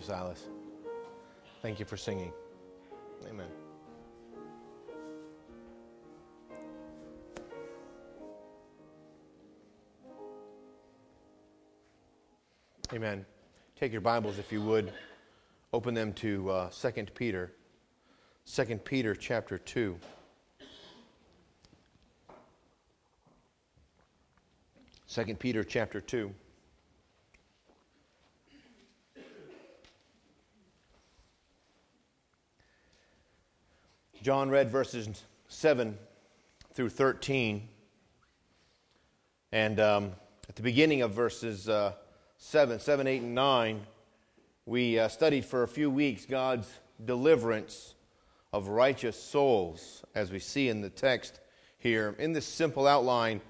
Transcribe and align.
Silas. 0.00 0.48
Thank 1.62 1.78
you 1.78 1.84
for 1.84 1.96
singing. 1.96 2.32
Amen. 3.28 3.48
Amen. 12.92 13.24
Take 13.78 13.92
your 13.92 14.00
Bibles, 14.00 14.38
if 14.38 14.50
you 14.50 14.60
would. 14.62 14.92
Open 15.72 15.94
them 15.94 16.12
to 16.14 16.50
uh, 16.50 16.70
2 16.70 17.06
Peter. 17.14 17.52
2 18.46 18.64
Peter 18.78 19.14
chapter 19.14 19.58
2. 19.58 19.96
Second 25.06 25.38
Peter 25.38 25.64
chapter 25.64 26.00
2. 26.00 26.32
John 34.30 34.48
read 34.48 34.70
verses 34.70 35.24
7 35.48 35.98
through 36.72 36.90
13. 36.90 37.66
And 39.50 39.80
um, 39.80 40.12
at 40.48 40.54
the 40.54 40.62
beginning 40.62 41.02
of 41.02 41.10
verses 41.10 41.68
uh, 41.68 41.94
7, 42.38 42.78
7, 42.78 43.08
8, 43.08 43.22
and 43.22 43.34
9, 43.34 43.80
we 44.66 45.00
uh, 45.00 45.08
studied 45.08 45.44
for 45.44 45.64
a 45.64 45.68
few 45.68 45.90
weeks 45.90 46.26
God's 46.26 46.70
deliverance 47.04 47.96
of 48.52 48.68
righteous 48.68 49.20
souls, 49.20 50.04
as 50.14 50.30
we 50.30 50.38
see 50.38 50.68
in 50.68 50.80
the 50.80 50.90
text 50.90 51.40
here. 51.78 52.14
In 52.20 52.32
this 52.32 52.46
simple 52.46 52.86
outline 52.86 53.40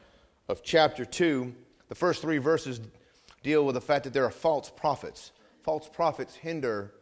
of 0.49 0.63
chapter 0.63 1.05
2, 1.05 1.55
the 1.91 1.95
first 1.95 2.23
three 2.23 2.39
verses 2.39 2.81
deal 3.43 3.67
with 3.67 3.75
the 3.75 3.83
fact 3.83 4.05
that 4.05 4.15
there 4.15 4.25
are 4.25 4.31
false 4.31 4.71
prophets. 4.71 5.33
False 5.63 5.91
prophets 5.91 6.37
hinder 6.37 6.95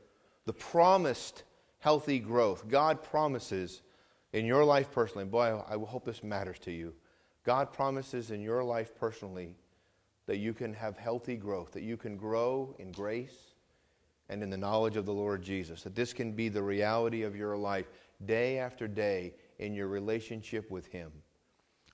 the 0.46 0.52
promised 0.52 1.44
healthy 1.88 2.18
growth. 2.18 2.68
God 2.68 3.02
promises 3.02 3.80
in 4.34 4.44
your 4.44 4.62
life 4.62 4.92
personally, 4.92 5.24
boy, 5.24 5.58
I 5.66 5.72
hope 5.86 6.04
this 6.04 6.22
matters 6.22 6.58
to 6.58 6.70
you. 6.70 6.92
God 7.46 7.72
promises 7.72 8.30
in 8.30 8.42
your 8.42 8.62
life 8.62 8.94
personally 8.94 9.56
that 10.26 10.36
you 10.36 10.52
can 10.52 10.74
have 10.74 10.98
healthy 10.98 11.34
growth, 11.34 11.72
that 11.72 11.82
you 11.82 11.96
can 11.96 12.18
grow 12.18 12.74
in 12.78 12.92
grace 12.92 13.54
and 14.28 14.42
in 14.42 14.50
the 14.50 14.56
knowledge 14.58 14.96
of 14.96 15.06
the 15.06 15.14
Lord 15.14 15.40
Jesus, 15.40 15.82
that 15.82 15.94
this 15.94 16.12
can 16.12 16.32
be 16.32 16.50
the 16.50 16.62
reality 16.62 17.22
of 17.22 17.34
your 17.34 17.56
life 17.56 17.86
day 18.26 18.58
after 18.58 18.86
day 18.86 19.32
in 19.58 19.72
your 19.72 19.88
relationship 19.88 20.70
with 20.70 20.84
Him. 20.88 21.10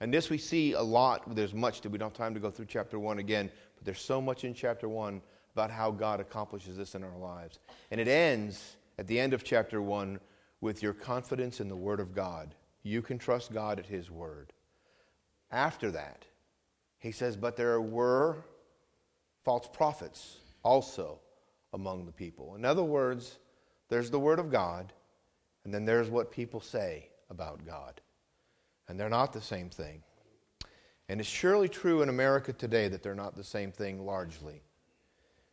And 0.01 0.13
this 0.13 0.29
we 0.29 0.39
see 0.39 0.73
a 0.73 0.83
lot. 0.83 1.37
There's 1.37 1.55
much 1.55 1.83
that 1.83 1.91
we 1.91 1.99
don't 1.99 2.09
have 2.09 2.19
time 2.19 2.35
to 2.35 2.41
go 2.41 2.51
through 2.51 2.67
chapter 2.67 2.99
1 2.99 3.21
again, 3.21 3.49
but 3.77 3.85
there's 3.85 4.01
so 4.01 4.21
much 4.21 4.43
in 4.43 4.55
chapter 4.55 4.89
1 4.89 5.23
about 5.55 5.71
how 5.71 5.93
God 5.93 6.19
accomplishes 6.19 6.77
this 6.77 6.97
in 6.97 7.05
our 7.05 7.17
lives. 7.17 7.61
And 7.93 8.01
it 8.01 8.09
ends 8.09 8.75
at 8.99 9.07
the 9.07 9.19
end 9.19 9.35
of 9.35 9.45
chapter 9.45 9.81
1 9.83 10.19
with 10.61 10.83
your 10.83 10.93
confidence 10.93 11.61
in 11.61 11.69
the 11.69 11.77
Word 11.77 12.01
of 12.01 12.15
God. 12.15 12.55
You 12.83 13.03
can 13.03 13.19
trust 13.19 13.53
God 13.53 13.79
at 13.79 13.87
His 13.87 14.11
Word. 14.11 14.53
After 15.51 15.91
that, 15.93 16.25
he 16.99 17.13
says, 17.13 17.37
But 17.37 17.57
there 17.57 17.81
were 17.81 18.45
false 19.45 19.69
prophets 19.73 20.39
also 20.63 21.19
among 21.73 22.07
the 22.07 22.13
people. 22.13 22.55
In 22.55 22.65
other 22.65 22.83
words, 22.83 23.39
there's 23.89 24.11
the 24.11 24.19
Word 24.19 24.39
of 24.39 24.51
God, 24.51 24.93
and 25.65 25.73
then 25.73 25.85
there's 25.85 26.09
what 26.09 26.31
people 26.31 26.61
say 26.61 27.09
about 27.31 27.67
God. 27.67 28.01
And 28.89 28.99
they're 28.99 29.09
not 29.09 29.33
the 29.33 29.41
same 29.41 29.71
thing. 29.71 30.03
And 31.09 31.21
it's 31.21 31.29
surely 31.29 31.69
true 31.69 32.03
in 32.03 32.09
America 32.09 32.53
today 32.53 32.89
that 32.89 33.03
they're 33.03 33.15
not 33.15 33.37
the 33.37 33.45
same 33.45 33.71
thing 33.71 34.05
largely. 34.05 34.63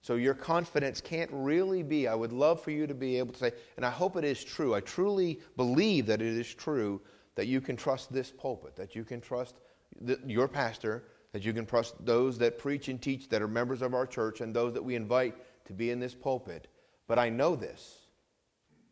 So 0.01 0.15
your 0.15 0.33
confidence 0.33 0.99
can't 0.99 1.29
really 1.31 1.83
be, 1.83 2.07
I 2.07 2.15
would 2.15 2.33
love 2.33 2.61
for 2.61 2.71
you 2.71 2.87
to 2.87 2.93
be 2.95 3.19
able 3.19 3.33
to 3.33 3.39
say, 3.39 3.51
and 3.77 3.85
I 3.85 3.91
hope 3.91 4.15
it 4.15 4.23
is 4.23 4.43
true, 4.43 4.73
I 4.73 4.79
truly 4.81 5.39
believe 5.57 6.07
that 6.07 6.21
it 6.21 6.35
is 6.35 6.53
true 6.53 7.01
that 7.35 7.47
you 7.47 7.61
can 7.61 7.75
trust 7.75 8.11
this 8.11 8.31
pulpit, 8.31 8.75
that 8.75 8.95
you 8.95 9.03
can 9.03 9.21
trust 9.21 9.55
the, 10.01 10.19
your 10.25 10.47
pastor, 10.47 11.03
that 11.33 11.45
you 11.45 11.53
can 11.53 11.65
trust 11.65 12.03
those 12.03 12.37
that 12.39 12.57
preach 12.57 12.87
and 12.89 13.01
teach 13.01 13.29
that 13.29 13.41
are 13.41 13.47
members 13.47 13.81
of 13.81 13.93
our 13.93 14.07
church 14.07 14.41
and 14.41 14.53
those 14.53 14.73
that 14.73 14.83
we 14.83 14.95
invite 14.95 15.35
to 15.65 15.73
be 15.73 15.91
in 15.91 15.99
this 15.99 16.15
pulpit. 16.15 16.67
But 17.07 17.19
I 17.19 17.29
know 17.29 17.55
this 17.55 17.99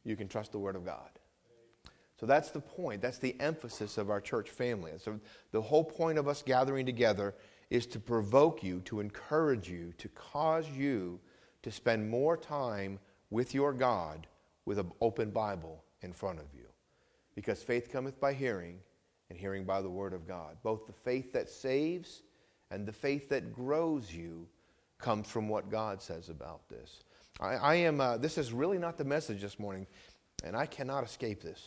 you 0.04 0.16
can 0.16 0.28
trust 0.28 0.52
the 0.52 0.60
Word 0.60 0.76
of 0.76 0.86
God. 0.86 1.10
So 2.20 2.26
that's 2.26 2.52
the 2.52 2.60
point. 2.60 3.02
That's 3.02 3.18
the 3.18 3.40
emphasis 3.40 3.98
of 3.98 4.10
our 4.10 4.20
church 4.20 4.50
family. 4.50 4.92
And 4.92 5.02
so 5.02 5.20
the 5.52 5.62
whole 5.62 5.84
point 5.84 6.18
of 6.18 6.28
us 6.28 6.42
gathering 6.42 6.86
together 6.86 7.34
is 7.70 7.86
to 7.88 8.00
provoke 8.00 8.64
you, 8.64 8.82
to 8.82 9.00
encourage 9.00 9.70
you, 9.70 9.94
to 9.98 10.08
cause 10.10 10.68
you 10.70 11.20
to 11.62 11.72
spend 11.72 12.10
more 12.10 12.38
time 12.38 13.00
with 13.30 13.54
your 13.54 13.74
God 13.74 14.28
with 14.66 14.80
an 14.80 14.92
open 15.02 15.32
Bible 15.32 15.84
in 16.02 16.14
front 16.14 16.40
of 16.40 16.46
you. 16.54 16.66
Because 17.36 17.62
faith 17.62 17.92
cometh 17.92 18.20
by 18.20 18.34
hearing, 18.34 18.80
and 19.30 19.38
hearing 19.38 19.64
by 19.64 19.82
the 19.82 19.90
Word 19.90 20.14
of 20.14 20.28
God. 20.28 20.58
Both 20.64 20.88
the 20.88 20.94
faith 20.94 21.32
that 21.34 21.50
saves 21.50 22.24
and 22.72 22.86
the 22.86 22.92
faith 22.92 23.30
that 23.30 23.54
grows 23.54 24.12
you 24.12 24.48
comes 24.98 25.28
from 25.28 25.48
what 25.48 25.70
God 25.70 26.02
says 26.02 26.30
about 26.30 26.68
this. 26.70 27.04
I, 27.40 27.54
I 27.56 27.76
am, 27.76 28.02
uh, 28.02 28.18
this 28.18 28.38
is 28.38 28.52
really 28.52 28.78
not 28.78 28.98
the 28.98 29.06
message 29.06 29.42
this 29.42 29.60
morning, 29.60 29.88
and 30.44 30.56
I 30.56 30.66
cannot 30.66 31.04
escape 31.04 31.42
this. 31.42 31.64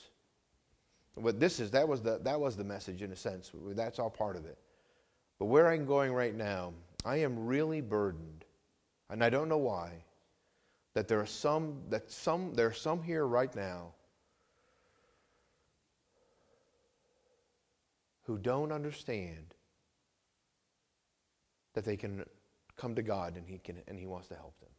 But 1.16 1.38
this 1.40 1.60
is, 1.60 1.70
that 1.72 1.86
was 1.86 2.02
the, 2.02 2.18
that 2.22 2.40
was 2.40 2.56
the 2.56 2.64
message 2.64 3.02
in 3.02 3.12
a 3.12 3.16
sense. 3.16 3.50
That's 3.68 3.98
all 3.98 4.10
part 4.10 4.36
of 4.36 4.44
it. 4.46 4.58
But 5.42 5.46
where 5.46 5.72
I'm 5.72 5.86
going 5.86 6.12
right 6.12 6.36
now, 6.36 6.72
I 7.04 7.16
am 7.16 7.46
really 7.46 7.80
burdened, 7.80 8.44
and 9.10 9.24
I 9.24 9.28
don't 9.28 9.48
know 9.48 9.58
why, 9.58 9.90
that 10.94 11.08
there 11.08 11.18
are 11.18 11.26
some, 11.26 11.82
that 11.90 12.12
some, 12.12 12.54
there 12.54 12.68
are 12.68 12.72
some 12.72 13.02
here 13.02 13.26
right 13.26 13.52
now 13.56 13.88
who 18.22 18.38
don't 18.38 18.70
understand 18.70 19.56
that 21.74 21.84
they 21.84 21.96
can 21.96 22.24
come 22.76 22.94
to 22.94 23.02
God 23.02 23.36
and 23.36 23.44
he, 23.44 23.58
can, 23.58 23.78
and 23.88 23.98
he 23.98 24.06
wants 24.06 24.28
to 24.28 24.36
help 24.36 24.56
them. 24.60 24.70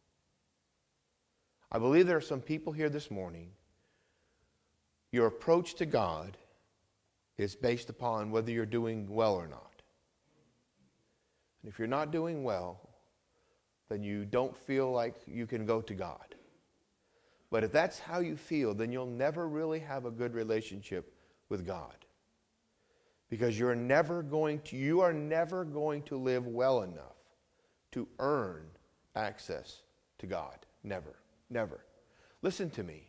I 1.70 1.78
believe 1.78 2.06
there 2.06 2.16
are 2.16 2.22
some 2.22 2.40
people 2.40 2.72
here 2.72 2.88
this 2.88 3.10
morning. 3.10 3.50
Your 5.12 5.26
approach 5.26 5.74
to 5.74 5.84
God 5.84 6.38
is 7.36 7.54
based 7.54 7.90
upon 7.90 8.30
whether 8.30 8.50
you're 8.50 8.64
doing 8.64 9.14
well 9.14 9.34
or 9.34 9.46
not. 9.46 9.63
And 11.64 11.72
if 11.72 11.78
you're 11.78 11.88
not 11.88 12.10
doing 12.10 12.44
well, 12.44 12.78
then 13.88 14.02
you 14.02 14.26
don't 14.26 14.54
feel 14.54 14.92
like 14.92 15.14
you 15.26 15.46
can 15.46 15.64
go 15.64 15.80
to 15.80 15.94
God. 15.94 16.34
But 17.50 17.64
if 17.64 17.72
that's 17.72 17.98
how 17.98 18.20
you 18.20 18.36
feel, 18.36 18.74
then 18.74 18.92
you'll 18.92 19.06
never 19.06 19.48
really 19.48 19.78
have 19.78 20.04
a 20.04 20.10
good 20.10 20.34
relationship 20.34 21.14
with 21.48 21.66
God 21.66 21.94
because 23.30 23.58
you're 23.58 23.74
never 23.74 24.22
going 24.22 24.60
to 24.60 24.76
you 24.76 25.00
are 25.00 25.12
never 25.14 25.64
going 25.64 26.02
to 26.02 26.18
live 26.18 26.46
well 26.46 26.82
enough 26.82 27.16
to 27.92 28.06
earn 28.18 28.66
access 29.16 29.80
to 30.18 30.26
God. 30.26 30.58
Never. 30.82 31.16
Never. 31.48 31.86
Listen 32.42 32.68
to 32.70 32.82
me. 32.82 33.08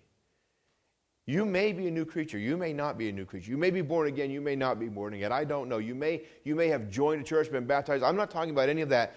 You 1.25 1.45
may 1.45 1.72
be 1.72 1.88
a 1.88 1.92
new 1.92 2.06
creature. 2.06 2.38
You 2.38 2.56
may 2.56 2.72
not 2.72 2.98
be 2.98 3.10
a 3.10 3.12
new 3.12 3.25
creature. 3.25 3.50
You 3.50 3.57
may 3.57 3.72
be 3.72 3.81
born 3.81 4.07
again. 4.07 4.30
You 4.30 4.42
may 4.42 4.56
not 4.56 4.80
be 4.80 4.88
born 4.88 5.13
again. 5.13 5.31
I 5.31 5.44
don't 5.44 5.68
know. 5.68 5.80
You 5.80 5.95
may, 5.95 6.24
you 6.44 6.56
may 6.56 6.68
have 6.68 6.89
joined 6.89 7.22
a 7.22 7.24
church, 7.24 7.51
been 7.51 7.66
baptized. 7.66 8.04
I'm 8.04 8.16
not 8.16 8.30
talking 8.30 8.51
about 8.51 8.69
any 8.69 8.81
of 8.81 8.89
that. 8.89 9.16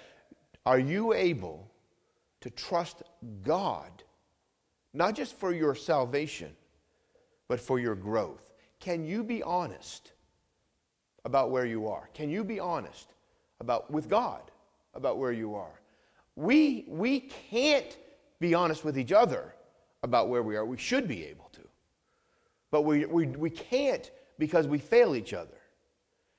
Are 0.64 0.78
you 0.78 1.12
able 1.12 1.70
to 2.40 2.50
trust 2.50 3.02
God, 3.42 3.90
not 4.94 5.14
just 5.14 5.38
for 5.38 5.52
your 5.52 5.74
salvation, 5.74 6.50
but 7.46 7.60
for 7.60 7.78
your 7.78 7.94
growth? 7.94 8.52
Can 8.80 9.04
you 9.04 9.22
be 9.22 9.42
honest? 9.42 10.12
about 11.28 11.50
where 11.50 11.66
you 11.66 11.86
are? 11.88 12.08
Can 12.14 12.30
you 12.30 12.42
be 12.42 12.58
honest 12.58 13.12
about 13.60 13.90
with 13.90 14.08
God 14.08 14.50
about 14.94 15.18
where 15.18 15.32
you 15.32 15.54
are? 15.54 15.80
We 16.36 16.86
we 16.88 17.20
can't 17.20 17.98
be 18.40 18.54
honest 18.54 18.84
with 18.84 18.98
each 18.98 19.12
other 19.12 19.54
about 20.02 20.28
where 20.28 20.42
we 20.42 20.56
are. 20.56 20.64
We 20.64 20.78
should 20.78 21.06
be 21.06 21.24
able 21.26 21.50
to. 21.52 21.60
But 22.70 22.82
we, 22.82 23.06
we, 23.06 23.26
we 23.26 23.50
can't 23.50 24.10
because 24.38 24.66
we 24.66 24.78
fail 24.78 25.14
each 25.14 25.32
other. 25.32 25.56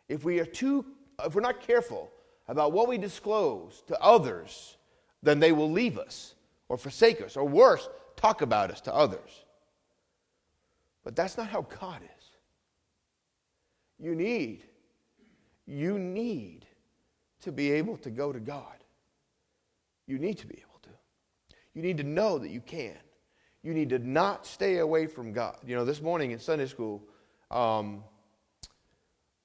If 0.08 0.24
we 0.24 0.40
are 0.40 0.46
too 0.46 0.86
if 1.26 1.36
we're 1.36 1.42
not 1.42 1.62
careful 1.62 2.12
about 2.48 2.72
what 2.72 2.88
we 2.88 2.98
disclose 2.98 3.84
to 3.88 4.00
others, 4.02 4.78
then 5.22 5.40
they 5.40 5.52
will 5.52 5.72
leave 5.72 5.98
us 5.98 6.36
or 6.68 6.78
forsake 6.78 7.22
us, 7.22 7.36
or 7.36 7.48
worse, 7.48 7.90
talk 8.16 8.42
about 8.42 8.72
us 8.72 8.80
to 8.81 8.94
others. 8.94 9.44
But 11.04 11.16
that's 11.16 11.38
not 11.38 11.48
how 11.48 11.62
God 11.80 12.02
is. 12.04 12.26
You 14.00 14.16
need 14.16 14.64
you 15.66 16.00
need 16.00 16.66
to 17.42 17.52
be 17.52 17.72
able 17.72 17.96
to 17.98 18.10
go 18.10 18.34
to 18.34 18.40
God. 18.40 18.84
You 20.08 20.18
need 20.18 20.40
to 20.40 20.48
be 20.48 20.56
able 20.56 20.80
to. 20.81 20.90
You 21.76 21.84
need 21.84 21.98
to 21.98 22.04
know 22.04 22.40
that 22.40 22.50
you 22.50 22.62
can. 22.62 22.98
You 23.63 23.73
need 23.73 23.89
to 23.89 24.00
not 24.00 24.45
stay 24.45 24.77
away 24.77 25.06
from 25.07 25.33
God. 25.33 25.57
You 25.65 25.75
know, 25.75 25.85
this 25.85 26.01
morning 26.01 26.31
in 26.31 26.39
Sunday 26.39 26.67
school, 26.67 27.03
um, 27.51 28.03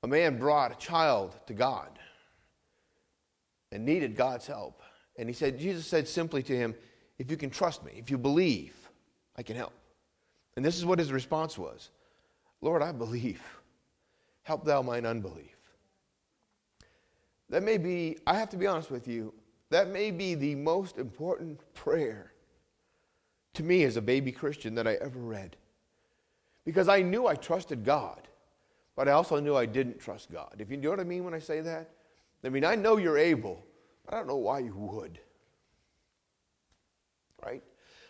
a 0.03 0.07
man 0.07 0.39
brought 0.39 0.71
a 0.71 0.77
child 0.77 1.35
to 1.47 1.55
God 1.55 1.99
and 3.73 3.85
needed 3.85 4.17
God's 4.17 4.47
help. 4.47 4.83
And 5.19 5.29
he 5.29 5.35
said, 5.35 5.59
Jesus 5.59 5.87
said 5.87 6.07
simply 6.07 6.43
to 6.45 6.57
him, 6.57 6.75
if 7.19 7.31
you 7.31 7.37
can 7.37 7.51
trust 7.51 7.85
me, 7.85 7.93
if 7.97 8.11
you 8.11 8.19
believe, 8.19 8.75
I 9.37 9.43
can 9.43 9.57
help. 9.57 9.73
And 10.57 10.65
this 10.65 10.77
is 10.77 10.85
what 10.85 10.99
his 10.99 11.13
response 11.13 11.59
was 11.59 11.91
Lord, 12.61 12.83
I 12.83 12.93
believe. 12.93 13.43
Help 14.43 14.65
thou 14.65 14.83
mine 14.83 15.07
unbelief. 15.07 15.57
That 17.49 17.63
may 17.63 17.79
be, 17.79 18.19
I 18.27 18.37
have 18.37 18.51
to 18.51 18.57
be 18.59 18.67
honest 18.67 18.91
with 18.91 19.09
you, 19.09 19.33
that 19.71 19.89
may 19.89 20.11
be 20.11 20.35
the 20.35 20.55
most 20.55 20.99
important 20.99 21.61
prayer 21.75 22.34
to 23.55 23.63
me 23.63 23.85
as 23.85 23.97
a 23.97 24.03
baby 24.03 24.33
Christian 24.33 24.75
that 24.75 24.87
I 24.87 24.95
ever 24.95 25.19
read. 25.19 25.57
Because 26.65 26.89
I 26.89 27.03
knew 27.03 27.27
I 27.27 27.35
trusted 27.35 27.85
God, 27.85 28.29
but 28.97 29.09
I 29.09 29.13
also 29.13 29.41
knew 29.41 29.57
I 29.57 29.67
didn't 29.67 30.01
trust 30.01 30.31
God. 30.33 30.57
If 30.59 30.71
you 30.71 30.77
know 30.77 30.91
what 30.91 31.01
I 31.01 31.05
mean 31.05 31.25
when 31.25 31.35
I 31.35 31.39
say 31.39 31.61
that? 31.61 31.91
I 32.45 32.49
mean, 32.49 32.65
I 32.65 32.75
know 32.75 32.97
you're 32.97 33.19
able, 33.19 33.65
but 34.05 34.15
I 34.15 34.19
don't 34.19 34.27
know 34.27 34.37
why 34.37 34.59
you 34.59 34.75
would. 34.75 35.19
Right? 37.45 37.63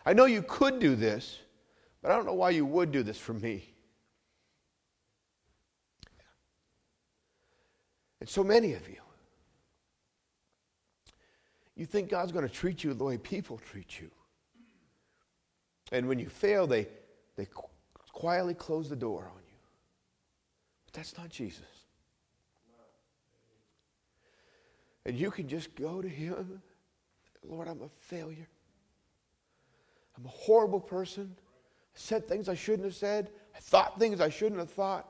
I 0.05 0.13
know 0.13 0.25
you 0.25 0.41
could 0.41 0.79
do 0.79 0.95
this, 0.95 1.39
but 2.01 2.11
I 2.11 2.15
don't 2.15 2.25
know 2.25 2.33
why 2.33 2.51
you 2.51 2.65
would 2.65 2.91
do 2.91 3.03
this 3.03 3.17
for 3.17 3.33
me. 3.33 3.73
And 8.19 8.29
so 8.29 8.43
many 8.43 8.73
of 8.73 8.87
you, 8.87 9.01
you 11.75 11.85
think 11.85 12.09
God's 12.09 12.31
going 12.31 12.47
to 12.47 12.53
treat 12.53 12.83
you 12.83 12.93
the 12.93 13.03
way 13.03 13.17
people 13.17 13.57
treat 13.57 13.99
you. 13.99 14.09
And 15.95 16.09
when 16.09 16.19
you 16.19 16.27
fail, 16.27 16.67
they, 16.67 16.89
they 17.37 17.47
quietly 18.11 18.53
close 18.53 18.89
the 18.89 18.97
door 18.97 19.31
on 19.33 19.41
you. 19.47 19.57
But 20.85 20.93
that's 20.93 21.17
not 21.17 21.29
Jesus. 21.29 21.63
And 25.05 25.15
you 25.15 25.31
can 25.31 25.47
just 25.47 25.73
go 25.73 26.01
to 26.01 26.09
Him. 26.09 26.61
Lord, 27.47 27.69
I'm 27.69 27.81
a 27.81 27.87
failure. 28.01 28.49
I'm 30.17 30.25
a 30.25 30.29
horrible 30.29 30.81
person. 30.81 31.33
I 31.37 31.93
said 31.93 32.27
things 32.27 32.49
I 32.49 32.55
shouldn't 32.55 32.83
have 32.83 32.95
said. 32.95 33.29
I 33.55 33.59
thought 33.59 33.97
things 33.97 34.19
I 34.19 34.27
shouldn't 34.27 34.59
have 34.59 34.71
thought. 34.71 35.07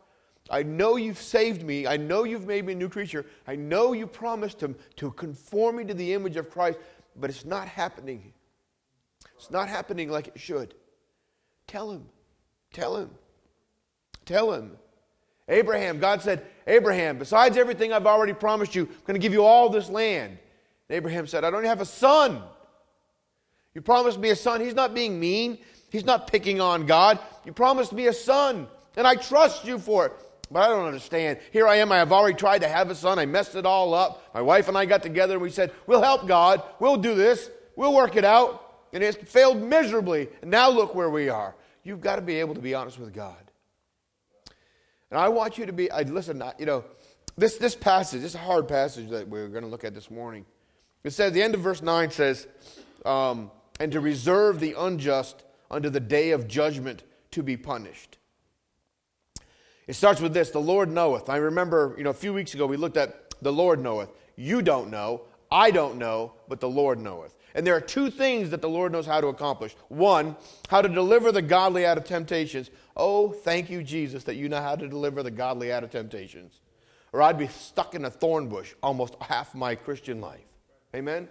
I 0.51 0.61
know 0.61 0.97
you've 0.97 1.17
saved 1.17 1.63
me. 1.63 1.87
I 1.87 1.97
know 1.97 2.25
you've 2.25 2.45
made 2.45 2.63
me 2.63 2.73
a 2.73 2.75
new 2.75 2.89
creature. 2.89 3.25
I 3.47 3.55
know 3.55 3.93
you 3.93 4.05
promised 4.05 4.59
to, 4.59 4.75
to 4.97 5.09
conform 5.13 5.77
me 5.77 5.85
to 5.85 5.95
the 5.95 6.13
image 6.13 6.35
of 6.35 6.51
Christ, 6.51 6.77
but 7.15 7.31
it's 7.31 7.43
not 7.43 7.67
happening. 7.67 8.33
It's 9.37 9.51
not 9.51 9.69
happening 9.69 10.09
like 10.09 10.27
it 10.27 10.39
should. 10.39 10.73
Tell 11.67 11.91
him. 11.91 12.05
Tell 12.73 12.97
him. 12.97 13.09
Tell 14.25 14.51
him. 14.53 14.77
Abraham, 15.47 15.99
God 15.99 16.21
said, 16.21 16.45
Abraham, 16.65 17.19
besides 17.19 17.57
everything 17.57 17.93
I've 17.93 18.07
already 18.07 18.33
promised 18.33 18.75
you, 18.75 18.83
I'm 18.83 19.05
going 19.05 19.13
to 19.13 19.19
give 19.19 19.33
you 19.33 19.43
all 19.43 19.69
this 19.69 19.89
land. 19.89 20.37
And 20.89 20.95
Abraham 20.95 21.27
said, 21.27 21.43
I 21.43 21.51
don't 21.51 21.65
have 21.65 21.81
a 21.81 21.85
son. 21.85 22.41
You 23.73 23.81
promised 23.81 24.19
me 24.19 24.29
a 24.29 24.35
son. 24.35 24.61
He's 24.61 24.73
not 24.73 24.93
being 24.93 25.19
mean. 25.19 25.59
He's 25.91 26.05
not 26.05 26.27
picking 26.27 26.59
on 26.59 26.85
God. 26.85 27.19
You 27.45 27.53
promised 27.53 27.93
me 27.93 28.07
a 28.07 28.13
son, 28.13 28.67
and 28.97 29.05
I 29.05 29.15
trust 29.15 29.65
you 29.65 29.77
for 29.77 30.07
it. 30.07 30.13
But 30.51 30.63
I 30.63 30.67
don't 30.67 30.85
understand. 30.85 31.39
Here 31.51 31.67
I 31.67 31.77
am. 31.77 31.91
I 31.91 31.97
have 31.97 32.11
already 32.11 32.35
tried 32.35 32.59
to 32.59 32.67
have 32.67 32.89
a 32.89 32.95
son. 32.95 33.19
I 33.19 33.25
messed 33.25 33.55
it 33.55 33.65
all 33.65 33.93
up. 33.93 34.23
My 34.33 34.41
wife 34.41 34.67
and 34.67 34.77
I 34.77 34.85
got 34.85 35.03
together 35.03 35.33
and 35.33 35.41
we 35.41 35.49
said, 35.49 35.71
We'll 35.87 36.01
help 36.01 36.27
God. 36.27 36.61
We'll 36.79 36.97
do 36.97 37.15
this. 37.15 37.49
We'll 37.75 37.93
work 37.93 38.15
it 38.15 38.25
out. 38.25 38.64
And 38.95 39.03
it's 39.03 39.17
failed 39.29 39.61
miserably. 39.61 40.29
And 40.41 40.49
now 40.49 40.69
look 40.69 40.95
where 40.95 41.09
we 41.09 41.27
are. 41.27 41.53
You've 41.83 41.99
got 41.99 42.15
to 42.15 42.21
be 42.21 42.39
able 42.39 42.55
to 42.55 42.61
be 42.61 42.73
honest 42.73 42.97
with 42.97 43.13
God. 43.13 43.35
And 45.11 45.19
I 45.19 45.27
want 45.27 45.57
you 45.57 45.65
to 45.65 45.73
be, 45.73 45.91
I, 45.91 46.03
listen, 46.03 46.41
you 46.57 46.65
know, 46.65 46.85
this, 47.37 47.57
this 47.57 47.75
passage, 47.75 48.21
this 48.21 48.33
hard 48.33 48.69
passage 48.69 49.09
that 49.09 49.27
we're 49.27 49.49
going 49.49 49.65
to 49.65 49.69
look 49.69 49.83
at 49.83 49.93
this 49.93 50.09
morning. 50.09 50.45
It 51.03 51.11
says, 51.11 51.33
the 51.33 51.43
end 51.43 51.55
of 51.55 51.59
verse 51.59 51.81
9 51.81 52.09
says, 52.09 52.47
um, 53.05 53.51
and 53.81 53.91
to 53.91 53.99
reserve 53.99 54.61
the 54.61 54.75
unjust 54.77 55.43
unto 55.69 55.89
the 55.89 55.99
day 55.99 56.31
of 56.31 56.47
judgment 56.47 57.03
to 57.31 57.43
be 57.43 57.57
punished. 57.57 58.17
It 59.87 59.95
starts 59.95 60.21
with 60.21 60.33
this 60.33 60.51
the 60.51 60.59
Lord 60.59 60.89
knoweth. 60.89 61.29
I 61.29 61.35
remember, 61.35 61.95
you 61.97 62.05
know, 62.05 62.11
a 62.11 62.13
few 62.13 62.33
weeks 62.33 62.53
ago 62.53 62.65
we 62.65 62.77
looked 62.77 62.95
at 62.95 63.33
the 63.41 63.51
Lord 63.51 63.81
knoweth. 63.81 64.09
You 64.37 64.61
don't 64.61 64.89
know, 64.89 65.23
I 65.51 65.71
don't 65.71 65.97
know, 65.97 66.31
but 66.47 66.61
the 66.61 66.69
Lord 66.69 66.97
knoweth. 66.97 67.34
And 67.55 67.65
there 67.65 67.75
are 67.75 67.81
two 67.81 68.11
things 68.11 68.49
that 68.49 68.61
the 68.61 68.69
Lord 68.69 68.91
knows 68.91 69.05
how 69.05 69.21
to 69.21 69.27
accomplish. 69.27 69.75
One, 69.87 70.35
how 70.69 70.81
to 70.81 70.89
deliver 70.89 71.31
the 71.31 71.41
godly 71.41 71.85
out 71.85 71.97
of 71.97 72.03
temptations. 72.03 72.69
Oh, 72.97 73.31
thank 73.31 73.69
you, 73.69 73.81
Jesus, 73.81 74.25
that 74.25 74.35
you 74.35 74.49
know 74.49 74.61
how 74.61 74.75
to 74.75 74.87
deliver 74.87 75.23
the 75.23 75.31
godly 75.31 75.71
out 75.71 75.83
of 75.83 75.89
temptations. 75.89 76.59
Or 77.13 77.21
I'd 77.21 77.37
be 77.37 77.47
stuck 77.47 77.95
in 77.95 78.03
a 78.03 78.09
thorn 78.09 78.49
bush 78.49 78.73
almost 78.83 79.15
half 79.21 79.55
my 79.55 79.73
Christian 79.73 80.19
life. 80.19 80.43
Amen? 80.93 81.29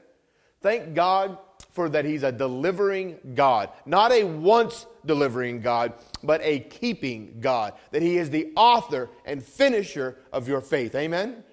Thank 0.63 0.95
God 0.95 1.37
for 1.73 1.91
that 1.91 2.07
He's 2.07 2.23
a 2.23 2.33
delivering 2.33 3.19
God. 3.35 3.69
Not 3.85 4.11
a 4.11 4.25
once 4.25 4.87
delivering 5.05 5.61
God, 5.61 5.93
but 6.23 6.41
a 6.43 6.61
keeping 6.61 7.37
God. 7.43 7.75
That 7.91 8.01
He 8.01 8.17
is 8.17 8.31
the 8.31 8.51
author 8.57 9.11
and 9.27 9.43
finisher 9.43 10.17
of 10.33 10.49
your 10.49 10.63
faith. 10.63 10.95
Amen? 10.95 11.45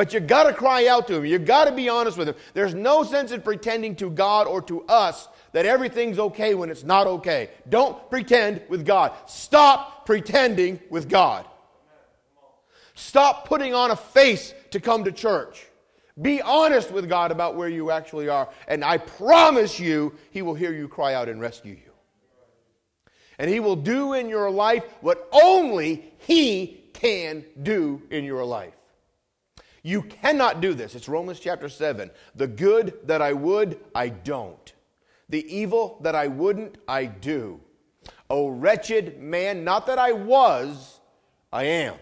But 0.00 0.14
you 0.14 0.20
got 0.20 0.44
to 0.44 0.54
cry 0.54 0.86
out 0.86 1.08
to 1.08 1.16
Him. 1.16 1.26
You 1.26 1.38
got 1.38 1.66
to 1.66 1.72
be 1.72 1.90
honest 1.90 2.16
with 2.16 2.26
Him. 2.26 2.34
There's 2.54 2.72
no 2.72 3.04
sense 3.04 3.32
in 3.32 3.42
pretending 3.42 3.96
to 3.96 4.08
God 4.08 4.46
or 4.46 4.62
to 4.62 4.80
us 4.84 5.28
that 5.52 5.66
everything's 5.66 6.18
okay 6.18 6.54
when 6.54 6.70
it's 6.70 6.84
not 6.84 7.06
okay. 7.06 7.50
Don't 7.68 8.08
pretend 8.08 8.62
with 8.70 8.86
God. 8.86 9.12
Stop 9.26 10.06
pretending 10.06 10.80
with 10.88 11.10
God. 11.10 11.44
Stop 12.94 13.46
putting 13.46 13.74
on 13.74 13.90
a 13.90 13.96
face 13.96 14.54
to 14.70 14.80
come 14.80 15.04
to 15.04 15.12
church. 15.12 15.66
Be 16.18 16.40
honest 16.40 16.90
with 16.90 17.06
God 17.06 17.30
about 17.30 17.54
where 17.54 17.68
you 17.68 17.90
actually 17.90 18.30
are, 18.30 18.48
and 18.68 18.82
I 18.82 18.96
promise 18.96 19.78
you, 19.78 20.14
He 20.30 20.40
will 20.40 20.54
hear 20.54 20.72
you 20.72 20.88
cry 20.88 21.12
out 21.12 21.28
and 21.28 21.42
rescue 21.42 21.74
you. 21.74 21.92
And 23.38 23.50
He 23.50 23.60
will 23.60 23.76
do 23.76 24.14
in 24.14 24.30
your 24.30 24.50
life 24.50 24.82
what 25.02 25.28
only 25.30 26.10
He 26.20 26.84
can 26.94 27.44
do 27.62 28.00
in 28.08 28.24
your 28.24 28.46
life. 28.46 28.72
You 29.82 30.02
cannot 30.02 30.60
do 30.60 30.74
this. 30.74 30.94
It's 30.94 31.08
Romans 31.08 31.40
chapter 31.40 31.68
7. 31.68 32.10
The 32.34 32.46
good 32.46 32.98
that 33.04 33.22
I 33.22 33.32
would, 33.32 33.80
I 33.94 34.08
don't. 34.08 34.72
The 35.28 35.46
evil 35.54 35.98
that 36.02 36.14
I 36.14 36.26
wouldn't, 36.26 36.76
I 36.86 37.06
do. 37.06 37.60
O 38.28 38.48
wretched 38.48 39.20
man, 39.20 39.64
not 39.64 39.86
that 39.86 39.98
I 39.98 40.12
was, 40.12 41.00
I 41.52 41.64
am. 41.64 41.94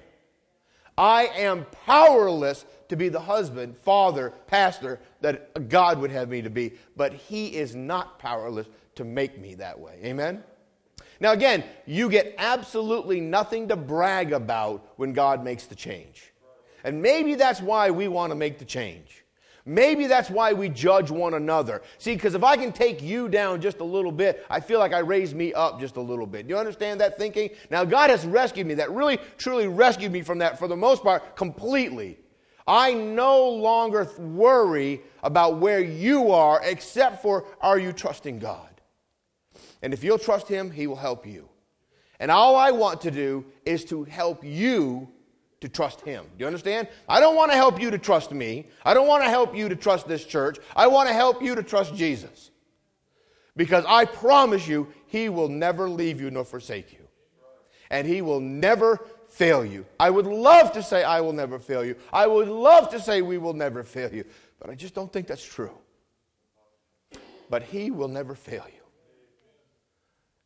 I 0.97 1.27
am 1.27 1.67
powerless 1.87 2.65
to 2.89 2.97
be 2.97 3.09
the 3.09 3.21
husband, 3.21 3.77
father, 3.79 4.33
pastor 4.47 4.99
that 5.21 5.69
God 5.69 6.01
would 6.01 6.11
have 6.11 6.29
me 6.29 6.43
to 6.43 6.51
be, 6.51 6.73
but 6.97 7.13
He 7.13 7.55
is 7.55 7.75
not 7.75 8.19
powerless 8.19 8.67
to 8.97 9.05
make 9.05 9.39
me 9.39 9.55
that 9.55 9.79
way. 9.79 10.01
Amen? 10.05 10.43
Now, 11.21 11.33
again, 11.33 11.65
you 11.87 12.09
get 12.09 12.35
absolutely 12.39 13.21
nothing 13.21 13.69
to 13.69 13.77
brag 13.77 14.33
about 14.33 14.93
when 14.97 15.13
God 15.13 15.45
makes 15.45 15.67
the 15.67 15.75
change. 15.75 16.33
And 16.85 17.03
maybe 17.03 17.35
that's 17.35 17.61
why 17.61 17.91
we 17.91 18.09
want 18.09 18.31
to 18.31 18.37
make 18.37 18.59
the 18.59 18.65
change. 18.65 19.25
Maybe 19.69 20.07
that's 20.07 20.31
why 20.31 20.55
we 20.55 20.71
judge 20.71 21.11
one 21.11 21.35
another. 21.35 21.83
See, 21.99 22.15
because 22.15 22.35
if 22.35 22.43
I 22.43 22.57
can 22.57 22.73
take 22.73 23.03
you 23.03 23.29
down 23.29 23.61
just 23.61 23.81
a 23.81 23.85
little 23.85 24.11
bit, 24.11 24.47
I 24.49 24.61
feel 24.61 24.79
like 24.79 24.95
I 24.95 25.01
raise 25.01 25.35
me 25.35 25.53
up 25.53 25.79
just 25.79 25.97
a 25.97 26.01
little 26.01 26.27
bit. 26.27 26.49
Do 26.49 26.55
you 26.55 26.59
understand 26.59 27.03
that 27.03 27.19
thinking? 27.19 27.51
Now, 27.71 27.85
God 27.85 28.09
has 28.09 28.25
rescued 28.25 28.67
me. 28.67 28.75
That 28.75 28.91
really, 28.91 29.19
truly 29.37 29.69
rescued 29.69 30.11
me 30.11 30.23
from 30.23 30.39
that 30.39 30.59
for 30.59 30.69
the 30.69 30.77
most 30.77 31.03
part 31.03 31.37
completely. 31.37 32.19
I 32.67 32.95
no 32.95 33.47
longer 33.49 34.09
worry 34.19 35.03
about 35.23 35.59
where 35.59 35.81
you 35.81 36.31
are 36.31 36.63
except 36.65 37.21
for 37.21 37.45
are 37.61 37.79
you 37.79 37.93
trusting 37.93 38.39
God? 38.39 38.69
And 39.83 39.93
if 39.93 40.03
you'll 40.03 40.19
trust 40.19 40.49
Him, 40.49 40.71
He 40.71 40.87
will 40.87 40.97
help 40.97 41.27
you. 41.27 41.47
And 42.21 42.31
all 42.31 42.57
I 42.57 42.71
want 42.71 43.03
to 43.03 43.11
do 43.11 43.45
is 43.67 43.85
to 43.87 44.05
help 44.05 44.43
you 44.43 45.09
to 45.61 45.69
trust 45.69 46.01
Him. 46.03 46.25
Do 46.25 46.43
you 46.43 46.47
understand? 46.47 46.89
I 47.09 47.21
don't 47.21 47.37
want 47.37 47.51
to 47.51 47.57
help 47.57 47.81
you 47.81 47.91
to 47.91 47.99
trust 47.99 48.33
me. 48.33 48.67
I 48.85 48.95
don't 48.95 49.09
want 49.09 49.25
to 49.25 49.31
help 49.31 49.57
you 49.57 49.69
to 49.69 49.77
trust 49.77 50.07
this 50.07 50.25
church. 50.25 50.59
I 50.77 50.87
want 50.87 51.09
to 51.09 51.15
help 51.15 51.43
you 51.43 51.55
to 51.55 51.63
trust 51.63 51.95
Jesus. 51.95 52.51
Because 53.57 53.85
I 53.89 54.05
promise 54.05 54.69
you, 54.69 54.93
He 55.07 55.29
will 55.29 55.49
never 55.49 55.89
leave 55.89 56.21
you 56.21 56.31
nor 56.31 56.45
forsake 56.45 56.93
you. 56.93 57.07
And 57.91 58.07
He 58.07 58.23
will 58.23 58.41
never 58.41 59.05
fail 59.29 59.65
you. 59.65 59.85
I 59.99 60.11
would 60.11 60.27
love 60.27 60.73
to 60.73 60.83
say, 60.83 61.03
I 61.03 61.21
will 61.21 61.33
never 61.33 61.59
fail 61.59 61.85
you. 61.85 61.97
I 62.13 62.27
would 62.27 62.49
love 62.49 62.91
to 62.91 63.01
say, 63.01 63.21
we 63.21 63.39
will 63.39 63.55
never 63.55 63.83
fail 63.83 64.15
you. 64.15 64.25
But 64.61 64.71
I 64.71 64.75
just 64.75 64.95
don't 64.95 65.13
think 65.13 65.27
that's 65.27 65.45
true. 65.45 65.77
But 67.51 67.65
He 67.65 67.91
will 67.91 68.09
never 68.09 68.35
fail 68.35 68.65
you. 68.67 68.83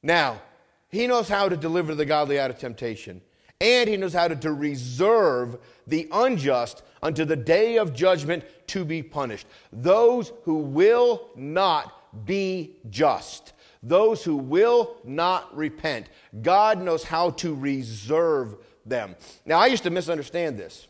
Now, 0.02 0.40
He 0.88 1.06
knows 1.06 1.28
how 1.28 1.48
to 1.48 1.56
deliver 1.56 1.94
the 1.94 2.06
godly 2.06 2.40
out 2.40 2.50
of 2.50 2.58
temptation, 2.58 3.20
and 3.62 3.88
He 3.88 3.96
knows 3.96 4.12
how 4.12 4.28
to, 4.28 4.36
to 4.36 4.52
reserve 4.52 5.56
the 5.86 6.08
unjust 6.12 6.82
unto 7.02 7.24
the 7.24 7.36
day 7.36 7.78
of 7.78 7.94
judgment 7.94 8.44
to 8.68 8.84
be 8.84 9.02
punished. 9.02 9.46
Those 9.72 10.32
who 10.44 10.56
will 10.56 11.30
not 11.36 12.26
be 12.26 12.76
just 12.90 13.54
those 13.82 14.22
who 14.22 14.36
will 14.36 14.96
not 15.04 15.54
repent. 15.56 16.08
God 16.40 16.80
knows 16.80 17.02
how 17.02 17.30
to 17.30 17.54
reserve 17.54 18.56
them. 18.86 19.16
Now, 19.44 19.58
I 19.58 19.66
used 19.66 19.82
to 19.82 19.90
misunderstand 19.90 20.58
this. 20.58 20.86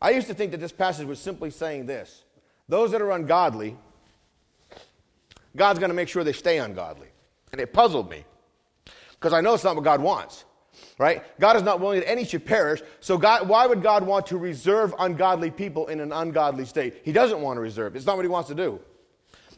I 0.00 0.10
used 0.10 0.26
to 0.26 0.34
think 0.34 0.50
that 0.50 0.58
this 0.58 0.72
passage 0.72 1.06
was 1.06 1.20
simply 1.20 1.50
saying 1.50 1.86
this 1.86 2.24
those 2.68 2.90
that 2.92 3.02
are 3.02 3.12
ungodly, 3.12 3.76
God's 5.54 5.78
going 5.78 5.90
to 5.90 5.94
make 5.94 6.08
sure 6.08 6.24
they 6.24 6.32
stay 6.32 6.58
ungodly. 6.58 7.08
And 7.52 7.60
it 7.60 7.72
puzzled 7.72 8.10
me 8.10 8.24
because 9.12 9.32
I 9.32 9.40
know 9.40 9.54
it's 9.54 9.64
not 9.64 9.76
what 9.76 9.84
God 9.84 10.00
wants. 10.00 10.44
Right? 10.98 11.22
God 11.40 11.56
is 11.56 11.62
not 11.62 11.80
willing 11.80 12.00
that 12.00 12.10
any 12.10 12.24
should 12.24 12.44
perish. 12.44 12.82
So 13.00 13.18
God, 13.18 13.48
why 13.48 13.66
would 13.66 13.82
God 13.82 14.06
want 14.06 14.26
to 14.26 14.36
reserve 14.36 14.94
ungodly 14.98 15.50
people 15.50 15.88
in 15.88 16.00
an 16.00 16.12
ungodly 16.12 16.64
state? 16.64 17.00
He 17.04 17.12
doesn't 17.12 17.40
want 17.40 17.56
to 17.56 17.60
reserve. 17.60 17.96
It's 17.96 18.06
not 18.06 18.16
what 18.16 18.24
he 18.24 18.28
wants 18.28 18.48
to 18.48 18.54
do. 18.54 18.80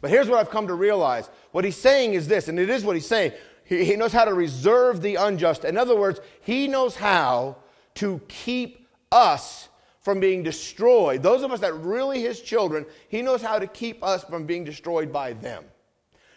But 0.01 0.11
here's 0.11 0.27
what 0.27 0.39
I've 0.39 0.49
come 0.49 0.67
to 0.67 0.73
realize. 0.73 1.29
What 1.51 1.65
he's 1.65 1.77
saying 1.77 2.13
is 2.13 2.27
this, 2.27 2.47
and 2.47 2.59
it 2.59 2.69
is 2.69 2.83
what 2.83 2.95
he's 2.95 3.07
saying. 3.07 3.31
He, 3.63 3.85
he 3.85 3.95
knows 3.95 4.13
how 4.13 4.25
to 4.25 4.33
reserve 4.33 5.01
the 5.01 5.15
unjust. 5.15 5.65
In 5.65 5.77
other 5.77 5.95
words, 5.95 6.19
he 6.41 6.67
knows 6.67 6.95
how 6.95 7.57
to 7.95 8.21
keep 8.27 8.87
us 9.11 9.69
from 10.01 10.19
being 10.19 10.43
destroyed. 10.43 11.23
Those 11.23 11.41
of 11.41 11.51
us 11.51 11.61
that 11.61 11.73
really 11.73 12.21
his 12.21 12.41
children, 12.41 12.85
he 13.09 13.21
knows 13.23 13.41
how 13.41 13.57
to 13.57 13.65
keep 13.65 14.03
us 14.03 14.23
from 14.23 14.45
being 14.45 14.63
destroyed 14.63 15.11
by 15.11 15.33
them. 15.33 15.63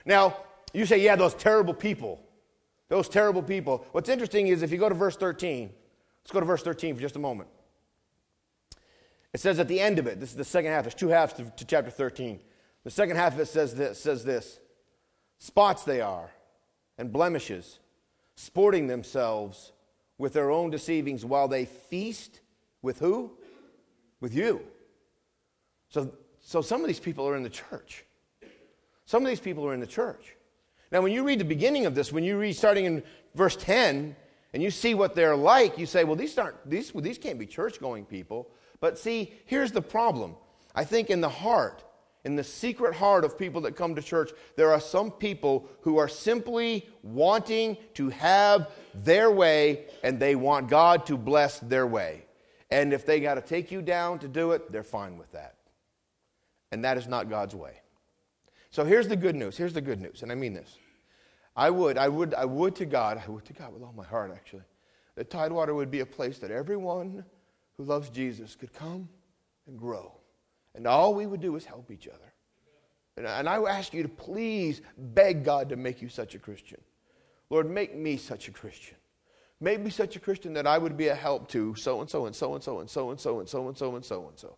Now, 0.07 0.39
you 0.73 0.87
say, 0.87 0.99
yeah, 0.99 1.17
those 1.17 1.35
terrible 1.35 1.75
people. 1.75 2.21
Those 2.89 3.09
terrible 3.09 3.43
people. 3.43 3.85
What's 3.93 4.09
interesting 4.09 4.49
is 4.49 4.63
if 4.63 4.73
you 4.73 4.79
go 4.79 4.89
to 4.89 4.95
verse 4.95 5.17
13, 5.17 5.71
let's 6.23 6.33
go 6.33 6.41
to 6.41 6.47
verse 6.47 6.63
13 6.63 6.95
for 6.95 7.01
just 7.01 7.17
a 7.17 7.21
moment. 7.21 7.49
It 9.35 9.41
says 9.41 9.59
at 9.59 9.69
the 9.69 9.81
end 9.81 9.99
of 9.99 10.07
it, 10.07 10.21
this 10.21 10.31
is 10.31 10.37
the 10.37 10.45
second 10.45 10.73
half, 10.73 10.85
there's 10.85 10.95
two 10.95 11.09
halves 11.09 11.35
to, 11.35 11.45
to 11.57 11.65
chapter 11.65 11.91
13. 11.91 12.41
The 12.85 12.91
second 12.91 13.17
half 13.17 13.35
of 13.35 13.41
it 13.41 13.47
says 13.47 13.75
this, 13.75 14.01
says 14.01 14.25
this 14.25 14.59
spots 15.39 15.85
they 15.85 16.01
are 16.01 16.31
and 16.97 17.13
blemishes, 17.13 17.79
sporting 18.37 18.87
themselves 18.87 19.73
with 20.17 20.33
their 20.33 20.51
own 20.51 20.71
deceivings 20.71 21.25
while 21.25 21.47
they 21.47 21.67
feast 21.67 22.41
with 22.83 22.99
who? 22.99 23.33
With 24.21 24.35
you. 24.35 24.63
So, 25.91 26.13
so 26.41 26.63
some 26.63 26.81
of 26.81 26.87
these 26.87 27.01
people 27.01 27.29
are 27.29 27.37
in 27.37 27.43
the 27.43 27.51
church. 27.51 28.05
Some 29.05 29.23
of 29.23 29.29
these 29.29 29.41
people 29.41 29.67
are 29.67 29.75
in 29.75 29.81
the 29.81 29.87
church. 29.87 30.35
Now, 30.91 31.03
when 31.03 31.13
you 31.13 31.25
read 31.25 31.41
the 31.41 31.45
beginning 31.45 31.87
of 31.87 31.95
this, 31.95 32.13
when 32.13 32.25
you 32.25 32.39
read 32.39 32.55
starting 32.55 32.85
in 32.85 33.03
verse 33.35 33.57
10, 33.57 34.17
and 34.55 34.63
you 34.63 34.71
see 34.71 34.95
what 34.95 35.15
they're 35.15 35.37
like, 35.37 35.79
you 35.79 35.87
say, 35.87 36.05
well, 36.05 36.17
these, 36.17 36.37
aren't, 36.39 36.69
these, 36.69 36.95
well, 36.95 37.03
these 37.03 37.19
can't 37.19 37.39
be 37.39 37.47
church 37.47 37.81
going 37.81 38.05
people. 38.05 38.49
But 38.81 38.99
see, 38.99 39.33
here's 39.45 39.73
the 39.73 39.83
problem. 39.83 40.37
I 40.75 40.85
think 40.85 41.11
in 41.11 41.21
the 41.21 41.29
heart, 41.29 41.85
in 42.25 42.37
the 42.37 42.45
secret 42.45 42.95
heart 42.95 43.25
of 43.25 43.39
people 43.39 43.61
that 43.63 43.77
come 43.77 43.95
to 43.95 44.03
church, 44.03 44.31
there 44.57 44.73
are 44.73 44.81
some 44.81 45.11
people 45.11 45.69
who 45.83 45.99
are 45.99 46.09
simply 46.09 46.89
wanting 47.03 47.77
to 47.95 48.09
have 48.11 48.71
their 48.95 49.31
way 49.31 49.85
and 50.03 50.19
they 50.19 50.35
want 50.35 50.69
God 50.69 51.07
to 51.07 51.17
bless 51.17 51.59
their 51.61 51.87
way. 51.87 52.25
And 52.71 52.93
if 52.93 53.07
they 53.07 53.21
got 53.21 53.35
to 53.35 53.41
take 53.41 53.71
you 53.71 53.83
down 53.83 54.19
to 54.21 54.29
do 54.29 54.53
it, 54.53 54.71
they're 54.71 54.83
fine 54.83 55.19
with 55.19 55.33
that. 55.33 55.57
And 56.71 56.85
that 56.85 56.99
is 56.99 57.07
not 57.07 57.31
God's 57.31 57.55
way. 57.55 57.81
So 58.71 58.85
here's 58.85 59.09
the 59.09 59.17
good 59.17 59.35
news. 59.35 59.57
Here's 59.57 59.73
the 59.73 59.81
good 59.81 60.01
news, 60.01 60.23
and 60.23 60.31
I 60.31 60.35
mean 60.35 60.55
this. 60.55 60.77
I 61.57 61.71
would, 61.71 61.99
I 61.99 62.09
would, 62.09 62.35
I 62.35 62.45
would 62.45 62.77
to 62.77 62.87
God, 62.87 63.21
I 63.25 63.31
would 63.31 63.45
to 63.47 63.53
God 63.53 63.73
with 63.73 63.83
all 63.83 63.93
my 63.93 64.05
heart, 64.05 64.31
actually, 64.33 64.63
that 65.17 65.31
Tidewater 65.31 65.75
would 65.75 65.91
be 65.91 66.01
a 66.01 66.07
place 66.07 66.39
that 66.39 66.51
everyone 66.51 67.25
who 67.77 67.85
loves 67.85 68.11
Jesus 68.11 68.55
could 68.55 68.73
come 68.73 69.09
and 69.67 69.79
grow. 69.79 70.13
And 70.75 70.87
all 70.87 71.15
we 71.15 71.27
would 71.27 71.41
do 71.41 71.57
is 71.57 71.65
help 71.65 71.91
each 71.91 72.07
other. 72.07 72.33
And, 73.17 73.27
and 73.27 73.49
I 73.49 73.61
ask 73.63 73.93
you 73.93 74.03
to 74.05 74.09
please 74.09 74.83
beg 74.97 75.45
God 75.45 75.69
to 75.71 75.77
make 75.77 76.01
you 76.01 76.09
such 76.09 76.37
a 76.37 76.39
Christian. 76.39 76.81
Lord, 77.51 77.69
make 77.69 77.97
me 77.97 78.17
such 78.17 78.47
a 78.47 78.53
Christian. 78.53 78.97
Make 79.61 79.81
me 79.81 79.91
such 79.91 80.15
a 80.15 80.21
Christian 80.21 80.53
that 80.53 80.67
I 80.67 80.79
would 80.79 80.97
be 80.97 81.09
a 81.09 81.15
help 81.15 81.49
to 81.49 81.75
so 81.75 82.01
and 82.01 82.09
so 82.09 82.27
and 82.27 82.37
so 82.37 82.55
and 82.55 82.63
so 82.63 82.81
and 82.81 82.89
so 82.89 83.11
and 83.11 83.19
so 83.19 83.41
and 83.41 83.49
so 83.49 83.69
and 83.69 83.77
so 83.77 83.97
and 83.97 84.05
so 84.05 84.29
and 84.29 84.39
so. 84.39 84.57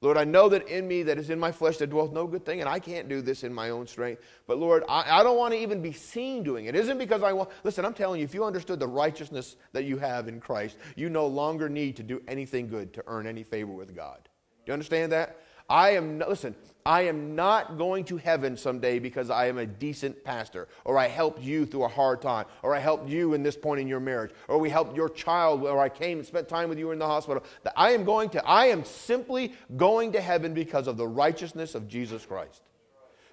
Lord, 0.00 0.16
I 0.16 0.22
know 0.22 0.48
that 0.50 0.68
in 0.68 0.86
me, 0.86 1.02
that 1.02 1.18
is 1.18 1.28
in 1.28 1.40
my 1.40 1.50
flesh, 1.50 1.78
there 1.78 1.86
dwells 1.88 2.12
no 2.12 2.26
good 2.26 2.46
thing, 2.46 2.60
and 2.60 2.68
I 2.68 2.78
can't 2.78 3.08
do 3.08 3.20
this 3.20 3.42
in 3.42 3.52
my 3.52 3.70
own 3.70 3.86
strength. 3.86 4.22
But 4.46 4.58
Lord, 4.58 4.84
I, 4.88 5.20
I 5.20 5.22
don't 5.24 5.36
want 5.36 5.54
to 5.54 5.58
even 5.58 5.82
be 5.82 5.92
seen 5.92 6.44
doing. 6.44 6.66
It 6.66 6.76
isn't 6.76 6.98
because 6.98 7.24
I 7.24 7.32
want, 7.32 7.48
listen, 7.64 7.84
I'm 7.84 7.94
telling 7.94 8.20
you, 8.20 8.24
if 8.24 8.32
you 8.32 8.44
understood 8.44 8.78
the 8.78 8.86
righteousness 8.86 9.56
that 9.72 9.84
you 9.84 9.98
have 9.98 10.28
in 10.28 10.38
Christ, 10.38 10.76
you 10.94 11.10
no 11.10 11.26
longer 11.26 11.68
need 11.68 11.96
to 11.96 12.04
do 12.04 12.22
anything 12.28 12.68
good 12.68 12.92
to 12.94 13.02
earn 13.08 13.26
any 13.26 13.42
favor 13.42 13.72
with 13.72 13.96
God. 13.96 14.20
Do 14.22 14.70
you 14.70 14.72
understand 14.72 15.10
that? 15.10 15.40
I 15.68 15.90
am, 15.90 16.18
listen, 16.18 16.54
I 16.86 17.02
am 17.02 17.34
not 17.34 17.76
going 17.76 18.04
to 18.04 18.16
heaven 18.16 18.56
someday 18.56 18.98
because 18.98 19.28
I 19.28 19.46
am 19.48 19.58
a 19.58 19.66
decent 19.66 20.24
pastor, 20.24 20.68
or 20.86 20.96
I 20.96 21.06
helped 21.06 21.42
you 21.42 21.66
through 21.66 21.84
a 21.84 21.88
hard 21.88 22.22
time, 22.22 22.46
or 22.62 22.74
I 22.74 22.78
helped 22.78 23.10
you 23.10 23.34
in 23.34 23.42
this 23.42 23.56
point 23.56 23.80
in 23.80 23.86
your 23.86 24.00
marriage, 24.00 24.30
or 24.48 24.56
we 24.56 24.70
helped 24.70 24.96
your 24.96 25.10
child, 25.10 25.64
or 25.64 25.78
I 25.80 25.90
came 25.90 26.16
and 26.16 26.26
spent 26.26 26.48
time 26.48 26.70
with 26.70 26.78
you 26.78 26.90
in 26.92 26.98
the 26.98 27.06
hospital. 27.06 27.44
I 27.76 27.90
am 27.90 28.04
going 28.04 28.30
to, 28.30 28.46
I 28.46 28.66
am 28.66 28.84
simply 28.84 29.52
going 29.76 30.12
to 30.12 30.20
heaven 30.22 30.54
because 30.54 30.86
of 30.86 30.96
the 30.96 31.06
righteousness 31.06 31.74
of 31.74 31.88
Jesus 31.88 32.24
Christ. 32.24 32.62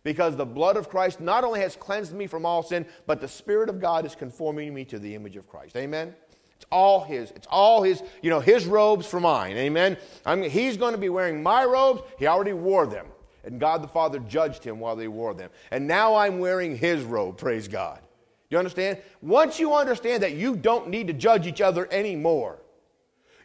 Because 0.04 0.36
the 0.36 0.46
blood 0.46 0.76
of 0.76 0.90
Christ 0.90 1.22
not 1.22 1.46
only 1.46 1.62
has 1.62 1.78
cleansed 1.78 2.14
me 2.14 2.28
from 2.28 2.46
all 2.46 2.62
sin, 2.62 2.86
but 3.08 3.22
the 3.22 3.28
Spirit 3.28 3.70
of 3.70 3.80
God 3.80 4.06
is 4.06 4.16
conforming 4.16 4.74
me 4.74 4.84
to 4.86 5.00
the 5.00 5.16
image 5.16 5.38
of 5.38 5.48
Christ. 5.48 5.78
Amen? 5.78 6.14
It's 6.58 6.66
all 6.72 7.04
his. 7.04 7.32
It's 7.32 7.48
all 7.50 7.84
his, 7.84 8.02
you 8.22 8.30
know, 8.30 8.40
his 8.40 8.66
robes 8.66 9.06
for 9.06 9.20
mine. 9.20 9.58
Amen. 9.58 9.98
I 10.26 10.36
mean, 10.36 10.50
he's 10.50 10.78
going 10.78 10.94
to 10.94 10.98
be 10.98 11.10
wearing 11.10 11.44
my 11.44 11.66
robes. 11.66 12.02
He 12.18 12.28
already 12.28 12.54
wore 12.54 12.88
them. 12.88 13.08
And 13.44 13.60
God 13.60 13.84
the 13.84 13.88
Father 13.88 14.20
judged 14.20 14.64
him 14.64 14.80
while 14.80 14.96
they 14.96 15.08
wore 15.08 15.34
them. 15.34 15.50
And 15.72 15.88
now 15.88 16.16
I'm 16.16 16.40
wearing 16.40 16.78
his 16.78 17.04
robe, 17.04 17.38
praise 17.38 17.68
God. 17.68 18.00
You 18.50 18.58
understand? 18.58 19.00
Once 19.22 19.60
you 19.60 19.74
understand 19.74 20.24
that 20.24 20.34
you 20.34 20.56
don't 20.56 20.90
need 20.90 21.08
to 21.08 21.14
judge 21.14 21.46
each 21.46 21.62
other 21.62 21.88
anymore, 21.92 22.60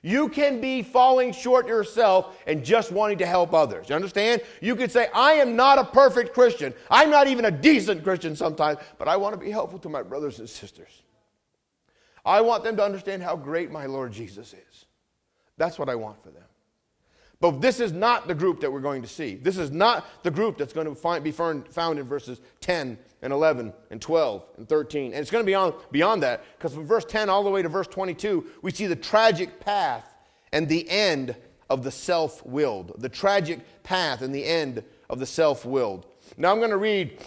you 0.03 0.29
can 0.31 0.61
be 0.61 0.83
falling 0.83 1.33
short 1.33 1.67
yourself 1.69 2.39
and 2.47 2.65
just 2.65 2.91
wanting 2.91 3.19
to 3.19 3.27
help 3.27 3.53
others. 3.53 3.91
You 3.91 3.95
understand? 3.95 4.41
You 4.63 4.75
could 4.75 4.91
say, 4.91 5.09
I 5.15 5.33
am 5.33 5.57
not 5.57 5.79
a 5.79 5.85
perfect 5.85 6.33
Christian. 6.33 6.73
I'm 6.91 7.11
not 7.11 7.27
even 7.27 7.45
a 7.45 7.51
decent 7.51 8.03
Christian 8.03 8.35
sometimes, 8.35 8.79
but 8.99 9.09
I 9.09 9.17
want 9.19 9.35
to 9.35 9.41
be 9.41 9.51
helpful 9.51 9.79
to 9.81 9.91
my 9.91 10.03
brothers 10.03 10.39
and 10.39 10.49
sisters. 10.49 11.03
I 12.25 12.41
want 12.41 12.65
them 12.65 12.77
to 12.77 12.85
understand 12.85 13.23
how 13.23 13.37
great 13.37 13.71
my 13.71 13.87
Lord 13.87 14.13
Jesus 14.13 14.53
is. 14.53 14.85
That's 15.57 15.79
what 15.79 15.89
I 15.89 15.95
want 15.95 16.23
for 16.23 16.31
them. 16.31 16.45
But 17.41 17.63
this 17.63 17.81
is 17.81 17.93
not 17.93 18.29
the 18.29 18.35
group 18.35 18.61
that 18.61 18.71
we're 18.71 18.81
going 18.81 19.01
to 19.01 19.09
see. 19.09 19.35
This 19.35 19.57
is 19.57 19.71
not 19.71 20.07
the 20.23 20.31
group 20.31 20.59
that's 20.59 20.75
going 20.75 20.87
to 20.87 20.95
find, 20.95 21.25
be 21.25 21.31
found 21.31 21.99
in 21.99 22.03
verses 22.05 22.41
10 22.61 22.99
and 23.23 23.33
11 23.33 23.73
and 23.91 24.01
12 24.01 24.45
and 24.59 24.69
13. 24.69 25.13
And 25.13 25.21
it's 25.21 25.31
going 25.31 25.43
to 25.43 25.47
be 25.47 25.55
on, 25.55 25.75
beyond 25.91 26.23
that 26.23 26.45
because 26.57 26.75
from 26.75 26.87
verse 26.87 27.07
10 27.07 27.31
all 27.31 27.43
the 27.43 27.51
way 27.51 27.63
to 27.63 27.69
verse 27.69 27.87
22, 27.87 28.47
we 28.61 28.71
see 28.71 28.87
the 28.87 28.97
tragic 28.97 29.59
path 29.59 30.15
and 30.53 30.69
the 30.69 30.89
end 30.91 31.35
of 31.71 31.83
the 31.83 31.91
self 31.91 32.45
willed. 32.45 32.95
The 32.99 33.09
tragic 33.09 33.61
path 33.85 34.21
and 34.21 34.35
the 34.35 34.45
end 34.45 34.85
of 35.09 35.19
the 35.19 35.27
self 35.27 35.65
willed. 35.65 36.07
Now 36.37 36.53
I'm 36.53 36.59
going 36.59 36.71
to 36.71 36.77
read 36.77 37.19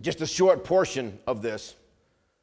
just 0.00 0.20
a 0.20 0.26
short 0.26 0.62
portion 0.62 1.18
of 1.26 1.42
this 1.42 1.74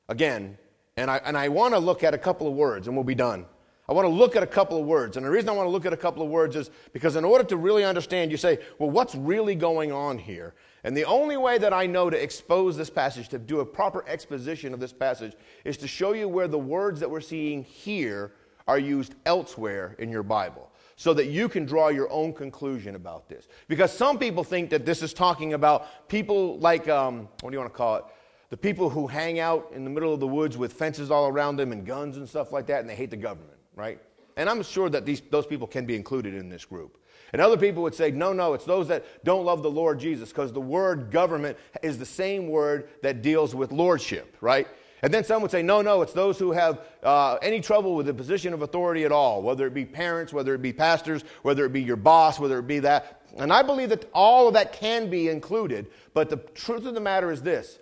again 0.10 0.58
and 0.98 1.10
I, 1.10 1.22
and 1.24 1.38
I 1.38 1.48
want 1.48 1.74
to 1.74 1.80
look 1.80 2.04
at 2.04 2.14
a 2.14 2.18
couple 2.18 2.48
of 2.48 2.54
words, 2.54 2.88
and 2.88 2.98
we'll 2.98 3.04
be 3.04 3.16
done. 3.16 3.46
I 3.90 3.94
want 3.94 4.06
to 4.06 4.14
look 4.14 4.36
at 4.36 4.44
a 4.44 4.48
couple 4.48 4.78
of 4.78 4.86
words. 4.86 5.16
And 5.16 5.26
the 5.26 5.30
reason 5.30 5.48
I 5.48 5.54
want 5.54 5.68
to 5.68 5.72
look 5.72 5.86
at 5.86 5.94
a 5.94 5.98
couple 5.98 6.22
of 6.22 6.30
words 6.30 6.58
is 6.58 6.70
because, 6.92 7.16
in 7.16 7.24
order 7.24 7.46
to 7.46 7.56
really 7.56 7.86
understand, 7.86 8.32
you 8.32 8.38
say, 8.38 8.60
well, 8.80 8.90
what's 8.90 9.16
really 9.16 9.56
going 9.56 9.94
on 9.94 10.18
here? 10.18 10.56
And 10.84 10.96
the 10.96 11.06
only 11.06 11.38
way 11.38 11.58
that 11.58 11.72
I 11.72 11.86
know 11.86 12.10
to 12.10 12.22
expose 12.22 12.76
this 12.76 12.90
passage, 12.90 13.30
to 13.30 13.40
do 13.40 13.62
a 13.62 13.66
proper 13.66 14.04
exposition 14.08 14.74
of 14.74 14.82
this 14.82 14.92
passage, 14.92 15.34
is 15.64 15.78
to 15.78 15.88
show 15.88 16.12
you 16.12 16.28
where 16.28 16.50
the 16.50 16.60
words 16.60 17.00
that 17.00 17.10
we're 17.10 17.22
seeing 17.22 17.64
here 17.64 18.34
are 18.68 18.80
used 18.80 19.16
elsewhere 19.26 19.96
in 20.00 20.10
your 20.10 20.24
Bible 20.24 20.70
so 20.98 21.14
that 21.14 21.28
you 21.28 21.48
can 21.48 21.64
draw 21.64 21.88
your 21.90 22.10
own 22.12 22.34
conclusion 22.34 22.96
about 22.96 23.30
this. 23.30 23.48
Because 23.68 23.94
some 23.94 24.18
people 24.18 24.44
think 24.44 24.72
that 24.72 24.86
this 24.86 25.02
is 25.02 25.14
talking 25.14 25.54
about 25.54 26.10
people 26.10 26.58
like, 26.58 26.90
um, 26.90 27.30
what 27.42 27.52
do 27.52 27.56
you 27.56 27.60
want 27.60 27.72
to 27.72 27.78
call 27.78 27.96
it? 27.98 28.04
The 28.50 28.58
people 28.58 28.90
who 28.90 29.08
hang 29.08 29.40
out 29.40 29.72
in 29.74 29.84
the 29.84 29.90
middle 29.90 30.14
of 30.14 30.20
the 30.20 30.28
woods 30.28 30.58
with 30.58 30.74
fences 30.74 31.12
all 31.12 31.28
around 31.28 31.58
them 31.58 31.72
and 31.72 31.86
guns 31.86 32.18
and 32.18 32.28
stuff 32.28 32.52
like 32.52 32.68
that, 32.68 32.80
and 32.82 32.90
they 32.90 32.96
hate 32.96 33.12
the 33.12 33.18
government, 33.18 33.58
right? 33.76 34.00
And 34.38 34.50
I'm 34.50 34.64
sure 34.64 34.90
that 34.90 35.06
these, 35.06 35.22
those 35.30 35.46
people 35.46 35.68
can 35.68 35.86
be 35.86 35.96
included 35.96 36.34
in 36.34 36.48
this 36.48 36.64
group. 36.64 36.98
And 37.34 37.42
other 37.42 37.58
people 37.58 37.84
would 37.84 37.96
say, 37.96 38.12
no, 38.12 38.32
no, 38.32 38.54
it's 38.54 38.64
those 38.64 38.88
that 38.88 39.04
don't 39.26 39.44
love 39.44 39.64
the 39.64 39.72
Lord 39.72 40.00
Jesus, 40.00 40.30
because 40.30 40.54
the 40.54 40.62
word 40.62 41.12
government 41.12 41.58
is 41.84 41.98
the 41.98 42.06
same 42.06 42.48
word 42.48 42.90
that 43.02 43.22
deals 43.22 43.54
with 43.54 43.72
lordship, 43.72 44.38
right? 44.40 44.68
And 45.02 45.14
then 45.14 45.24
some 45.24 45.42
would 45.42 45.52
say, 45.52 45.62
no, 45.62 45.82
no, 45.82 46.02
it's 46.02 46.14
those 46.14 46.40
who 46.40 46.52
have 46.54 46.82
uh, 47.04 47.36
any 47.42 47.60
trouble 47.60 47.96
with 47.96 48.06
the 48.06 48.14
position 48.14 48.54
of 48.54 48.62
authority 48.62 49.04
at 49.04 49.12
all, 49.12 49.42
whether 49.42 49.68
it 49.68 49.74
be 49.74 49.86
parents, 49.86 50.34
whether 50.34 50.56
it 50.56 50.62
be 50.62 50.74
pastors, 50.74 51.24
whether 51.44 51.66
it 51.66 51.74
be 51.74 51.82
your 51.82 51.98
boss, 51.98 52.40
whether 52.40 52.60
it 52.60 52.68
be 52.68 52.80
that. 52.80 53.22
And 53.38 53.52
I 53.52 53.62
believe 53.62 53.90
that 53.90 54.10
all 54.14 54.48
of 54.48 54.54
that 54.54 54.74
can 54.74 55.10
be 55.10 55.30
included, 55.30 55.88
but 56.14 56.30
the 56.30 56.38
truth 56.38 56.86
of 56.86 56.94
the 56.94 57.02
matter 57.02 57.32
is 57.32 57.42
this 57.42 57.78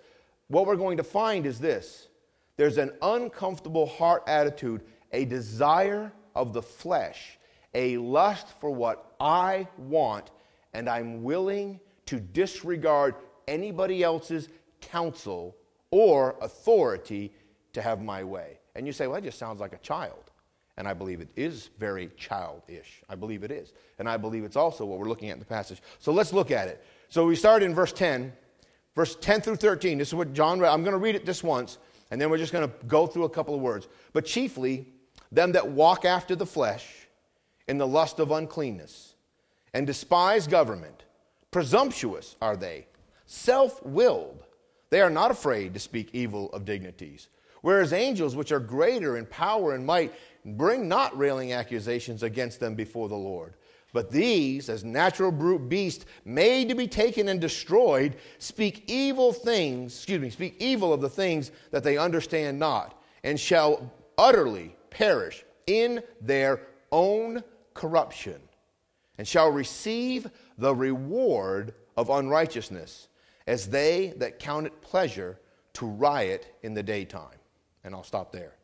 what 0.48 0.66
we're 0.66 0.76
going 0.76 0.96
to 0.98 1.04
find 1.04 1.46
is 1.46 1.58
this 1.58 2.08
there's 2.56 2.78
an 2.78 2.92
uncomfortable 3.02 3.86
heart 3.86 4.22
attitude, 4.26 4.82
a 5.12 5.24
desire 5.24 6.12
of 6.34 6.52
the 6.52 6.62
flesh, 6.62 7.38
a 7.74 7.96
lust 7.98 8.48
for 8.60 8.70
what 8.70 9.14
I 9.20 9.68
want, 9.76 10.30
and 10.72 10.88
I'm 10.88 11.22
willing 11.22 11.80
to 12.06 12.20
disregard 12.20 13.14
anybody 13.48 14.02
else's 14.02 14.48
counsel 14.80 15.56
or 15.90 16.36
authority 16.40 17.32
to 17.72 17.82
have 17.82 18.02
my 18.02 18.24
way. 18.24 18.58
And 18.74 18.86
you 18.86 18.92
say, 18.92 19.06
well, 19.06 19.16
that 19.16 19.24
just 19.24 19.38
sounds 19.38 19.60
like 19.60 19.72
a 19.72 19.78
child. 19.78 20.30
And 20.78 20.86
I 20.86 20.92
believe 20.92 21.20
it 21.20 21.28
is 21.36 21.70
very 21.78 22.10
childish. 22.16 23.02
I 23.08 23.14
believe 23.14 23.42
it 23.44 23.50
is. 23.50 23.72
And 23.98 24.08
I 24.08 24.18
believe 24.18 24.44
it's 24.44 24.56
also 24.56 24.84
what 24.84 24.98
we're 24.98 25.08
looking 25.08 25.30
at 25.30 25.34
in 25.34 25.38
the 25.38 25.46
passage. 25.46 25.80
So 25.98 26.12
let's 26.12 26.34
look 26.34 26.50
at 26.50 26.68
it. 26.68 26.84
So 27.08 27.26
we 27.26 27.34
start 27.34 27.62
in 27.62 27.74
verse 27.74 27.92
10 27.92 28.32
verse 28.96 29.16
10 29.20 29.42
through 29.42 29.56
13. 29.56 29.98
This 29.98 30.08
is 30.08 30.14
what 30.14 30.32
John 30.32 30.58
read. 30.58 30.72
I'm 30.72 30.82
going 30.82 30.92
to 30.92 30.98
read 30.98 31.14
it 31.14 31.24
this 31.24 31.44
once, 31.44 31.78
and 32.10 32.20
then 32.20 32.28
we're 32.28 32.38
just 32.38 32.52
going 32.52 32.68
to 32.68 32.74
go 32.86 33.06
through 33.06 33.24
a 33.24 33.30
couple 33.30 33.54
of 33.54 33.60
words. 33.60 33.86
But 34.12 34.24
chiefly, 34.24 34.88
them 35.30 35.52
that 35.52 35.68
walk 35.68 36.04
after 36.04 36.34
the 36.34 36.46
flesh 36.46 37.06
in 37.68 37.78
the 37.78 37.86
lust 37.86 38.18
of 38.18 38.32
uncleanness, 38.32 39.14
and 39.74 39.86
despise 39.86 40.46
government. 40.46 41.04
Presumptuous 41.50 42.36
are 42.40 42.56
they, 42.56 42.86
self 43.26 43.84
willed. 43.84 44.42
They 44.90 45.00
are 45.00 45.10
not 45.10 45.30
afraid 45.30 45.74
to 45.74 45.80
speak 45.80 46.10
evil 46.12 46.50
of 46.52 46.64
dignities. 46.64 47.28
Whereas 47.62 47.92
angels, 47.92 48.36
which 48.36 48.52
are 48.52 48.60
greater 48.60 49.16
in 49.16 49.26
power 49.26 49.74
and 49.74 49.84
might, 49.84 50.14
bring 50.44 50.86
not 50.86 51.16
railing 51.18 51.52
accusations 51.52 52.22
against 52.22 52.60
them 52.60 52.76
before 52.76 53.08
the 53.08 53.16
Lord. 53.16 53.54
But 53.96 54.10
these, 54.10 54.68
as 54.68 54.84
natural 54.84 55.32
brute 55.32 55.70
beasts, 55.70 56.04
made 56.26 56.68
to 56.68 56.74
be 56.74 56.86
taken 56.86 57.28
and 57.28 57.40
destroyed, 57.40 58.16
speak 58.36 58.84
evil 58.88 59.32
things, 59.32 59.94
excuse 59.94 60.20
me, 60.20 60.28
speak 60.28 60.56
evil 60.58 60.92
of 60.92 61.00
the 61.00 61.08
things 61.08 61.50
that 61.70 61.82
they 61.82 61.96
understand 61.96 62.58
not, 62.58 63.02
and 63.24 63.40
shall 63.40 63.90
utterly 64.18 64.76
perish 64.90 65.46
in 65.66 66.02
their 66.20 66.60
own 66.92 67.42
corruption, 67.72 68.38
and 69.16 69.26
shall 69.26 69.50
receive 69.50 70.30
the 70.58 70.74
reward 70.74 71.72
of 71.96 72.10
unrighteousness, 72.10 73.08
as 73.46 73.66
they 73.66 74.12
that 74.18 74.38
count 74.38 74.66
it 74.66 74.82
pleasure 74.82 75.40
to 75.72 75.86
riot 75.86 76.54
in 76.62 76.74
the 76.74 76.82
daytime. 76.82 77.38
And 77.82 77.94
I'll 77.94 78.04
stop 78.04 78.30
there. 78.30 78.56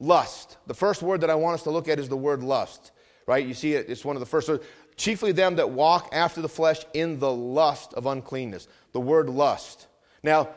Lust. 0.00 0.56
The 0.66 0.72
first 0.72 1.02
word 1.02 1.20
that 1.20 1.28
I 1.28 1.34
want 1.34 1.52
us 1.52 1.64
to 1.64 1.70
look 1.70 1.86
at 1.86 1.98
is 1.98 2.08
the 2.08 2.16
word 2.16 2.42
lust, 2.42 2.92
right? 3.26 3.44
You 3.44 3.54
see 3.54 3.74
it, 3.74 3.88
it's 3.88 4.04
one 4.04 4.16
of 4.16 4.20
the 4.20 4.26
first. 4.26 4.50
Chiefly 4.96 5.32
them 5.32 5.56
that 5.56 5.70
walk 5.70 6.08
after 6.12 6.40
the 6.40 6.48
flesh 6.48 6.80
in 6.94 7.18
the 7.18 7.30
lust 7.30 7.92
of 7.94 8.06
uncleanness. 8.06 8.68
The 8.92 9.00
word 9.00 9.28
lust. 9.28 9.86
Now, 10.22 10.50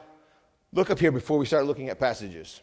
look 0.72 0.90
up 0.90 1.00
here 1.00 1.12
before 1.12 1.38
we 1.38 1.46
start 1.46 1.66
looking 1.66 1.90
at 1.90 2.00
passages. 2.00 2.62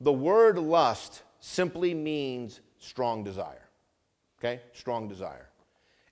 The 0.00 0.12
word 0.12 0.58
lust 0.58 1.22
simply 1.40 1.94
means 1.94 2.60
strong 2.78 3.24
desire. 3.24 3.68
Okay? 4.38 4.60
Strong 4.72 5.08
desire. 5.08 5.48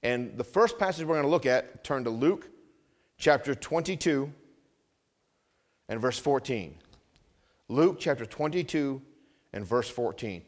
And 0.03 0.37
the 0.37 0.45
first 0.45 0.79
passage 0.79 1.07
we're 1.07 1.15
going 1.15 1.27
to 1.27 1.31
look 1.31 1.47
at, 1.47 1.85
turn 1.85 2.05
to 2.05 2.11
Luke 2.11 2.49
chapter 3.19 3.55
22 3.55 4.33
and 5.89 6.01
verse 6.01 6.19
14. 6.19 6.75
Luke 7.69 7.99
chapter 8.01 8.27
22 8.27 9.01
and 9.53 9.67
verse 9.67 9.89
14. 9.89 10.43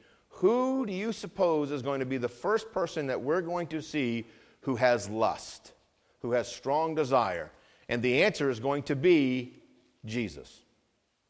Who 0.44 0.84
do 0.84 0.92
you 0.92 1.14
suppose 1.14 1.70
is 1.70 1.80
going 1.80 2.00
to 2.00 2.04
be 2.04 2.18
the 2.18 2.28
first 2.28 2.70
person 2.70 3.06
that 3.06 3.22
we're 3.22 3.40
going 3.40 3.66
to 3.68 3.80
see 3.80 4.26
who 4.60 4.76
has 4.76 5.08
lust, 5.08 5.72
who 6.20 6.32
has 6.32 6.54
strong 6.54 6.94
desire? 6.94 7.50
And 7.88 8.02
the 8.02 8.22
answer 8.22 8.50
is 8.50 8.60
going 8.60 8.82
to 8.82 8.94
be 8.94 9.54
Jesus. 10.04 10.60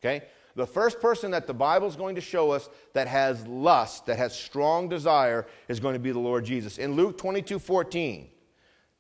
Okay? 0.03 0.27
The 0.57 0.67
first 0.67 1.01
person 1.01 1.31
that 1.31 1.47
the 1.47 1.55
Bible 1.55 1.87
is 1.87 1.95
going 1.95 2.17
to 2.17 2.21
show 2.21 2.51
us 2.51 2.69
that 2.95 3.07
has 3.07 3.47
lust, 3.47 4.07
that 4.07 4.19
has 4.19 4.37
strong 4.37 4.89
desire, 4.89 5.47
is 5.69 5.79
going 5.79 5.95
to 5.95 6.01
be 6.01 6.11
the 6.11 6.19
Lord 6.19 6.45
Jesus. 6.45 6.79
In 6.79 6.97
Luke 6.97 7.17
22 7.17 7.61
14. 7.61 8.27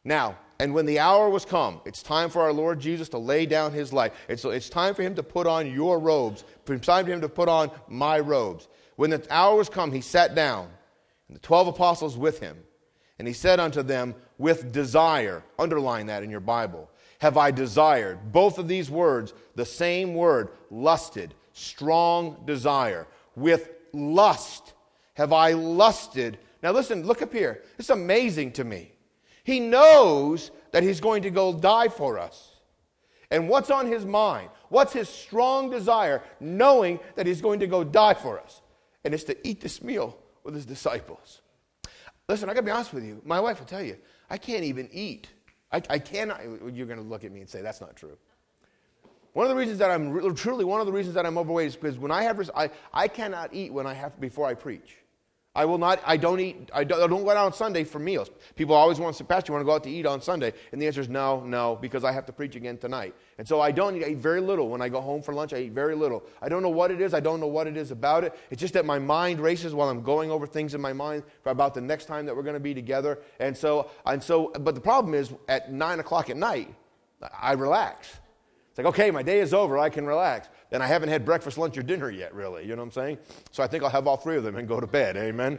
Now, 0.04 0.38
and 0.60 0.72
when 0.72 0.86
the 0.86 1.00
hour 1.00 1.28
was 1.28 1.44
come, 1.44 1.80
it's 1.84 2.04
time 2.04 2.30
for 2.30 2.40
our 2.40 2.52
Lord 2.52 2.78
Jesus 2.78 3.08
to 3.08 3.18
lay 3.18 3.46
down 3.46 3.72
his 3.72 3.92
life. 3.92 4.12
It's, 4.28 4.44
it's 4.44 4.68
time 4.68 4.94
for 4.94 5.02
him 5.02 5.16
to 5.16 5.24
put 5.24 5.48
on 5.48 5.72
your 5.72 5.98
robes. 5.98 6.44
It's 6.68 6.86
time 6.86 7.06
for 7.06 7.10
him 7.10 7.20
to 7.20 7.28
put 7.28 7.48
on 7.48 7.72
my 7.88 8.20
robes. 8.20 8.68
When 8.96 9.10
the 9.10 9.26
hour 9.30 9.56
was 9.56 9.68
come, 9.68 9.92
he 9.92 10.00
sat 10.00 10.34
down, 10.34 10.68
and 11.28 11.36
the 11.36 11.40
twelve 11.40 11.66
apostles 11.66 12.16
with 12.16 12.40
him. 12.40 12.56
And 13.18 13.28
he 13.28 13.34
said 13.34 13.60
unto 13.60 13.82
them, 13.82 14.14
with 14.38 14.72
desire, 14.72 15.44
underline 15.58 16.06
that 16.06 16.22
in 16.22 16.30
your 16.30 16.40
Bible, 16.40 16.90
have 17.20 17.36
I 17.36 17.50
desired. 17.52 18.32
Both 18.32 18.58
of 18.58 18.68
these 18.68 18.90
words, 18.90 19.32
the 19.54 19.64
same 19.64 20.14
word, 20.14 20.48
lusted, 20.70 21.34
strong 21.52 22.42
desire. 22.44 23.06
With 23.36 23.70
lust 23.92 24.74
have 25.14 25.32
I 25.32 25.52
lusted. 25.52 26.38
Now 26.62 26.72
listen, 26.72 27.06
look 27.06 27.22
up 27.22 27.32
here. 27.32 27.62
It's 27.78 27.90
amazing 27.90 28.52
to 28.52 28.64
me. 28.64 28.92
He 29.44 29.60
knows 29.60 30.50
that 30.72 30.82
he's 30.82 31.00
going 31.00 31.22
to 31.22 31.30
go 31.30 31.52
die 31.52 31.88
for 31.88 32.18
us. 32.18 32.50
And 33.30 33.48
what's 33.48 33.70
on 33.70 33.86
his 33.86 34.04
mind? 34.04 34.50
What's 34.68 34.92
his 34.92 35.08
strong 35.08 35.70
desire, 35.70 36.22
knowing 36.40 36.98
that 37.14 37.26
he's 37.26 37.40
going 37.40 37.60
to 37.60 37.66
go 37.66 37.84
die 37.84 38.14
for 38.14 38.40
us? 38.40 38.60
And 39.04 39.14
it's 39.14 39.24
to 39.24 39.46
eat 39.46 39.60
this 39.60 39.82
meal 39.82 40.18
with 40.42 40.54
his 40.54 40.66
disciples. 40.66 41.40
Listen, 42.28 42.48
I 42.48 42.54
gotta 42.54 42.64
be 42.64 42.70
honest 42.70 42.92
with 42.92 43.04
you. 43.04 43.20
My 43.24 43.40
wife 43.40 43.58
will 43.58 43.66
tell 43.66 43.82
you, 43.82 43.96
I 44.30 44.38
can't 44.38 44.64
even 44.64 44.88
eat. 44.92 45.28
I, 45.70 45.82
I 45.90 45.98
cannot. 45.98 46.40
You're 46.72 46.86
gonna 46.86 47.02
look 47.02 47.24
at 47.24 47.32
me 47.32 47.40
and 47.40 47.48
say, 47.48 47.60
that's 47.60 47.80
not 47.80 47.96
true. 47.96 48.16
One 49.34 49.46
of 49.46 49.50
the 49.50 49.56
reasons 49.56 49.78
that 49.80 49.90
I'm 49.90 50.34
truly 50.36 50.64
one 50.64 50.80
of 50.80 50.86
the 50.86 50.92
reasons 50.92 51.16
that 51.16 51.26
I'm 51.26 51.36
overweight 51.36 51.66
is 51.66 51.76
because 51.76 51.98
when 51.98 52.12
I 52.12 52.22
have, 52.22 52.50
I, 52.54 52.70
I 52.92 53.08
cannot 53.08 53.52
eat 53.52 53.72
when 53.72 53.86
I 53.86 53.92
have 53.92 54.18
before 54.20 54.46
I 54.46 54.54
preach. 54.54 54.96
I 55.56 55.66
will 55.66 55.78
not, 55.78 56.00
I 56.04 56.16
don't 56.16 56.40
eat, 56.40 56.68
I 56.74 56.82
don't, 56.82 57.00
I 57.00 57.06
don't, 57.06 57.22
go 57.22 57.30
out 57.30 57.36
on 57.36 57.52
Sunday 57.52 57.84
for 57.84 58.00
meals. 58.00 58.28
People 58.56 58.74
always 58.74 58.98
want 58.98 59.14
to 59.14 59.22
say, 59.22 59.24
Pastor, 59.24 59.50
you 59.50 59.54
want 59.54 59.62
to 59.62 59.66
go 59.66 59.74
out 59.74 59.84
to 59.84 59.90
eat 59.90 60.04
on 60.04 60.20
Sunday? 60.20 60.52
And 60.72 60.82
the 60.82 60.86
answer 60.88 61.00
is 61.00 61.08
no, 61.08 61.44
no, 61.44 61.78
because 61.80 62.02
I 62.02 62.10
have 62.10 62.26
to 62.26 62.32
preach 62.32 62.56
again 62.56 62.76
tonight. 62.76 63.14
And 63.38 63.46
so 63.46 63.60
I 63.60 63.70
don't 63.70 63.96
eat, 63.96 64.04
I 64.04 64.08
eat 64.08 64.18
very 64.18 64.40
little. 64.40 64.68
When 64.68 64.82
I 64.82 64.88
go 64.88 65.00
home 65.00 65.22
for 65.22 65.32
lunch, 65.32 65.52
I 65.52 65.58
eat 65.58 65.72
very 65.72 65.94
little. 65.94 66.24
I 66.42 66.48
don't 66.48 66.62
know 66.62 66.70
what 66.70 66.90
it 66.90 67.00
is. 67.00 67.14
I 67.14 67.20
don't 67.20 67.38
know 67.38 67.46
what 67.46 67.68
it 67.68 67.76
is 67.76 67.92
about 67.92 68.24
it. 68.24 68.34
It's 68.50 68.60
just 68.60 68.74
that 68.74 68.84
my 68.84 68.98
mind 68.98 69.38
races 69.38 69.74
while 69.74 69.88
I'm 69.88 70.02
going 70.02 70.32
over 70.32 70.44
things 70.44 70.74
in 70.74 70.80
my 70.80 70.92
mind 70.92 71.22
for 71.44 71.50
about 71.50 71.72
the 71.72 71.80
next 71.80 72.06
time 72.06 72.26
that 72.26 72.34
we're 72.34 72.42
going 72.42 72.54
to 72.54 72.60
be 72.60 72.74
together. 72.74 73.20
And 73.38 73.56
so, 73.56 73.90
and 74.06 74.20
so, 74.20 74.50
but 74.58 74.74
the 74.74 74.80
problem 74.80 75.14
is 75.14 75.32
at 75.46 75.72
nine 75.72 76.00
o'clock 76.00 76.30
at 76.30 76.36
night, 76.36 76.74
I 77.40 77.52
relax. 77.52 78.08
It's 78.70 78.78
like, 78.78 78.88
okay, 78.88 79.12
my 79.12 79.22
day 79.22 79.38
is 79.38 79.54
over. 79.54 79.78
I 79.78 79.88
can 79.88 80.04
relax 80.04 80.48
and 80.74 80.82
I 80.82 80.88
haven't 80.88 81.08
had 81.08 81.24
breakfast, 81.24 81.56
lunch, 81.56 81.78
or 81.78 81.84
dinner 81.84 82.10
yet, 82.10 82.34
really. 82.34 82.64
You 82.64 82.70
know 82.70 82.82
what 82.82 82.88
I'm 82.88 82.90
saying? 82.90 83.18
So 83.52 83.62
I 83.62 83.68
think 83.68 83.84
I'll 83.84 83.90
have 83.90 84.08
all 84.08 84.16
three 84.16 84.36
of 84.36 84.42
them 84.42 84.56
and 84.56 84.66
go 84.66 84.80
to 84.80 84.88
bed. 84.88 85.16
Amen. 85.16 85.56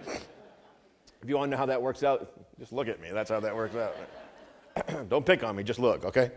If 1.23 1.29
you 1.29 1.37
want 1.37 1.49
to 1.49 1.51
know 1.51 1.57
how 1.57 1.65
that 1.67 1.81
works 1.81 2.03
out, 2.03 2.33
just 2.59 2.73
look 2.73 2.89
at 2.89 3.01
me. 3.01 3.07
That's 3.13 3.29
how 3.29 3.39
that 3.39 3.55
works 3.55 3.75
out. 3.77 3.95
Don't 5.09 5.25
pick 5.25 5.41
on 5.41 5.55
me, 5.55 5.63
just 5.63 5.79
look, 5.79 6.03
okay? 6.03 6.31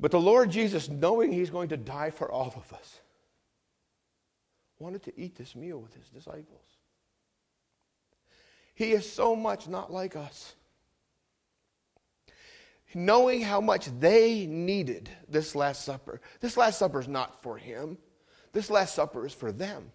But 0.00 0.10
the 0.10 0.18
Lord 0.18 0.50
Jesus, 0.50 0.88
knowing 0.88 1.32
He's 1.32 1.50
going 1.50 1.68
to 1.68 1.76
die 1.76 2.08
for 2.08 2.32
all 2.32 2.54
of 2.56 2.72
us, 2.72 3.00
wanted 4.78 5.02
to 5.02 5.12
eat 5.20 5.36
this 5.36 5.54
meal 5.54 5.78
with 5.78 5.94
His 5.94 6.08
disciples. 6.08 6.78
He 8.74 8.92
is 8.92 9.10
so 9.10 9.36
much 9.36 9.68
not 9.68 9.92
like 9.92 10.16
us 10.16 10.54
knowing 12.94 13.40
how 13.40 13.60
much 13.60 13.86
they 13.98 14.46
needed 14.46 15.10
this 15.28 15.54
Last 15.54 15.84
Supper. 15.84 16.20
This 16.40 16.56
Last 16.56 16.78
Supper 16.78 17.00
is 17.00 17.08
not 17.08 17.42
for 17.42 17.56
him, 17.56 17.98
this 18.52 18.70
Last 18.70 18.94
Supper 18.94 19.26
is 19.26 19.32
for 19.32 19.52
them. 19.52 19.90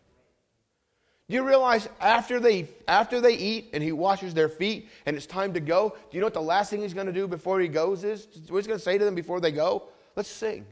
Do 1.29 1.35
you 1.35 1.43
realize 1.43 1.87
after 2.01 2.39
they, 2.39 2.67
after 2.87 3.21
they 3.21 3.35
eat 3.35 3.69
and 3.73 3.83
he 3.83 3.91
washes 3.91 4.33
their 4.33 4.49
feet 4.49 4.89
and 5.05 5.15
it's 5.15 5.27
time 5.27 5.53
to 5.53 5.59
go, 5.59 5.89
do 5.89 6.17
you 6.17 6.21
know 6.21 6.25
what 6.25 6.33
the 6.33 6.41
last 6.41 6.71
thing 6.71 6.81
he's 6.81 6.95
going 6.95 7.05
to 7.05 7.13
do 7.13 7.27
before 7.27 7.59
he 7.59 7.67
goes 7.67 8.03
is? 8.03 8.27
What 8.47 8.57
he's 8.57 8.67
going 8.67 8.79
to 8.79 8.83
say 8.83 8.97
to 8.97 9.05
them 9.05 9.13
before 9.13 9.39
they 9.39 9.51
go? 9.51 9.89
Let's 10.15 10.29
sing. 10.29 10.65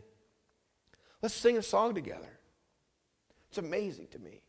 Let's 1.22 1.36
sing 1.36 1.60
a 1.60 1.62
song 1.62 1.94
together. 1.94 2.40
It's 3.50 3.60
amazing 3.60 4.08
to 4.08 4.20
me. 4.20 4.42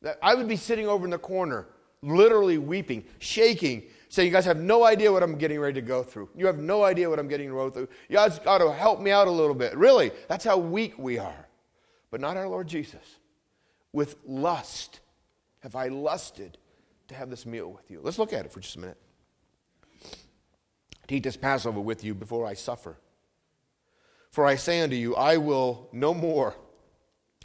That 0.00 0.18
I 0.22 0.34
would 0.34 0.48
be 0.48 0.56
sitting 0.56 0.88
over 0.88 1.04
in 1.04 1.10
the 1.10 1.18
corner, 1.18 1.68
literally 2.00 2.56
weeping, 2.56 3.04
shaking, 3.18 3.84
saying, 4.12 4.26
You 4.26 4.32
guys 4.32 4.44
have 4.44 4.58
no 4.58 4.84
idea 4.84 5.10
what 5.10 5.22
I'm 5.22 5.38
getting 5.38 5.58
ready 5.58 5.80
to 5.80 5.86
go 5.86 6.02
through. 6.02 6.28
You 6.36 6.46
have 6.46 6.58
no 6.58 6.84
idea 6.84 7.08
what 7.08 7.18
I'm 7.18 7.28
getting 7.28 7.48
to 7.48 7.54
go 7.54 7.70
through. 7.70 7.88
You 8.08 8.16
guys 8.16 8.38
got 8.38 8.58
to 8.58 8.70
help 8.70 9.00
me 9.00 9.10
out 9.10 9.26
a 9.26 9.30
little 9.30 9.54
bit. 9.54 9.74
Really, 9.74 10.12
that's 10.28 10.44
how 10.44 10.58
weak 10.58 10.98
we 10.98 11.18
are. 11.18 11.48
But 12.10 12.20
not 12.20 12.36
our 12.36 12.46
Lord 12.46 12.68
Jesus. 12.68 13.18
With 13.90 14.16
lust 14.26 15.00
have 15.60 15.74
I 15.74 15.88
lusted 15.88 16.58
to 17.08 17.14
have 17.14 17.30
this 17.30 17.46
meal 17.46 17.72
with 17.72 17.90
you. 17.90 18.00
Let's 18.02 18.18
look 18.18 18.34
at 18.34 18.44
it 18.44 18.52
for 18.52 18.60
just 18.60 18.76
a 18.76 18.80
minute. 18.80 18.98
To 21.08 21.14
eat 21.14 21.22
this 21.22 21.36
Passover 21.36 21.80
with 21.80 22.04
you 22.04 22.14
before 22.14 22.46
I 22.46 22.52
suffer. 22.52 22.98
For 24.30 24.44
I 24.46 24.56
say 24.56 24.80
unto 24.80 24.96
you, 24.96 25.16
I 25.16 25.38
will 25.38 25.88
no 25.90 26.12
more, 26.12 26.54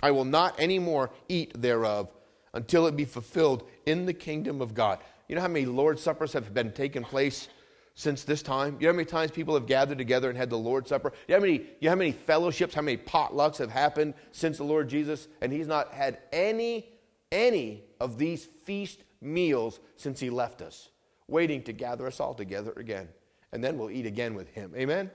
I 0.04 0.12
will 0.12 0.26
not 0.26 0.56
any 0.60 0.80
more 0.80 1.12
eat 1.30 1.62
thereof 1.62 2.14
until 2.54 2.88
it 2.88 2.96
be 2.98 3.06
fulfilled 3.06 3.68
in 3.86 4.06
the 4.06 4.14
kingdom 4.14 4.62
of 4.62 4.74
God. 4.74 5.00
You 5.28 5.36
know 5.36 5.42
how 5.42 5.48
many 5.48 5.66
Lord's 5.66 6.02
Suppers 6.02 6.34
have 6.34 6.54
been 6.54 6.72
taken 6.72 7.04
place 7.04 7.50
since 7.96 8.24
this 8.24 8.42
time? 8.42 8.78
You 8.80 8.88
know 8.88 8.94
how 8.94 8.98
many 8.98 9.06
times 9.06 9.32
people 9.32 9.54
have 9.56 9.66
gathered 9.66 9.98
together 9.98 10.30
and 10.30 10.38
had 10.38 10.50
the 10.50 10.58
Lord's 10.58 10.90
Supper? 10.90 11.12
You 11.28 11.34
know 11.34 11.40
how 11.40 11.46
many, 11.46 11.58
you 11.58 11.64
know 11.82 11.90
how 11.90 11.96
many 11.96 12.12
fellowships, 12.12 12.74
how 12.74 12.82
many 12.82 12.98
potlucks 12.98 13.58
have 13.58 13.72
happened 13.72 14.14
since 14.32 14.58
the 14.58 14.64
Lord 14.64 14.88
Jesus? 14.88 15.28
And 15.42 15.52
he's 15.52 15.68
not 15.68 15.94
had 15.94 16.20
any, 16.32 16.90
any 17.32 17.84
of 18.00 18.18
these 18.18 18.46
feast 18.46 19.04
meals 19.20 19.80
since 19.96 20.20
he 20.20 20.30
left 20.30 20.62
us, 20.62 20.90
waiting 21.28 21.64
to 21.64 21.74
gather 21.74 22.08
us 22.08 22.20
all 22.20 22.34
together 22.34 22.74
again. 22.78 23.10
And 23.52 23.64
then 23.64 23.78
we'll 23.78 23.92
eat 23.92 24.06
again 24.06 24.36
with 24.36 24.50
him. 24.50 24.74
Amen? 24.76 25.10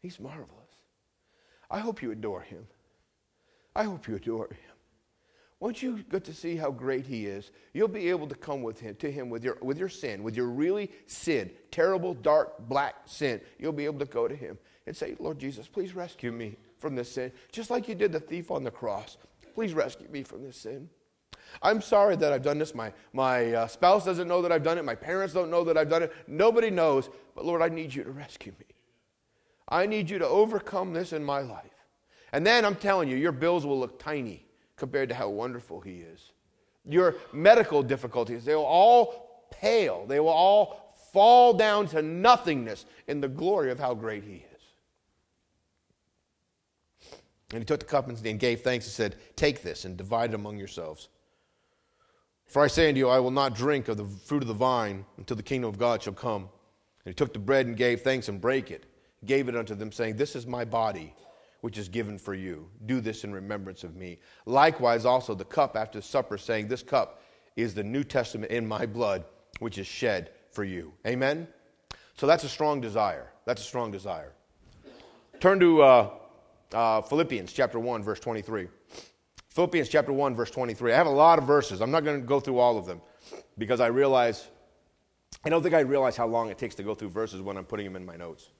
He's 0.00 0.20
marvelous. 0.20 0.48
I 1.70 1.80
hope 1.80 2.02
you 2.02 2.12
adore 2.12 2.42
him. 2.42 2.66
I 3.74 3.84
hope 3.84 4.08
you 4.08 4.16
adore 4.16 4.48
him. 4.48 4.67
Once 5.60 5.82
you 5.82 6.04
get 6.10 6.24
to 6.24 6.32
see 6.32 6.54
how 6.54 6.70
great 6.70 7.04
he 7.04 7.26
is, 7.26 7.50
you'll 7.72 7.88
be 7.88 8.10
able 8.10 8.28
to 8.28 8.34
come 8.36 8.62
with 8.62 8.78
him 8.78 8.94
to 8.96 9.10
him 9.10 9.28
with 9.28 9.42
your 9.42 9.58
with 9.60 9.76
your 9.76 9.88
sin, 9.88 10.22
with 10.22 10.36
your 10.36 10.46
really 10.46 10.90
sin, 11.06 11.50
terrible, 11.70 12.14
dark, 12.14 12.68
black 12.68 12.94
sin. 13.06 13.40
You'll 13.58 13.72
be 13.72 13.84
able 13.84 13.98
to 13.98 14.04
go 14.04 14.28
to 14.28 14.36
him 14.36 14.58
and 14.86 14.96
say, 14.96 15.16
Lord 15.18 15.38
Jesus, 15.38 15.66
please 15.66 15.94
rescue 15.94 16.30
me 16.30 16.56
from 16.78 16.94
this 16.94 17.10
sin. 17.10 17.32
Just 17.50 17.70
like 17.70 17.88
you 17.88 17.94
did 17.94 18.12
the 18.12 18.20
thief 18.20 18.50
on 18.50 18.62
the 18.62 18.70
cross. 18.70 19.16
Please 19.54 19.74
rescue 19.74 20.08
me 20.08 20.22
from 20.22 20.44
this 20.44 20.56
sin. 20.56 20.88
I'm 21.62 21.80
sorry 21.80 22.14
that 22.16 22.32
I've 22.32 22.42
done 22.42 22.58
this. 22.58 22.74
My, 22.74 22.92
my 23.12 23.52
uh, 23.52 23.66
spouse 23.66 24.04
doesn't 24.04 24.28
know 24.28 24.42
that 24.42 24.52
I've 24.52 24.62
done 24.62 24.78
it. 24.78 24.84
My 24.84 24.94
parents 24.94 25.34
don't 25.34 25.50
know 25.50 25.64
that 25.64 25.76
I've 25.76 25.88
done 25.88 26.04
it. 26.04 26.12
Nobody 26.26 26.70
knows. 26.70 27.08
But 27.34 27.44
Lord, 27.44 27.62
I 27.62 27.68
need 27.68 27.92
you 27.92 28.04
to 28.04 28.10
rescue 28.10 28.52
me. 28.58 28.66
I 29.68 29.86
need 29.86 30.08
you 30.08 30.18
to 30.18 30.26
overcome 30.26 30.92
this 30.92 31.12
in 31.12 31.24
my 31.24 31.40
life. 31.40 31.64
And 32.32 32.46
then 32.46 32.64
I'm 32.64 32.76
telling 32.76 33.08
you, 33.08 33.16
your 33.16 33.32
bills 33.32 33.66
will 33.66 33.80
look 33.80 33.98
tiny 33.98 34.44
compared 34.78 35.08
to 35.10 35.14
how 35.14 35.28
wonderful 35.28 35.80
He 35.80 35.96
is. 35.96 36.32
Your 36.84 37.16
medical 37.32 37.82
difficulties, 37.82 38.44
they 38.44 38.54
will 38.54 38.64
all 38.64 39.46
pale, 39.50 40.06
they 40.06 40.20
will 40.20 40.28
all 40.28 40.94
fall 41.12 41.52
down 41.52 41.86
to 41.88 42.02
nothingness 42.02 42.86
in 43.06 43.20
the 43.20 43.28
glory 43.28 43.70
of 43.70 43.78
how 43.78 43.94
great 43.94 44.24
He 44.24 44.36
is. 44.36 44.48
And 47.50 47.60
he 47.60 47.64
took 47.64 47.80
the 47.80 47.86
cup 47.86 48.08
and 48.08 48.40
gave 48.40 48.60
thanks 48.60 48.84
and 48.86 48.92
said, 48.92 49.16
Take 49.34 49.62
this 49.62 49.84
and 49.84 49.96
divide 49.96 50.30
it 50.30 50.34
among 50.34 50.58
yourselves. 50.58 51.08
For 52.46 52.62
I 52.62 52.66
say 52.66 52.88
unto 52.88 52.98
you, 52.98 53.08
I 53.08 53.20
will 53.20 53.30
not 53.30 53.54
drink 53.54 53.88
of 53.88 53.96
the 53.96 54.04
fruit 54.04 54.42
of 54.42 54.48
the 54.48 54.54
vine 54.54 55.04
until 55.16 55.36
the 55.36 55.42
kingdom 55.42 55.68
of 55.68 55.78
God 55.78 56.02
shall 56.02 56.12
come. 56.12 56.42
And 56.42 57.12
he 57.12 57.14
took 57.14 57.32
the 57.32 57.38
bread 57.38 57.66
and 57.66 57.76
gave 57.76 58.02
thanks 58.02 58.28
and 58.28 58.40
brake 58.40 58.70
it, 58.70 58.84
gave 59.24 59.48
it 59.48 59.56
unto 59.56 59.74
them, 59.74 59.92
saying, 59.92 60.16
This 60.16 60.36
is 60.36 60.46
my 60.46 60.64
body 60.64 61.14
which 61.60 61.78
is 61.78 61.88
given 61.88 62.18
for 62.18 62.34
you. 62.34 62.68
Do 62.86 63.00
this 63.00 63.24
in 63.24 63.32
remembrance 63.32 63.84
of 63.84 63.96
me. 63.96 64.18
Likewise, 64.46 65.04
also 65.04 65.34
the 65.34 65.44
cup 65.44 65.76
after 65.76 66.00
supper, 66.00 66.38
saying, 66.38 66.68
This 66.68 66.82
cup 66.82 67.22
is 67.56 67.74
the 67.74 67.82
New 67.82 68.04
Testament 68.04 68.52
in 68.52 68.66
my 68.66 68.86
blood, 68.86 69.24
which 69.58 69.78
is 69.78 69.86
shed 69.86 70.30
for 70.52 70.64
you. 70.64 70.92
Amen? 71.06 71.48
So 72.14 72.26
that's 72.26 72.44
a 72.44 72.48
strong 72.48 72.80
desire. 72.80 73.32
That's 73.44 73.62
a 73.62 73.64
strong 73.64 73.90
desire. 73.90 74.32
Turn 75.40 75.60
to 75.60 75.82
uh, 75.82 76.10
uh, 76.72 77.00
Philippians 77.02 77.52
chapter 77.52 77.78
1, 77.78 78.02
verse 78.02 78.20
23. 78.20 78.68
Philippians 79.48 79.88
chapter 79.88 80.12
1, 80.12 80.34
verse 80.34 80.50
23. 80.50 80.92
I 80.92 80.96
have 80.96 81.06
a 81.06 81.10
lot 81.10 81.38
of 81.38 81.44
verses. 81.44 81.80
I'm 81.80 81.90
not 81.90 82.04
going 82.04 82.20
to 82.20 82.26
go 82.26 82.40
through 82.40 82.58
all 82.58 82.78
of 82.78 82.86
them 82.86 83.00
because 83.56 83.80
I 83.80 83.86
realize, 83.86 84.48
I 85.44 85.48
don't 85.48 85.62
think 85.62 85.74
I 85.74 85.80
realize 85.80 86.16
how 86.16 86.26
long 86.26 86.50
it 86.50 86.58
takes 86.58 86.74
to 86.76 86.82
go 86.82 86.94
through 86.94 87.10
verses 87.10 87.40
when 87.40 87.56
I'm 87.56 87.64
putting 87.64 87.84
them 87.84 87.96
in 87.96 88.04
my 88.06 88.16
notes. 88.16 88.50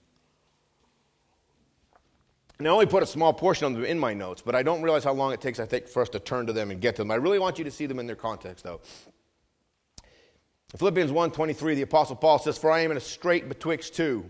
And 2.58 2.66
I 2.66 2.70
only 2.70 2.86
put 2.86 3.02
a 3.02 3.06
small 3.06 3.32
portion 3.32 3.66
of 3.66 3.74
them 3.74 3.84
in 3.84 3.98
my 3.98 4.14
notes, 4.14 4.42
but 4.44 4.56
I 4.56 4.64
don't 4.64 4.82
realize 4.82 5.04
how 5.04 5.12
long 5.12 5.32
it 5.32 5.40
takes, 5.40 5.60
I 5.60 5.66
think, 5.66 5.86
for 5.86 6.02
us 6.02 6.08
to 6.10 6.18
turn 6.18 6.46
to 6.46 6.52
them 6.52 6.70
and 6.70 6.80
get 6.80 6.96
to 6.96 7.02
them. 7.02 7.10
I 7.10 7.14
really 7.14 7.38
want 7.38 7.58
you 7.58 7.64
to 7.64 7.70
see 7.70 7.86
them 7.86 8.00
in 8.00 8.06
their 8.06 8.16
context, 8.16 8.64
though. 8.64 8.80
In 10.72 10.78
Philippians 10.78 11.12
1.23, 11.12 11.76
the 11.76 11.82
Apostle 11.82 12.16
Paul 12.16 12.38
says, 12.40 12.58
For 12.58 12.70
I 12.70 12.80
am 12.80 12.90
in 12.90 12.96
a 12.96 13.00
strait 13.00 13.48
betwixt 13.48 13.94
two, 13.94 14.28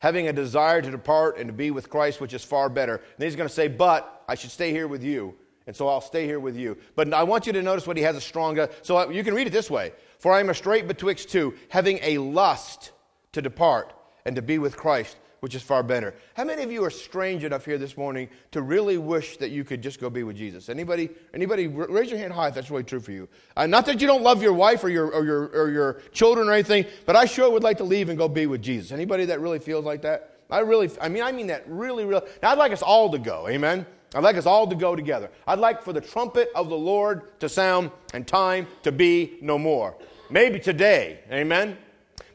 having 0.00 0.26
a 0.26 0.32
desire 0.32 0.82
to 0.82 0.90
depart 0.90 1.38
and 1.38 1.46
to 1.46 1.52
be 1.52 1.70
with 1.70 1.88
Christ, 1.88 2.20
which 2.20 2.34
is 2.34 2.44
far 2.44 2.68
better. 2.68 2.96
And 2.96 3.04
then 3.18 3.26
he's 3.26 3.36
going 3.36 3.48
to 3.48 3.54
say, 3.54 3.68
But 3.68 4.24
I 4.28 4.34
should 4.34 4.50
stay 4.50 4.72
here 4.72 4.88
with 4.88 5.04
you, 5.04 5.36
and 5.68 5.74
so 5.74 5.86
I'll 5.86 6.00
stay 6.00 6.26
here 6.26 6.40
with 6.40 6.56
you. 6.56 6.76
But 6.96 7.14
I 7.14 7.22
want 7.22 7.46
you 7.46 7.52
to 7.52 7.62
notice 7.62 7.86
what 7.86 7.96
he 7.96 8.02
has 8.02 8.16
a 8.16 8.20
stronger. 8.20 8.68
So 8.82 9.08
you 9.08 9.22
can 9.22 9.34
read 9.34 9.46
it 9.46 9.52
this 9.52 9.70
way 9.70 9.92
For 10.18 10.32
I 10.32 10.40
am 10.40 10.50
a 10.50 10.54
strait 10.54 10.88
betwixt 10.88 11.30
two, 11.30 11.54
having 11.68 12.00
a 12.02 12.18
lust 12.18 12.90
to 13.32 13.40
depart 13.40 13.94
and 14.26 14.34
to 14.34 14.42
be 14.42 14.58
with 14.58 14.76
Christ, 14.76 15.16
which 15.40 15.54
is 15.54 15.62
far 15.62 15.82
better. 15.82 16.14
How 16.34 16.44
many 16.44 16.62
of 16.62 16.70
you 16.70 16.84
are 16.84 16.90
strange 16.90 17.44
enough 17.44 17.64
here 17.64 17.78
this 17.78 17.96
morning 17.96 18.28
to 18.52 18.62
really 18.62 18.98
wish 18.98 19.36
that 19.38 19.50
you 19.50 19.64
could 19.64 19.82
just 19.82 20.00
go 20.00 20.08
be 20.08 20.22
with 20.22 20.36
Jesus? 20.36 20.68
Anybody? 20.68 21.10
Anybody? 21.34 21.66
Raise 21.66 22.10
your 22.10 22.18
hand 22.18 22.32
high 22.32 22.48
if 22.48 22.54
that's 22.54 22.70
really 22.70 22.84
true 22.84 23.00
for 23.00 23.12
you. 23.12 23.28
Uh, 23.56 23.66
not 23.66 23.86
that 23.86 24.00
you 24.00 24.06
don't 24.06 24.22
love 24.22 24.42
your 24.42 24.52
wife 24.52 24.84
or 24.84 24.88
your, 24.88 25.10
or 25.10 25.24
your 25.24 25.46
or 25.48 25.70
your 25.70 25.94
children 26.12 26.48
or 26.48 26.52
anything, 26.52 26.86
but 27.06 27.16
I 27.16 27.24
sure 27.24 27.50
would 27.50 27.62
like 27.62 27.78
to 27.78 27.84
leave 27.84 28.08
and 28.08 28.16
go 28.16 28.28
be 28.28 28.46
with 28.46 28.62
Jesus. 28.62 28.92
Anybody 28.92 29.24
that 29.26 29.40
really 29.40 29.58
feels 29.58 29.84
like 29.84 30.02
that? 30.02 30.36
I 30.50 30.60
really, 30.60 30.90
I 31.00 31.08
mean, 31.08 31.22
I 31.22 31.32
mean 31.32 31.46
that 31.48 31.64
really, 31.68 32.04
really. 32.04 32.26
Now, 32.42 32.50
I'd 32.50 32.58
like 32.58 32.72
us 32.72 32.82
all 32.82 33.10
to 33.10 33.18
go. 33.18 33.48
Amen. 33.48 33.86
I'd 34.14 34.24
like 34.24 34.36
us 34.36 34.46
all 34.46 34.66
to 34.66 34.74
go 34.74 34.96
together. 34.96 35.30
I'd 35.46 35.60
like 35.60 35.82
for 35.82 35.92
the 35.92 36.00
trumpet 36.00 36.50
of 36.54 36.68
the 36.68 36.76
Lord 36.76 37.38
to 37.40 37.48
sound 37.48 37.92
and 38.12 38.26
time 38.26 38.66
to 38.82 38.90
be 38.90 39.38
no 39.40 39.56
more. 39.56 39.96
Maybe 40.28 40.58
today. 40.58 41.20
Amen. 41.30 41.78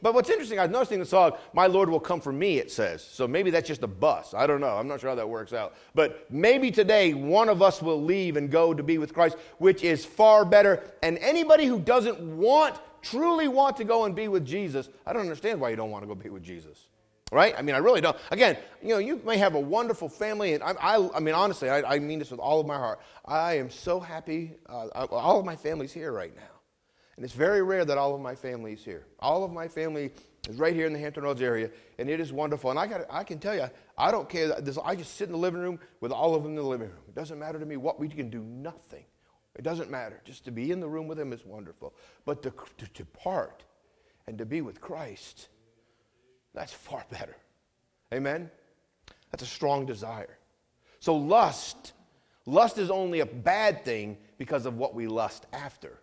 But 0.02 0.14
what's 0.14 0.30
interesting, 0.30 0.58
I 0.58 0.62
was 0.62 0.70
noticing 0.70 0.98
the 0.98 1.06
song, 1.06 1.32
My 1.52 1.66
Lord 1.66 1.88
Will 1.88 2.00
Come 2.00 2.20
For 2.20 2.32
Me, 2.32 2.58
it 2.58 2.70
says. 2.70 3.02
So 3.02 3.26
maybe 3.26 3.50
that's 3.50 3.68
just 3.68 3.82
a 3.82 3.88
bus. 3.88 4.34
I 4.34 4.46
don't 4.46 4.60
know. 4.60 4.76
I'm 4.76 4.88
not 4.88 5.00
sure 5.00 5.10
how 5.10 5.16
that 5.16 5.28
works 5.28 5.52
out. 5.52 5.74
But 5.94 6.30
maybe 6.30 6.70
today 6.70 7.14
one 7.14 7.48
of 7.48 7.62
us 7.62 7.82
will 7.82 8.02
leave 8.02 8.36
and 8.36 8.50
go 8.50 8.74
to 8.74 8.82
be 8.82 8.98
with 8.98 9.14
Christ, 9.14 9.36
which 9.58 9.82
is 9.82 10.04
far 10.04 10.44
better. 10.44 10.82
And 11.02 11.18
anybody 11.18 11.66
who 11.66 11.78
doesn't 11.78 12.20
want, 12.20 12.78
truly 13.02 13.48
want 13.48 13.76
to 13.78 13.84
go 13.84 14.04
and 14.04 14.14
be 14.14 14.28
with 14.28 14.44
Jesus, 14.44 14.88
I 15.06 15.12
don't 15.12 15.22
understand 15.22 15.60
why 15.60 15.70
you 15.70 15.76
don't 15.76 15.90
want 15.90 16.02
to 16.02 16.06
go 16.06 16.14
be 16.14 16.30
with 16.30 16.42
Jesus. 16.42 16.88
Right? 17.32 17.54
I 17.58 17.62
mean, 17.62 17.74
I 17.74 17.78
really 17.78 18.00
don't. 18.00 18.16
Again, 18.30 18.56
you 18.80 18.90
know, 18.90 18.98
you 18.98 19.20
may 19.24 19.36
have 19.36 19.56
a 19.56 19.60
wonderful 19.60 20.08
family, 20.08 20.54
and 20.54 20.62
I, 20.62 20.72
I, 20.80 21.16
I 21.16 21.18
mean, 21.18 21.34
honestly, 21.34 21.68
I, 21.68 21.94
I, 21.94 21.98
mean 21.98 22.20
this 22.20 22.30
with 22.30 22.38
all 22.38 22.60
of 22.60 22.68
my 22.68 22.76
heart. 22.76 23.00
I 23.24 23.54
am 23.54 23.68
so 23.68 23.98
happy. 23.98 24.54
Uh, 24.68 25.06
all 25.10 25.40
of 25.40 25.44
my 25.44 25.56
family's 25.56 25.92
here 25.92 26.12
right 26.12 26.34
now. 26.36 26.55
And 27.16 27.24
it's 27.24 27.34
very 27.34 27.62
rare 27.62 27.84
that 27.84 27.96
all 27.96 28.14
of 28.14 28.20
my 28.20 28.34
family 28.34 28.74
is 28.74 28.84
here. 28.84 29.06
All 29.20 29.42
of 29.42 29.50
my 29.50 29.68
family 29.68 30.12
is 30.48 30.56
right 30.56 30.74
here 30.74 30.86
in 30.86 30.92
the 30.92 30.98
Hampton 30.98 31.24
Roads 31.24 31.40
area, 31.40 31.70
and 31.98 32.10
it 32.10 32.20
is 32.20 32.32
wonderful. 32.32 32.70
And 32.70 32.78
I, 32.78 32.86
got, 32.86 33.02
I 33.10 33.24
can 33.24 33.38
tell 33.38 33.54
you, 33.54 33.68
I 33.96 34.10
don't 34.10 34.28
care. 34.28 34.54
I 34.84 34.94
just 34.94 35.16
sit 35.16 35.26
in 35.26 35.32
the 35.32 35.38
living 35.38 35.60
room 35.60 35.78
with 36.00 36.12
all 36.12 36.34
of 36.34 36.42
them 36.42 36.52
in 36.52 36.56
the 36.56 36.62
living 36.62 36.88
room. 36.88 37.04
It 37.08 37.14
doesn't 37.14 37.38
matter 37.38 37.58
to 37.58 37.64
me 37.64 37.78
what 37.78 37.98
we 37.98 38.08
can 38.08 38.28
do, 38.28 38.42
nothing. 38.42 39.04
It 39.54 39.62
doesn't 39.62 39.90
matter. 39.90 40.20
Just 40.24 40.44
to 40.44 40.50
be 40.50 40.70
in 40.70 40.80
the 40.80 40.88
room 40.88 41.08
with 41.08 41.16
them 41.16 41.32
is 41.32 41.44
wonderful. 41.44 41.94
But 42.26 42.42
to, 42.42 42.52
to 42.76 42.86
depart 42.92 43.64
and 44.26 44.36
to 44.36 44.44
be 44.44 44.60
with 44.60 44.82
Christ, 44.82 45.48
that's 46.52 46.72
far 46.72 47.04
better. 47.10 47.36
Amen? 48.12 48.50
That's 49.30 49.42
a 49.42 49.46
strong 49.46 49.86
desire. 49.86 50.38
So, 51.00 51.16
lust, 51.16 51.94
lust 52.44 52.76
is 52.76 52.90
only 52.90 53.20
a 53.20 53.26
bad 53.26 53.84
thing 53.84 54.18
because 54.36 54.66
of 54.66 54.76
what 54.76 54.94
we 54.94 55.06
lust 55.06 55.46
after. 55.52 56.00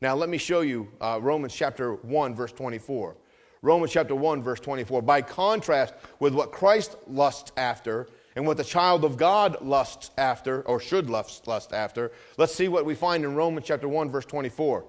Now, 0.00 0.14
let 0.14 0.28
me 0.28 0.38
show 0.38 0.60
you 0.60 0.88
uh, 1.00 1.18
Romans 1.20 1.54
chapter 1.54 1.94
1, 1.94 2.34
verse 2.34 2.52
24. 2.52 3.16
Romans 3.62 3.90
chapter 3.90 4.14
1, 4.14 4.42
verse 4.42 4.60
24. 4.60 5.02
By 5.02 5.22
contrast 5.22 5.94
with 6.20 6.34
what 6.34 6.52
Christ 6.52 6.96
lusts 7.08 7.50
after 7.56 8.06
and 8.36 8.46
what 8.46 8.56
the 8.56 8.64
child 8.64 9.04
of 9.04 9.16
God 9.16 9.60
lusts 9.60 10.12
after, 10.16 10.62
or 10.62 10.78
should 10.78 11.10
lust, 11.10 11.48
lust 11.48 11.72
after, 11.72 12.12
let's 12.36 12.54
see 12.54 12.68
what 12.68 12.84
we 12.84 12.94
find 12.94 13.24
in 13.24 13.34
Romans 13.34 13.66
chapter 13.66 13.88
1, 13.88 14.10
verse 14.10 14.26
24. 14.26 14.84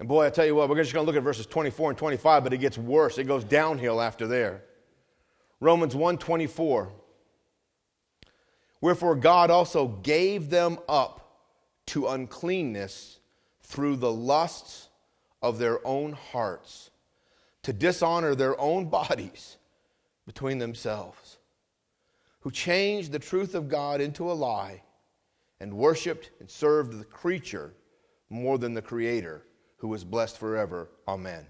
And 0.00 0.08
boy, 0.08 0.26
I 0.26 0.30
tell 0.30 0.44
you 0.44 0.56
what, 0.56 0.68
we're 0.68 0.82
just 0.82 0.92
going 0.92 1.06
to 1.06 1.06
look 1.06 1.16
at 1.16 1.22
verses 1.22 1.46
24 1.46 1.90
and 1.90 1.98
25, 1.98 2.42
but 2.42 2.52
it 2.52 2.58
gets 2.58 2.76
worse. 2.76 3.18
It 3.18 3.24
goes 3.24 3.44
downhill 3.44 4.00
after 4.00 4.26
there. 4.26 4.64
Romans 5.60 5.94
1 5.94 6.18
24. 6.18 6.92
Wherefore 8.84 9.16
God 9.16 9.50
also 9.50 9.88
gave 9.88 10.50
them 10.50 10.76
up 10.90 11.38
to 11.86 12.06
uncleanness 12.06 13.18
through 13.62 13.96
the 13.96 14.12
lusts 14.12 14.90
of 15.40 15.58
their 15.58 15.80
own 15.86 16.12
hearts, 16.12 16.90
to 17.62 17.72
dishonor 17.72 18.34
their 18.34 18.60
own 18.60 18.84
bodies 18.90 19.56
between 20.26 20.58
themselves, 20.58 21.38
who 22.40 22.50
changed 22.50 23.10
the 23.10 23.18
truth 23.18 23.54
of 23.54 23.70
God 23.70 24.02
into 24.02 24.30
a 24.30 24.34
lie 24.34 24.82
and 25.60 25.72
worshiped 25.72 26.30
and 26.38 26.50
served 26.50 26.98
the 27.00 27.06
creature 27.06 27.72
more 28.28 28.58
than 28.58 28.74
the 28.74 28.82
Creator, 28.82 29.46
who 29.78 29.94
is 29.94 30.04
blessed 30.04 30.36
forever. 30.36 30.90
Amen. 31.08 31.46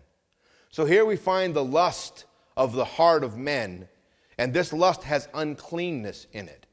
So 0.71 0.85
here 0.85 1.05
we 1.05 1.17
find 1.17 1.53
the 1.53 1.65
lust 1.65 2.27
of 2.57 2.75
the 2.75 2.85
heart 2.85 3.25
of 3.25 3.37
men, 3.37 3.89
and 4.39 4.55
this 4.55 4.73
lust 4.73 5.03
has 5.03 5.29
uncleanness 5.35 6.29
in 6.33 6.47
it 6.47 6.64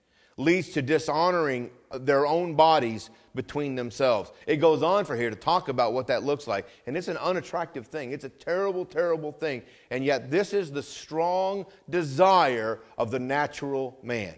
leads 0.41 0.69
to 0.69 0.81
dishonoring 0.81 1.69
their 1.99 2.25
own 2.25 2.55
bodies 2.55 3.09
between 3.35 3.75
themselves. 3.75 4.31
It 4.45 4.57
goes 4.57 4.83
on 4.83 5.05
for 5.05 5.15
here 5.15 5.29
to 5.29 5.35
talk 5.35 5.69
about 5.69 5.93
what 5.93 6.07
that 6.07 6.23
looks 6.23 6.47
like. 6.47 6.67
And 6.85 6.97
it's 6.97 7.07
an 7.07 7.17
unattractive 7.17 7.87
thing. 7.87 8.11
It's 8.11 8.25
a 8.25 8.29
terrible, 8.29 8.85
terrible 8.85 9.31
thing. 9.31 9.63
And 9.89 10.03
yet, 10.03 10.29
this 10.29 10.53
is 10.53 10.71
the 10.71 10.83
strong 10.83 11.65
desire 11.89 12.79
of 12.97 13.11
the 13.11 13.19
natural 13.19 13.97
man. 14.03 14.35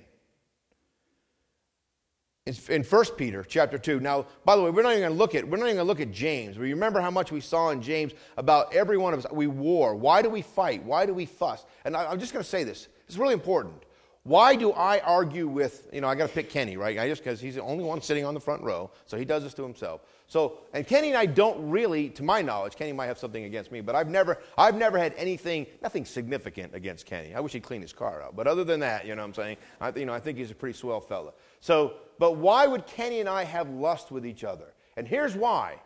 In 2.46 2.84
1 2.84 3.06
Peter 3.16 3.44
chapter 3.48 3.78
2. 3.78 4.02
Now, 4.02 4.26
by 4.44 4.58
the 4.58 4.62
way, 4.62 4.70
we're 4.70 4.84
not 4.84 4.92
even 4.92 5.04
going 5.04 5.14
to 5.14 5.18
look 5.18 5.34
at 5.34 5.48
we're 5.48 5.56
not 5.56 5.68
even 5.68 5.78
going 5.78 5.88
to 5.88 5.90
look 5.90 6.02
at 6.02 6.12
James. 6.12 6.58
We 6.58 6.74
remember 6.74 7.00
how 7.00 7.10
much 7.10 7.32
we 7.32 7.40
saw 7.40 7.70
in 7.70 7.82
James 7.82 8.12
about 8.36 8.76
every 8.76 8.98
one 8.98 9.14
of 9.14 9.26
us. 9.26 9.32
We 9.32 9.48
war. 9.48 9.96
Why 9.96 10.22
do 10.22 10.30
we 10.30 10.42
fight? 10.42 10.84
Why 10.84 11.06
do 11.06 11.14
we 11.14 11.26
fuss? 11.26 11.66
And 11.86 11.96
I, 11.96 12.06
I'm 12.06 12.20
just 12.20 12.34
going 12.34 12.44
to 12.44 12.50
say 12.50 12.66
this. 12.66 12.90
It's 13.08 13.18
really 13.18 13.34
important. 13.34 13.86
Why 14.26 14.56
do 14.56 14.72
I 14.72 15.00
argue 15.00 15.50
with, 15.50 15.90
you 15.92 16.00
know, 16.00 16.08
I 16.08 16.16
got 16.16 16.30
to 16.30 16.34
pick 16.34 16.50
Kenny, 16.50 16.78
right? 16.78 16.98
I 16.98 17.10
just 17.10 17.22
because 17.22 17.42
he's 17.42 17.56
the 17.56 17.62
only 17.62 17.84
one 17.84 18.02
sitting 18.02 18.24
on 18.24 18.34
the 18.34 18.40
front 18.40 18.64
row, 18.64 18.90
so 19.06 19.18
he 19.18 19.26
does 19.26 19.44
this 19.44 19.54
to 19.56 19.64
himself. 19.64 20.00
So, 20.28 20.60
and 20.74 20.88
Kenny 20.88 21.10
and 21.10 21.18
I 21.18 21.26
don't 21.26 21.70
really, 21.70 22.08
to 22.12 22.24
my 22.24 22.42
knowledge, 22.42 22.78
Kenny 22.78 22.94
might 22.94 23.08
have 23.08 23.18
something 23.18 23.44
against 23.44 23.70
me, 23.70 23.82
but 23.82 23.96
I've 23.96 24.08
never, 24.08 24.40
I've 24.58 24.76
never 24.76 24.98
had 24.98 25.14
anything, 25.18 25.68
nothing 25.82 26.06
significant 26.06 26.74
against 26.74 27.06
Kenny. 27.06 27.36
I 27.36 27.42
wish 27.42 27.52
he'd 27.52 27.64
clean 27.64 27.82
his 27.82 27.92
car 27.92 28.22
out. 28.22 28.34
But 28.34 28.48
other 28.48 28.64
than 28.64 28.80
that, 28.80 29.06
you 29.06 29.14
know 29.14 29.22
what 29.24 29.28
I'm 29.28 29.34
saying? 29.34 29.58
I, 29.82 29.92
you 29.92 30.06
know, 30.06 30.14
I 30.14 30.22
think 30.22 30.38
he's 30.38 30.52
a 30.52 30.56
pretty 30.56 30.78
swell 30.78 31.02
fella. 31.02 31.34
So, 31.60 31.96
but 32.18 32.38
why 32.38 32.66
would 32.66 32.88
Kenny 32.88 33.20
and 33.20 33.28
I 33.28 33.44
have 33.44 33.70
lust 33.70 34.10
with 34.10 34.26
each 34.26 34.46
other? 34.46 34.74
And 34.96 35.06
here's 35.06 35.36
why. 35.36 35.82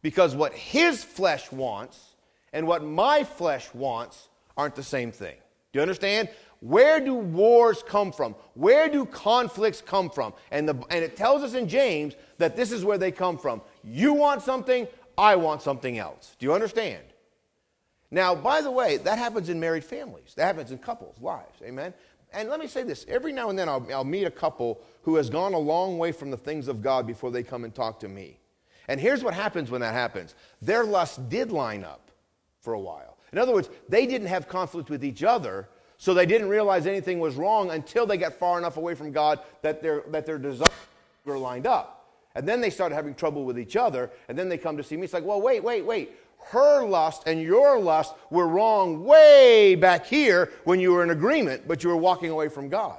Because 0.00 0.36
what 0.36 0.54
his 0.54 1.02
flesh 1.02 1.50
wants 1.50 2.14
and 2.52 2.68
what 2.68 2.84
my 2.84 3.24
flesh 3.24 3.72
wants 3.74 4.28
aren't 4.56 4.76
the 4.76 4.84
same 4.84 5.10
thing. 5.10 5.36
Do 5.72 5.78
you 5.78 5.82
understand? 5.82 6.28
Where 6.60 7.00
do 7.00 7.14
wars 7.14 7.82
come 7.82 8.12
from? 8.12 8.34
Where 8.54 8.88
do 8.88 9.06
conflicts 9.06 9.80
come 9.80 10.10
from? 10.10 10.34
And, 10.50 10.68
the, 10.68 10.74
and 10.90 11.02
it 11.02 11.16
tells 11.16 11.42
us 11.42 11.54
in 11.54 11.68
James 11.68 12.14
that 12.38 12.54
this 12.54 12.70
is 12.70 12.84
where 12.84 12.98
they 12.98 13.10
come 13.10 13.38
from. 13.38 13.62
You 13.82 14.12
want 14.12 14.42
something, 14.42 14.86
I 15.16 15.36
want 15.36 15.62
something 15.62 15.98
else. 15.98 16.36
Do 16.38 16.46
you 16.46 16.52
understand? 16.52 17.02
Now, 18.10 18.34
by 18.34 18.60
the 18.60 18.70
way, 18.70 18.98
that 18.98 19.18
happens 19.18 19.48
in 19.48 19.58
married 19.58 19.84
families. 19.84 20.34
That 20.36 20.46
happens 20.46 20.70
in 20.70 20.78
couples' 20.78 21.20
lives. 21.20 21.62
Amen? 21.62 21.94
And 22.32 22.48
let 22.48 22.60
me 22.60 22.66
say 22.66 22.82
this 22.82 23.06
every 23.08 23.32
now 23.32 23.50
and 23.50 23.58
then 23.58 23.68
I'll, 23.68 23.86
I'll 23.92 24.04
meet 24.04 24.24
a 24.24 24.30
couple 24.30 24.80
who 25.02 25.16
has 25.16 25.30
gone 25.30 25.54
a 25.54 25.58
long 25.58 25.98
way 25.98 26.12
from 26.12 26.30
the 26.30 26.36
things 26.36 26.68
of 26.68 26.82
God 26.82 27.06
before 27.06 27.30
they 27.30 27.42
come 27.42 27.64
and 27.64 27.74
talk 27.74 28.00
to 28.00 28.08
me. 28.08 28.38
And 28.88 29.00
here's 29.00 29.22
what 29.22 29.34
happens 29.34 29.70
when 29.70 29.80
that 29.80 29.94
happens 29.94 30.34
their 30.60 30.84
lust 30.84 31.28
did 31.28 31.52
line 31.52 31.84
up 31.84 32.10
for 32.60 32.74
a 32.74 32.80
while. 32.80 33.16
In 33.32 33.38
other 33.38 33.52
words, 33.52 33.70
they 33.88 34.06
didn't 34.06 34.26
have 34.26 34.48
conflict 34.48 34.90
with 34.90 35.04
each 35.04 35.22
other, 35.22 35.68
so 36.00 36.14
they 36.14 36.24
didn't 36.24 36.48
realize 36.48 36.86
anything 36.86 37.20
was 37.20 37.34
wrong 37.36 37.70
until 37.70 38.06
they 38.06 38.16
got 38.16 38.32
far 38.32 38.56
enough 38.56 38.78
away 38.78 38.94
from 38.94 39.12
God 39.12 39.38
that 39.60 39.82
their, 39.82 40.02
that 40.08 40.24
their 40.24 40.38
desires 40.38 40.70
were 41.26 41.36
lined 41.36 41.66
up. 41.66 42.08
And 42.34 42.48
then 42.48 42.62
they 42.62 42.70
started 42.70 42.94
having 42.94 43.14
trouble 43.14 43.44
with 43.44 43.58
each 43.58 43.76
other, 43.76 44.10
and 44.26 44.38
then 44.38 44.48
they 44.48 44.56
come 44.56 44.78
to 44.78 44.82
see 44.82 44.96
me. 44.96 45.04
It's 45.04 45.12
like, 45.12 45.26
well, 45.26 45.42
wait, 45.42 45.62
wait, 45.62 45.84
wait. 45.84 46.12
Her 46.38 46.86
lust 46.86 47.24
and 47.26 47.42
your 47.42 47.78
lust 47.78 48.14
were 48.30 48.48
wrong 48.48 49.04
way 49.04 49.74
back 49.74 50.06
here 50.06 50.50
when 50.64 50.80
you 50.80 50.92
were 50.92 51.02
in 51.02 51.10
agreement, 51.10 51.68
but 51.68 51.84
you 51.84 51.90
were 51.90 51.98
walking 51.98 52.30
away 52.30 52.48
from 52.48 52.70
God. 52.70 52.98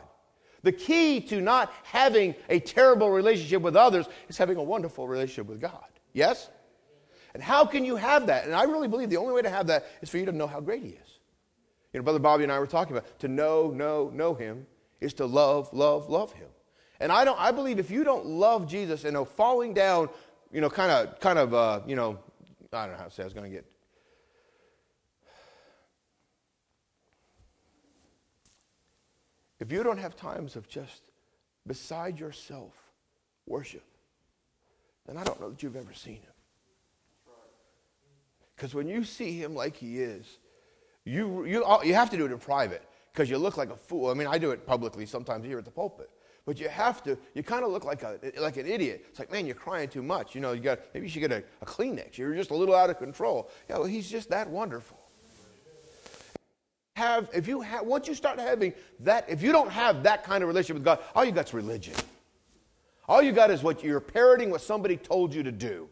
The 0.62 0.72
key 0.72 1.22
to 1.22 1.42
not 1.42 1.74
having 1.82 2.36
a 2.50 2.60
terrible 2.60 3.10
relationship 3.10 3.64
with 3.64 3.76
others 3.76 4.06
is 4.30 4.38
having 4.38 4.58
a 4.58 4.64
wonderful 4.64 5.08
relationship 5.08 5.48
with 5.48 5.60
God. 5.60 5.86
Yes? 6.14 6.52
And 7.34 7.42
how 7.42 7.66
can 7.66 7.84
you 7.84 7.96
have 7.96 8.28
that? 8.28 8.46
And 8.46 8.54
I 8.54 8.66
really 8.66 8.88
believe 8.88 9.10
the 9.10 9.18
only 9.18 9.34
way 9.34 9.42
to 9.42 9.50
have 9.50 9.66
that 9.68 9.88
is 10.04 10.10
for 10.12 10.20
you 10.20 10.28
to 10.28 10.32
know 10.32 10.46
how 10.46 10.60
great 10.60 10.84
He 10.84 10.90
is. 10.90 11.11
You 11.94 12.00
know, 12.00 12.04
Brother 12.04 12.20
Bobby 12.20 12.44
and 12.44 12.52
I 12.52 12.60
were 12.60 12.68
talking 12.68 12.96
about 12.96 13.20
to 13.20 13.28
know, 13.28 13.72
know, 13.72 14.10
know 14.14 14.34
Him 14.34 14.66
is 15.02 15.14
to 15.16 15.26
love, 15.26 15.70
love, 15.74 16.10
love 16.10 16.32
Him. 16.34 16.48
And 17.00 17.12
I 17.12 17.26
don't. 17.26 17.40
I 17.40 17.52
believe 17.52 17.80
if 17.80 17.90
you 17.90 18.04
don't 18.04 18.26
love 18.26 18.68
Jesus 18.68 19.04
and 19.04 19.14
know 19.14 19.26
falling 19.26 19.74
down, 19.74 20.10
you 20.52 20.62
know, 20.62 20.70
kind 20.70 20.92
of, 20.92 21.20
kind 21.20 21.40
of, 21.40 21.54
uh, 21.54 21.82
you 21.88 21.96
know, 21.96 22.20
I 22.72 22.86
don't 22.86 22.94
know 22.94 23.00
how 23.00 23.06
to 23.06 23.12
say. 23.12 23.24
I 23.24 23.26
was 23.26 23.34
going 23.34 23.50
to 23.50 23.56
get. 23.56 23.66
If 29.60 29.72
you 29.72 29.84
don't 29.84 30.00
have 30.00 30.16
times 30.16 30.56
of 30.56 30.68
just 30.68 31.02
beside 31.68 32.20
yourself 32.20 32.74
worship, 33.46 33.84
then 35.06 35.18
I 35.18 35.24
don't 35.24 35.40
know 35.40 35.50
that 35.50 35.62
you've 35.62 35.76
ever 35.76 35.94
seen 35.94 36.16
him. 36.16 36.24
Because 38.56 38.74
when 38.74 38.88
you 38.88 39.04
see 39.04 39.34
him 39.34 39.56
like 39.56 39.76
he 39.76 40.00
is, 40.00 40.26
you, 41.06 41.46
you, 41.46 41.64
oh, 41.66 41.82
you 41.84 41.94
have 41.94 42.10
to 42.12 42.18
do 42.18 42.26
it 42.26 42.32
in 42.32 42.38
private 42.38 42.84
because 43.12 43.30
you 43.30 43.38
look 43.38 43.58
like 43.58 43.70
a 43.70 43.76
fool. 43.76 44.10
I 44.10 44.14
mean, 44.14 44.28
I 44.28 44.38
do 44.38 44.52
it 44.52 44.66
publicly 44.66 45.06
sometimes 45.06 45.46
here 45.46 45.58
at 45.58 45.66
the 45.66 45.72
pulpit. 45.72 46.10
But 46.46 46.60
you 46.60 46.70
have 46.70 47.04
to, 47.04 47.18
you 47.36 47.44
kind 47.44 47.64
of 47.64 47.72
look 47.72 47.84
like, 47.84 48.02
a, 48.02 48.20
like 48.40 48.58
an 48.58 48.66
idiot. 48.66 49.06
It's 49.10 49.20
like, 49.20 49.32
man, 49.32 49.46
you're 49.46 49.56
crying 49.56 49.90
too 49.90 50.02
much. 50.02 50.34
You 50.34 50.42
know, 50.42 50.54
you 50.54 50.62
got, 50.62 50.80
maybe 50.94 51.06
you 51.06 51.12
should 51.12 51.20
get 51.20 51.32
a, 51.32 51.44
a 51.62 51.66
Kleenex. 51.66 52.18
You're 52.18 52.34
just 52.34 52.50
a 52.50 52.56
little 52.56 52.76
out 52.76 52.90
of 52.90 52.98
control. 52.98 53.50
Yeah, 53.70 53.78
well, 53.78 53.86
he's 53.86 54.10
just 54.10 54.30
that 54.30 54.50
wonderful. 54.50 54.98
Have, 56.96 57.30
if 57.34 57.48
you 57.48 57.62
have, 57.62 57.86
once 57.86 58.08
you 58.08 58.16
start 58.16 58.40
having 58.40 58.74
that, 59.02 59.30
if 59.30 59.42
you 59.42 59.52
don't 59.52 59.72
have 59.72 60.04
that 60.04 60.24
kind 60.24 60.44
of 60.44 60.48
relationship 60.48 60.76
with 60.76 60.84
God, 60.84 61.00
all 61.16 61.24
you 61.24 61.32
got's 61.32 61.54
religion. 61.54 61.96
All 63.08 63.22
you 63.22 63.32
got 63.32 63.52
is 63.52 63.64
what 63.64 63.84
you're 63.84 64.00
parroting 64.00 64.50
what 64.50 64.62
somebody 64.62 64.98
told 64.98 65.34
you 65.34 65.44
to 65.44 65.52
do. 65.52 65.90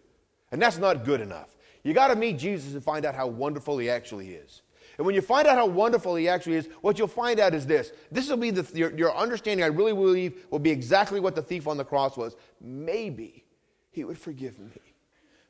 And 0.52 0.62
that's 0.62 0.78
not 0.78 1.06
good 1.06 1.22
enough. 1.22 1.56
You 1.84 1.94
got 1.94 2.08
to 2.08 2.16
meet 2.16 2.38
Jesus 2.38 2.74
and 2.74 2.84
find 2.84 3.06
out 3.06 3.16
how 3.16 3.28
wonderful 3.28 3.78
he 3.78 3.90
actually 3.90 4.30
is. 4.30 4.62
And 5.00 5.06
when 5.06 5.16
you 5.16 5.22
find 5.22 5.48
out 5.48 5.56
how 5.56 5.66
wonderful 5.66 6.16
he 6.16 6.28
actually 6.28 6.58
is, 6.58 6.68
what 6.82 7.00
you'll 7.00 7.08
find 7.08 7.40
out 7.40 7.56
is 7.56 7.66
this. 7.66 7.94
This 8.12 8.30
will 8.30 8.36
be 8.36 8.52
the, 8.52 8.78
your, 8.78 8.94
your 8.98 9.16
understanding, 9.16 9.64
I 9.64 9.68
really 9.68 9.94
believe, 9.94 10.46
will 10.50 10.60
be 10.60 10.72
exactly 10.72 11.22
what 11.22 11.36
the 11.36 11.42
thief 11.42 11.70
on 11.70 11.78
the 11.78 11.86
cross 11.86 12.18
was. 12.18 12.36
Maybe 12.60 13.46
he 13.92 14.04
would 14.04 14.18
forgive 14.18 14.60
me. 14.60 14.82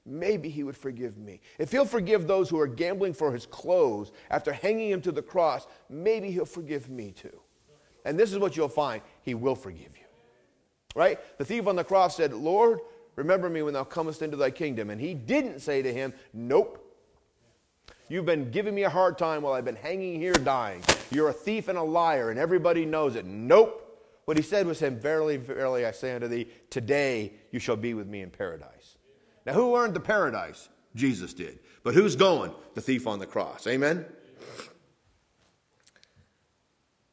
Maybe 0.06 0.50
he 0.50 0.64
would 0.64 0.78
forgive 0.78 1.18
me. 1.18 1.42
If 1.58 1.72
he'll 1.72 1.86
forgive 1.86 2.28
those 2.28 2.48
who 2.48 2.60
are 2.60 2.68
gambling 2.68 3.14
for 3.14 3.32
his 3.34 3.48
clothes 3.48 4.12
after 4.30 4.54
hanging 4.54 4.92
him 4.92 5.02
to 5.02 5.12
the 5.12 5.24
cross, 5.24 5.66
maybe 5.90 6.30
he'll 6.30 6.46
forgive 6.46 6.88
me 6.88 7.10
too. 7.10 7.42
And 8.06 8.20
this 8.20 8.32
is 8.32 8.38
what 8.38 8.56
you'll 8.56 8.70
find 8.70 9.02
he 9.24 9.34
will 9.34 9.56
forgive 9.56 9.98
you. 9.98 10.06
Right? 10.94 11.20
The 11.40 11.46
thief 11.46 11.66
on 11.66 11.76
the 11.76 11.84
cross 11.84 12.18
said, 12.18 12.34
Lord, 12.34 12.82
remember 13.16 13.50
me 13.50 13.64
when 13.64 13.74
thou 13.74 13.84
comest 13.84 14.22
into 14.22 14.38
thy 14.38 14.52
kingdom. 14.52 14.92
And 14.92 15.02
he 15.02 15.16
didn't 15.16 15.62
say 15.62 15.82
to 15.82 15.92
him, 15.92 16.14
Nope. 16.34 16.86
You've 18.10 18.26
been 18.26 18.50
giving 18.50 18.74
me 18.74 18.84
a 18.84 18.89
hard 18.89 19.19
time 19.19 19.43
while 19.43 19.54
I've 19.54 19.65
been 19.65 19.76
hanging 19.76 20.19
here 20.19 20.34
dying. 20.34 20.82
You're 21.12 21.30
a 21.30 21.34
thief 21.34 21.67
and 21.67 21.78
a 21.78 21.84
liar, 21.84 22.32
and 22.32 22.39
everybody 22.39 22.84
knows 22.84 23.15
it. 23.15 23.26
Nope. 23.26 23.86
What 24.26 24.36
he 24.36 24.43
said 24.43 24.65
was 24.65 24.80
him, 24.80 25.00
Verily, 25.00 25.38
verily, 25.38 25.86
I 25.86 25.91
say 25.91 26.13
unto 26.13 26.28
thee, 26.28 26.48
today 26.69 27.34
you 27.52 27.60
shall 27.60 27.76
be 27.76 27.93
with 27.93 28.08
me 28.08 28.22
in 28.22 28.32
paradise. 28.32 28.98
Now, 29.45 29.54
who 29.54 29.76
earned 29.76 29.93
the 29.93 30.00
paradise? 30.00 30.69
Jesus 30.95 31.34
did. 31.34 31.60
But 31.84 31.93
who's 31.93 32.15
going? 32.15 32.52
The 32.74 32.82
thief 32.82 33.08
on 33.08 33.19
the 33.19 33.26
cross. 33.28 33.67
Amen? 33.67 34.06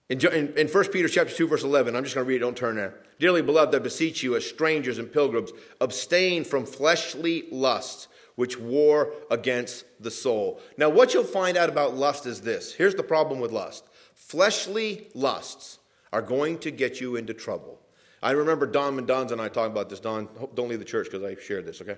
In, 0.09 0.25
in, 0.27 0.57
in 0.57 0.69
1 0.69 0.85
Peter 0.93 1.09
chapter 1.09 1.35
2, 1.35 1.49
verse 1.49 1.65
11, 1.65 1.95
I'm 1.95 2.05
just 2.05 2.15
going 2.15 2.25
to 2.25 2.29
read 2.29 2.37
it, 2.37 2.41
don't 2.41 2.57
turn 2.57 2.77
there. 2.77 2.95
Dearly 3.19 3.43
beloved, 3.43 3.75
I 3.75 3.79
beseech 3.81 4.23
you, 4.23 4.37
as 4.37 4.47
strangers 4.47 4.99
and 4.99 5.13
pilgrims, 5.13 5.51
abstain 5.81 6.45
from 6.45 6.65
fleshly 6.65 7.45
lusts 7.51 8.09
which 8.37 8.59
war 8.59 9.13
against 9.31 9.85
the 10.01 10.11
soul. 10.11 10.61
Now, 10.79 10.89
what 10.89 11.13
you'll 11.13 11.25
find 11.25 11.57
out 11.57 11.69
about 11.69 11.97
lust 11.97 12.27
is 12.27 12.41
this 12.41 12.73
here's 12.73 12.95
the 12.95 13.03
problem 13.03 13.41
with 13.41 13.51
lust 13.51 13.85
fleshly 14.15 15.09
lusts 15.15 15.79
are 16.13 16.23
going 16.23 16.59
to 16.59 16.71
get 16.71 17.01
you 17.01 17.17
into 17.17 17.35
trouble. 17.35 17.81
I 18.23 18.31
remember 18.31 18.67
Don 18.67 18.99
Mendonza 18.99 19.33
and 19.33 19.41
I 19.41 19.49
talking 19.49 19.73
about 19.73 19.91
this. 19.91 20.01
Don, 20.01 20.29
don't 20.55 20.69
leave 20.69 20.79
the 20.79 20.85
church 20.85 21.07
because 21.11 21.23
I 21.23 21.41
shared 21.41 21.67
this, 21.67 21.81
okay? 21.83 21.97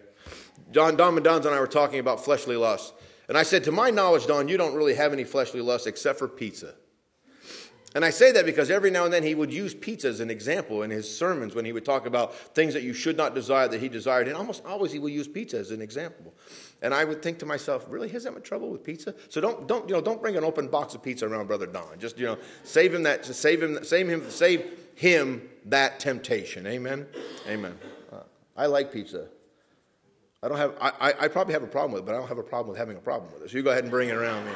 Don, 0.73 0.97
Don 0.97 1.17
Mendonza 1.17 1.47
and 1.47 1.55
I 1.55 1.61
were 1.61 1.67
talking 1.67 2.01
about 2.01 2.25
fleshly 2.25 2.57
lusts. 2.57 2.93
And 3.29 3.39
I 3.39 3.43
said, 3.43 3.65
To 3.65 3.73
my 3.73 3.91
knowledge, 3.91 4.27
Don, 4.27 4.49
you 4.49 4.57
don't 4.57 4.75
really 4.75 4.95
have 4.95 5.13
any 5.13 5.25
fleshly 5.25 5.61
lusts 5.61 5.87
except 5.87 6.19
for 6.19 6.29
pizza. 6.29 6.75
And 7.95 8.05
I 8.05 8.11
say 8.11 8.33
that 8.33 8.45
because 8.45 8.71
every 8.71 8.91
now 8.91 9.05
and 9.05 9.13
then 9.13 9.23
he 9.23 9.35
would 9.35 9.53
use 9.53 9.75
pizza 9.75 10.09
as 10.09 10.21
an 10.21 10.31
example 10.31 10.83
in 10.83 10.91
his 10.91 11.09
sermons 11.17 11.55
when 11.55 11.65
he 11.65 11.73
would 11.73 11.87
talk 11.87 12.05
about 12.05 12.35
things 12.55 12.75
that 12.75 12.83
you 12.83 12.93
should 12.93 13.17
not 13.17 13.35
desire 13.35 13.67
that 13.67 13.81
he 13.81 13.89
desired. 13.89 14.29
And 14.29 14.37
almost 14.37 14.63
always 14.67 14.93
he 14.93 14.99
would 14.99 15.13
use 15.13 15.27
pizza 15.27 15.59
as 15.59 15.71
an 15.71 15.81
example. 15.81 16.35
And 16.83 16.93
I 16.93 17.05
would 17.05 17.23
think 17.23 17.39
to 17.39 17.47
myself, 17.47 17.87
really, 17.89 18.11
has 18.11 18.25
that 18.25 18.35
much 18.35 18.43
trouble 18.43 18.69
with 18.69 18.85
pizza? 18.85 19.15
So 19.31 19.41
don't, 19.41 19.67
don't, 19.67 19.89
you 19.89 19.95
know, 19.95 20.03
don't 20.03 20.21
bring 20.21 20.37
an 20.37 20.45
open 20.45 20.69
box 20.69 20.95
of 20.95 21.03
pizza 21.03 21.27
around 21.27 21.47
Brother 21.47 21.67
Don. 21.67 21.99
Just, 21.99 22.19
you 22.19 22.27
know, 22.27 22.37
save 22.63 22.95
him 22.95 23.05
that, 23.05 23.25
save 23.25 23.63
him, 23.63 23.83
save 23.83 24.07
him, 24.07 24.31
save 24.31 24.67
him 24.95 25.49
that 25.65 25.99
temptation. 25.99 26.67
Amen? 26.67 27.07
Amen. 27.49 27.77
Uh, 28.13 28.19
I 28.55 28.67
like 28.67 28.93
pizza. 28.93 29.29
I 30.43 30.49
don't 30.49 30.59
have, 30.59 30.75
I, 30.81 31.15
I, 31.21 31.29
probably 31.29 31.55
have 31.55 31.65
a 31.65 31.67
problem 31.67 31.93
with 31.93 32.03
it, 32.03 32.07
but 32.07 32.15
I 32.15 32.19
don't 32.19 32.29
have 32.29 32.39
a 32.39 32.45
problem 32.45 32.69
with 32.69 32.79
having 32.79 32.97
a 32.97 33.01
problem 33.01 33.33
with 33.33 33.43
it. 33.43 33.51
So 33.51 33.57
you 33.57 33.65
go 33.65 33.71
ahead 33.71 33.83
and 33.83 33.91
bring 33.91 34.11
it 34.11 34.15
around 34.15 34.45
me. 34.45 34.53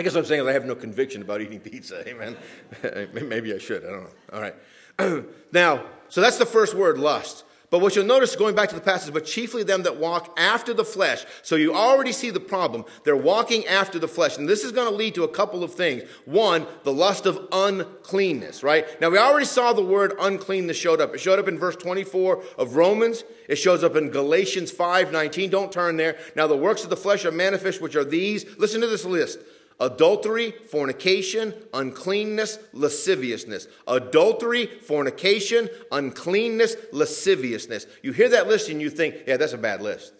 I 0.00 0.02
guess 0.02 0.14
what 0.14 0.20
I'm 0.20 0.26
saying 0.26 0.40
is 0.40 0.46
I 0.46 0.54
have 0.54 0.64
no 0.64 0.74
conviction 0.74 1.20
about 1.20 1.42
eating 1.42 1.60
pizza. 1.60 2.08
Amen. 2.08 2.34
Maybe 3.28 3.52
I 3.52 3.58
should. 3.58 3.84
I 3.84 3.90
don't 3.90 4.04
know. 4.04 4.10
All 4.32 4.40
right. 4.40 5.26
now, 5.52 5.84
so 6.08 6.22
that's 6.22 6.38
the 6.38 6.46
first 6.46 6.74
word, 6.74 6.96
lust. 6.96 7.44
But 7.68 7.80
what 7.82 7.94
you'll 7.94 8.06
notice 8.06 8.34
going 8.34 8.54
back 8.54 8.70
to 8.70 8.74
the 8.74 8.80
passage, 8.80 9.12
but 9.12 9.26
chiefly 9.26 9.62
them 9.62 9.82
that 9.82 9.98
walk 9.98 10.34
after 10.38 10.72
the 10.72 10.86
flesh. 10.86 11.26
So 11.42 11.54
you 11.54 11.74
already 11.74 12.12
see 12.12 12.30
the 12.30 12.40
problem. 12.40 12.86
They're 13.04 13.14
walking 13.14 13.66
after 13.66 13.98
the 13.98 14.08
flesh. 14.08 14.38
And 14.38 14.48
this 14.48 14.64
is 14.64 14.72
going 14.72 14.88
to 14.88 14.94
lead 14.94 15.14
to 15.16 15.24
a 15.24 15.28
couple 15.28 15.62
of 15.62 15.74
things. 15.74 16.02
One, 16.24 16.66
the 16.82 16.94
lust 16.94 17.26
of 17.26 17.46
uncleanness, 17.52 18.62
right? 18.62 18.86
Now 19.02 19.10
we 19.10 19.18
already 19.18 19.44
saw 19.44 19.74
the 19.74 19.84
word 19.84 20.14
uncleanness 20.18 20.78
showed 20.78 21.02
up. 21.02 21.14
It 21.14 21.20
showed 21.20 21.38
up 21.38 21.46
in 21.46 21.58
verse 21.58 21.76
24 21.76 22.42
of 22.56 22.74
Romans. 22.74 23.22
It 23.48 23.56
shows 23.56 23.84
up 23.84 23.96
in 23.96 24.08
Galatians 24.08 24.70
5, 24.70 25.12
19. 25.12 25.50
Don't 25.50 25.70
turn 25.70 25.98
there. 25.98 26.16
Now 26.34 26.46
the 26.46 26.56
works 26.56 26.84
of 26.84 26.90
the 26.90 26.96
flesh 26.96 27.26
are 27.26 27.30
manifest, 27.30 27.82
which 27.82 27.96
are 27.96 28.04
these. 28.04 28.46
Listen 28.56 28.80
to 28.80 28.86
this 28.86 29.04
list 29.04 29.38
adultery, 29.80 30.52
fornication, 30.70 31.54
uncleanness, 31.74 32.58
lasciviousness. 32.72 33.66
Adultery, 33.88 34.66
fornication, 34.66 35.68
uncleanness, 35.90 36.76
lasciviousness. 36.92 37.86
You 38.02 38.12
hear 38.12 38.28
that 38.28 38.46
list 38.46 38.68
and 38.68 38.80
you 38.80 38.90
think, 38.90 39.16
yeah, 39.26 39.38
that's 39.38 39.54
a 39.54 39.58
bad 39.58 39.82
list. 39.82 40.12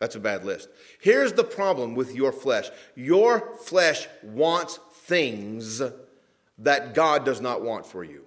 That's 0.00 0.16
a 0.16 0.20
bad 0.20 0.44
list. 0.44 0.68
Here's 1.00 1.34
the 1.34 1.44
problem 1.44 1.94
with 1.94 2.12
your 2.12 2.32
flesh 2.32 2.70
your 2.96 3.56
flesh 3.58 4.08
wants 4.24 4.80
things 5.04 5.80
that 6.58 6.94
God 6.94 7.24
does 7.24 7.40
not 7.40 7.62
want 7.62 7.86
for 7.86 8.02
you. 8.02 8.24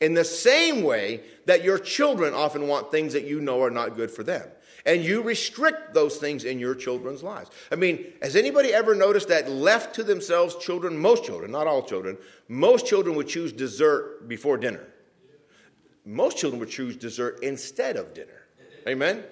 In 0.00 0.14
the 0.14 0.24
same 0.24 0.82
way 0.82 1.22
that 1.46 1.64
your 1.64 1.78
children 1.78 2.32
often 2.34 2.68
want 2.68 2.90
things 2.90 3.12
that 3.12 3.24
you 3.24 3.40
know 3.40 3.62
are 3.62 3.70
not 3.70 3.96
good 3.96 4.10
for 4.10 4.22
them. 4.22 4.48
And 4.88 5.04
you 5.04 5.20
restrict 5.20 5.92
those 5.92 6.16
things 6.16 6.44
in 6.44 6.58
your 6.58 6.74
children's 6.74 7.22
lives. 7.22 7.50
I 7.70 7.74
mean, 7.74 8.06
has 8.22 8.34
anybody 8.34 8.72
ever 8.72 8.94
noticed 8.94 9.28
that 9.28 9.50
left 9.50 9.94
to 9.96 10.02
themselves, 10.02 10.56
children, 10.56 10.96
most 10.96 11.24
children, 11.24 11.50
not 11.50 11.66
all 11.66 11.82
children, 11.82 12.16
most 12.48 12.86
children 12.86 13.14
would 13.16 13.28
choose 13.28 13.52
dessert 13.52 14.26
before 14.26 14.56
dinner? 14.56 14.88
Most 16.06 16.38
children 16.38 16.58
would 16.58 16.70
choose 16.70 16.96
dessert 16.96 17.40
instead 17.42 17.96
of 17.96 18.14
dinner. 18.14 18.46
Amen? 18.88 19.24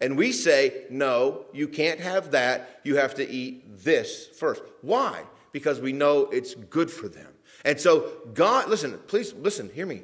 And 0.00 0.18
we 0.18 0.32
say, 0.32 0.82
no, 0.90 1.44
you 1.52 1.68
can't 1.68 2.00
have 2.00 2.32
that. 2.32 2.80
You 2.82 2.96
have 2.96 3.14
to 3.14 3.30
eat 3.30 3.84
this 3.84 4.26
first. 4.26 4.64
Why? 4.82 5.22
Because 5.52 5.80
we 5.80 5.92
know 5.92 6.22
it's 6.32 6.56
good 6.56 6.90
for 6.90 7.08
them. 7.08 7.30
And 7.64 7.80
so, 7.80 8.10
God, 8.34 8.68
listen, 8.68 8.98
please 9.06 9.32
listen, 9.32 9.70
hear 9.72 9.86
me. 9.86 10.02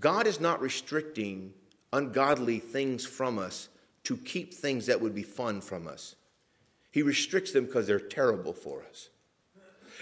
God 0.00 0.26
is 0.26 0.40
not 0.40 0.60
restricting 0.60 1.54
ungodly 1.92 2.58
things 2.58 3.04
from 3.04 3.38
us 3.38 3.68
to 4.04 4.16
keep 4.16 4.54
things 4.54 4.86
that 4.86 5.00
would 5.00 5.14
be 5.14 5.22
fun 5.22 5.60
from 5.60 5.86
us. 5.86 6.16
He 6.90 7.02
restricts 7.02 7.52
them 7.52 7.66
because 7.66 7.86
they're 7.86 8.00
terrible 8.00 8.52
for 8.52 8.82
us. 8.88 9.10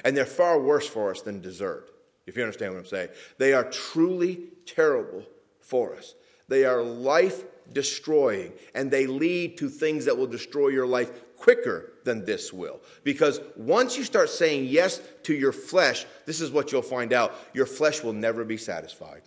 And 0.04 0.16
they're 0.16 0.26
far 0.26 0.60
worse 0.60 0.86
for 0.86 1.10
us 1.10 1.22
than 1.22 1.40
dessert, 1.40 1.90
if 2.26 2.36
you 2.36 2.42
understand 2.42 2.74
what 2.74 2.80
I'm 2.80 2.86
saying. 2.86 3.08
They 3.38 3.52
are 3.54 3.64
truly 3.64 4.44
terrible 4.66 5.24
for 5.60 5.96
us. 5.96 6.14
They 6.48 6.64
are 6.64 6.82
life 6.82 7.44
destroying, 7.72 8.52
and 8.74 8.90
they 8.90 9.06
lead 9.06 9.58
to 9.58 9.68
things 9.68 10.04
that 10.04 10.16
will 10.16 10.26
destroy 10.26 10.68
your 10.68 10.86
life 10.86 11.10
quicker 11.36 11.92
than 12.04 12.24
this 12.24 12.52
will. 12.52 12.80
Because 13.02 13.40
once 13.56 13.96
you 13.96 14.04
start 14.04 14.30
saying 14.30 14.66
yes 14.66 15.00
to 15.24 15.34
your 15.34 15.52
flesh, 15.52 16.06
this 16.24 16.40
is 16.40 16.50
what 16.50 16.70
you'll 16.70 16.82
find 16.82 17.12
out 17.12 17.34
your 17.52 17.66
flesh 17.66 18.02
will 18.02 18.12
never 18.12 18.44
be 18.44 18.56
satisfied. 18.56 19.22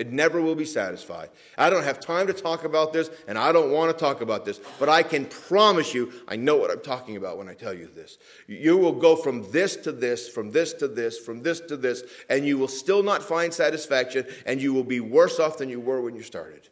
It 0.00 0.10
never 0.10 0.40
will 0.40 0.54
be 0.54 0.64
satisfied. 0.64 1.28
I 1.58 1.68
don't 1.68 1.84
have 1.84 2.00
time 2.00 2.26
to 2.28 2.32
talk 2.32 2.64
about 2.64 2.94
this, 2.94 3.10
and 3.28 3.36
I 3.36 3.52
don't 3.52 3.70
want 3.70 3.92
to 3.92 4.02
talk 4.02 4.22
about 4.22 4.46
this, 4.46 4.58
but 4.78 4.88
I 4.88 5.02
can 5.02 5.26
promise 5.26 5.92
you, 5.92 6.10
I 6.26 6.36
know 6.36 6.56
what 6.56 6.70
I'm 6.70 6.80
talking 6.80 7.18
about 7.18 7.36
when 7.36 7.50
I 7.50 7.52
tell 7.52 7.74
you 7.74 7.86
this. 7.94 8.16
You 8.46 8.78
will 8.78 8.94
go 8.94 9.14
from 9.14 9.52
this 9.52 9.76
to 9.76 9.92
this, 9.92 10.26
from 10.26 10.52
this 10.52 10.72
to 10.72 10.88
this, 10.88 11.18
from 11.18 11.42
this 11.42 11.60
to 11.60 11.76
this, 11.76 12.02
and 12.30 12.46
you 12.46 12.56
will 12.56 12.66
still 12.66 13.02
not 13.02 13.22
find 13.22 13.52
satisfaction, 13.52 14.24
and 14.46 14.58
you 14.58 14.72
will 14.72 14.84
be 14.84 15.00
worse 15.00 15.38
off 15.38 15.58
than 15.58 15.68
you 15.68 15.80
were 15.80 16.00
when 16.00 16.16
you 16.16 16.22
started. 16.22 16.70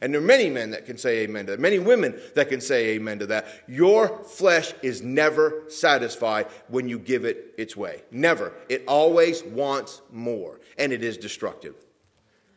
And 0.00 0.14
there 0.14 0.20
are 0.20 0.24
many 0.24 0.48
men 0.48 0.70
that 0.70 0.86
can 0.86 0.96
say 0.96 1.22
amen 1.24 1.46
to 1.46 1.50
that, 1.50 1.60
many 1.60 1.80
women 1.80 2.20
that 2.36 2.50
can 2.50 2.60
say 2.60 2.90
amen 2.90 3.18
to 3.18 3.26
that. 3.26 3.48
Your 3.66 4.22
flesh 4.22 4.74
is 4.80 5.02
never 5.02 5.64
satisfied 5.66 6.46
when 6.68 6.88
you 6.88 7.00
give 7.00 7.24
it 7.24 7.52
its 7.58 7.76
way. 7.76 8.02
Never. 8.12 8.52
It 8.68 8.84
always 8.86 9.42
wants 9.42 10.02
more, 10.12 10.60
and 10.78 10.92
it 10.92 11.02
is 11.02 11.16
destructive 11.16 11.74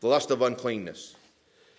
the 0.04 0.10
lust 0.10 0.32
of 0.32 0.42
uncleanness. 0.42 1.16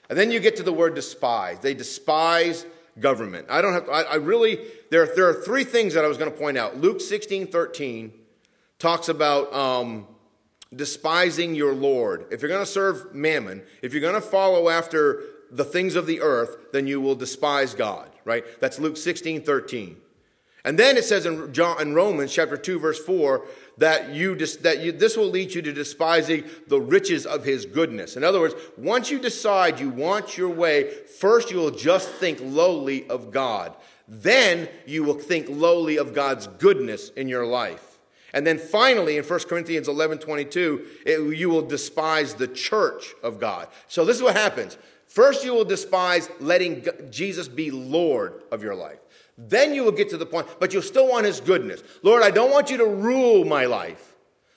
And 0.08 0.18
then 0.18 0.30
you 0.30 0.40
get 0.40 0.56
to 0.56 0.62
the 0.62 0.72
word 0.72 0.94
despise. 0.94 1.58
They 1.58 1.74
despise 1.74 2.64
government. 2.98 3.48
I 3.50 3.60
don't 3.60 3.74
have, 3.74 3.88
I, 3.90 4.02
I 4.02 4.14
really, 4.14 4.58
there, 4.90 5.06
there 5.14 5.28
are 5.28 5.34
three 5.34 5.62
things 5.62 5.92
that 5.92 6.06
I 6.06 6.08
was 6.08 6.16
going 6.16 6.32
to 6.32 6.36
point 6.36 6.56
out. 6.56 6.78
Luke 6.78 7.02
16, 7.02 7.48
13 7.48 8.12
talks 8.78 9.10
about 9.10 9.52
um, 9.52 10.06
despising 10.74 11.54
your 11.54 11.74
Lord. 11.74 12.24
If 12.30 12.40
you're 12.40 12.48
going 12.48 12.64
to 12.64 12.70
serve 12.70 13.14
mammon, 13.14 13.62
if 13.82 13.92
you're 13.92 14.00
going 14.00 14.14
to 14.14 14.22
follow 14.22 14.70
after 14.70 15.20
the 15.50 15.64
things 15.64 15.94
of 15.94 16.06
the 16.06 16.22
earth, 16.22 16.72
then 16.72 16.86
you 16.86 17.02
will 17.02 17.14
despise 17.14 17.74
God, 17.74 18.08
right? 18.24 18.42
That's 18.58 18.78
Luke 18.78 18.96
16, 18.96 19.42
13. 19.42 19.98
And 20.64 20.78
then 20.78 20.96
it 20.96 21.04
says 21.04 21.26
in, 21.26 21.52
John, 21.52 21.78
in 21.82 21.94
Romans 21.94 22.32
chapter 22.32 22.56
2, 22.56 22.78
verse 22.78 22.98
4, 23.04 23.44
that, 23.78 24.10
you, 24.10 24.34
that 24.36 24.80
you, 24.80 24.92
this 24.92 25.16
will 25.16 25.28
lead 25.28 25.54
you 25.54 25.62
to 25.62 25.72
despising 25.72 26.44
the 26.68 26.80
riches 26.80 27.26
of 27.26 27.44
his 27.44 27.66
goodness. 27.66 28.16
In 28.16 28.24
other 28.24 28.40
words, 28.40 28.54
once 28.76 29.10
you 29.10 29.18
decide 29.18 29.80
you 29.80 29.90
want 29.90 30.36
your 30.36 30.50
way, 30.50 30.90
first 31.18 31.50
you 31.50 31.58
will 31.58 31.70
just 31.70 32.08
think 32.08 32.38
lowly 32.42 33.08
of 33.08 33.30
God. 33.30 33.74
Then 34.06 34.68
you 34.86 35.02
will 35.02 35.18
think 35.18 35.46
lowly 35.48 35.96
of 35.96 36.14
God's 36.14 36.46
goodness 36.46 37.08
in 37.10 37.28
your 37.28 37.46
life. 37.46 37.94
And 38.34 38.44
then 38.44 38.58
finally, 38.58 39.16
in 39.16 39.24
1 39.24 39.40
Corinthians 39.40 39.86
11 39.86 40.18
22, 40.18 40.86
it, 41.06 41.36
you 41.36 41.48
will 41.48 41.62
despise 41.62 42.34
the 42.34 42.48
church 42.48 43.14
of 43.22 43.38
God. 43.38 43.68
So 43.86 44.04
this 44.04 44.16
is 44.16 44.22
what 44.22 44.34
happens. 44.34 44.76
First, 45.14 45.44
you 45.44 45.54
will 45.54 45.64
despise 45.64 46.28
letting 46.40 46.84
Jesus 47.08 47.46
be 47.46 47.70
Lord 47.70 48.42
of 48.50 48.64
your 48.64 48.74
life. 48.74 48.98
Then 49.38 49.72
you 49.72 49.84
will 49.84 49.92
get 49.92 50.10
to 50.10 50.16
the 50.16 50.26
point, 50.26 50.48
but 50.58 50.72
you'll 50.72 50.82
still 50.82 51.08
want 51.08 51.24
His 51.24 51.38
goodness. 51.38 51.84
Lord, 52.02 52.24
I 52.24 52.32
don't 52.32 52.50
want 52.50 52.68
you 52.68 52.78
to 52.78 52.84
rule 52.84 53.44
my 53.44 53.66
life, 53.66 54.16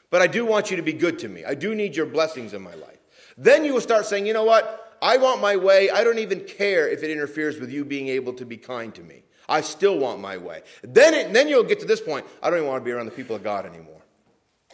but 0.09 0.23
I 0.23 0.25
do 0.25 0.47
want 0.47 0.71
you 0.71 0.77
to 0.77 0.81
be 0.81 0.93
good 0.93 1.19
to 1.19 1.29
me. 1.29 1.45
I 1.45 1.53
do 1.53 1.75
need 1.75 1.95
your 1.95 2.07
blessings 2.07 2.55
in 2.55 2.63
my 2.63 2.73
life. 2.73 2.97
Then 3.37 3.65
you 3.65 3.73
will 3.75 3.81
start 3.81 4.07
saying, 4.07 4.25
you 4.25 4.33
know 4.33 4.45
what? 4.45 4.97
I 4.99 5.17
want 5.17 5.41
my 5.41 5.55
way. 5.57 5.91
I 5.91 6.03
don't 6.03 6.17
even 6.17 6.39
care 6.39 6.89
if 6.89 7.03
it 7.03 7.11
interferes 7.11 7.59
with 7.59 7.69
you 7.69 7.85
being 7.85 8.07
able 8.07 8.33
to 8.33 8.43
be 8.43 8.57
kind 8.57 8.95
to 8.95 9.03
me. 9.03 9.25
I 9.47 9.61
still 9.61 9.99
want 9.99 10.21
my 10.21 10.37
way. 10.37 10.63
Then, 10.81 11.13
it, 11.13 11.33
then 11.33 11.49
you'll 11.49 11.65
get 11.65 11.81
to 11.81 11.85
this 11.85 12.01
point. 12.01 12.25
I 12.41 12.49
don't 12.49 12.57
even 12.57 12.67
want 12.67 12.81
to 12.81 12.85
be 12.85 12.93
around 12.93 13.05
the 13.05 13.11
people 13.11 13.35
of 13.35 13.43
God 13.43 13.67
anymore. 13.67 13.96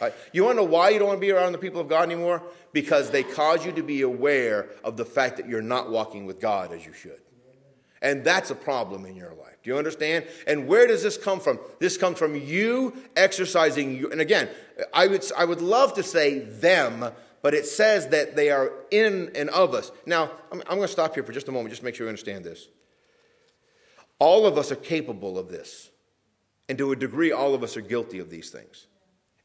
Right? 0.00 0.12
You 0.32 0.44
want 0.44 0.58
to 0.58 0.64
know 0.64 0.68
why 0.68 0.90
you 0.90 0.98
don't 0.98 1.08
want 1.08 1.18
to 1.18 1.26
be 1.26 1.30
around 1.30 1.52
the 1.52 1.58
people 1.58 1.80
of 1.80 1.88
God 1.88 2.02
anymore? 2.02 2.42
Because 2.72 3.10
they 3.10 3.22
cause 3.22 3.64
you 3.64 3.72
to 3.72 3.82
be 3.82 4.02
aware 4.02 4.70
of 4.82 4.96
the 4.96 5.04
fact 5.04 5.36
that 5.36 5.48
you're 5.48 5.62
not 5.62 5.90
walking 5.90 6.26
with 6.26 6.40
God 6.40 6.72
as 6.72 6.84
you 6.84 6.92
should. 6.92 7.20
And 8.02 8.22
that's 8.22 8.50
a 8.50 8.54
problem 8.54 9.06
in 9.06 9.16
your 9.16 9.30
life. 9.30 9.56
Do 9.62 9.70
you 9.70 9.78
understand? 9.78 10.26
And 10.46 10.66
where 10.66 10.86
does 10.86 11.02
this 11.02 11.16
come 11.16 11.40
from? 11.40 11.58
This 11.78 11.96
comes 11.96 12.18
from 12.18 12.36
you 12.36 12.94
exercising 13.16 13.96
you. 13.96 14.10
And 14.10 14.20
again, 14.20 14.50
I 14.92 15.06
would, 15.06 15.24
I 15.38 15.46
would 15.46 15.62
love 15.62 15.94
to 15.94 16.02
say 16.02 16.40
them, 16.40 17.10
but 17.40 17.54
it 17.54 17.64
says 17.64 18.08
that 18.08 18.36
they 18.36 18.50
are 18.50 18.72
in 18.90 19.30
and 19.34 19.48
of 19.50 19.72
us. 19.72 19.90
Now, 20.04 20.30
I'm, 20.52 20.60
I'm 20.62 20.76
going 20.76 20.82
to 20.82 20.88
stop 20.88 21.14
here 21.14 21.22
for 21.22 21.32
just 21.32 21.48
a 21.48 21.52
moment, 21.52 21.70
just 21.70 21.80
to 21.80 21.84
make 21.86 21.94
sure 21.94 22.04
you 22.04 22.10
understand 22.10 22.44
this. 22.44 22.68
All 24.18 24.44
of 24.44 24.58
us 24.58 24.70
are 24.70 24.76
capable 24.76 25.38
of 25.38 25.48
this. 25.48 25.88
And 26.68 26.76
to 26.78 26.92
a 26.92 26.96
degree, 26.96 27.32
all 27.32 27.54
of 27.54 27.62
us 27.62 27.76
are 27.76 27.82
guilty 27.82 28.18
of 28.18 28.28
these 28.28 28.50
things. 28.50 28.86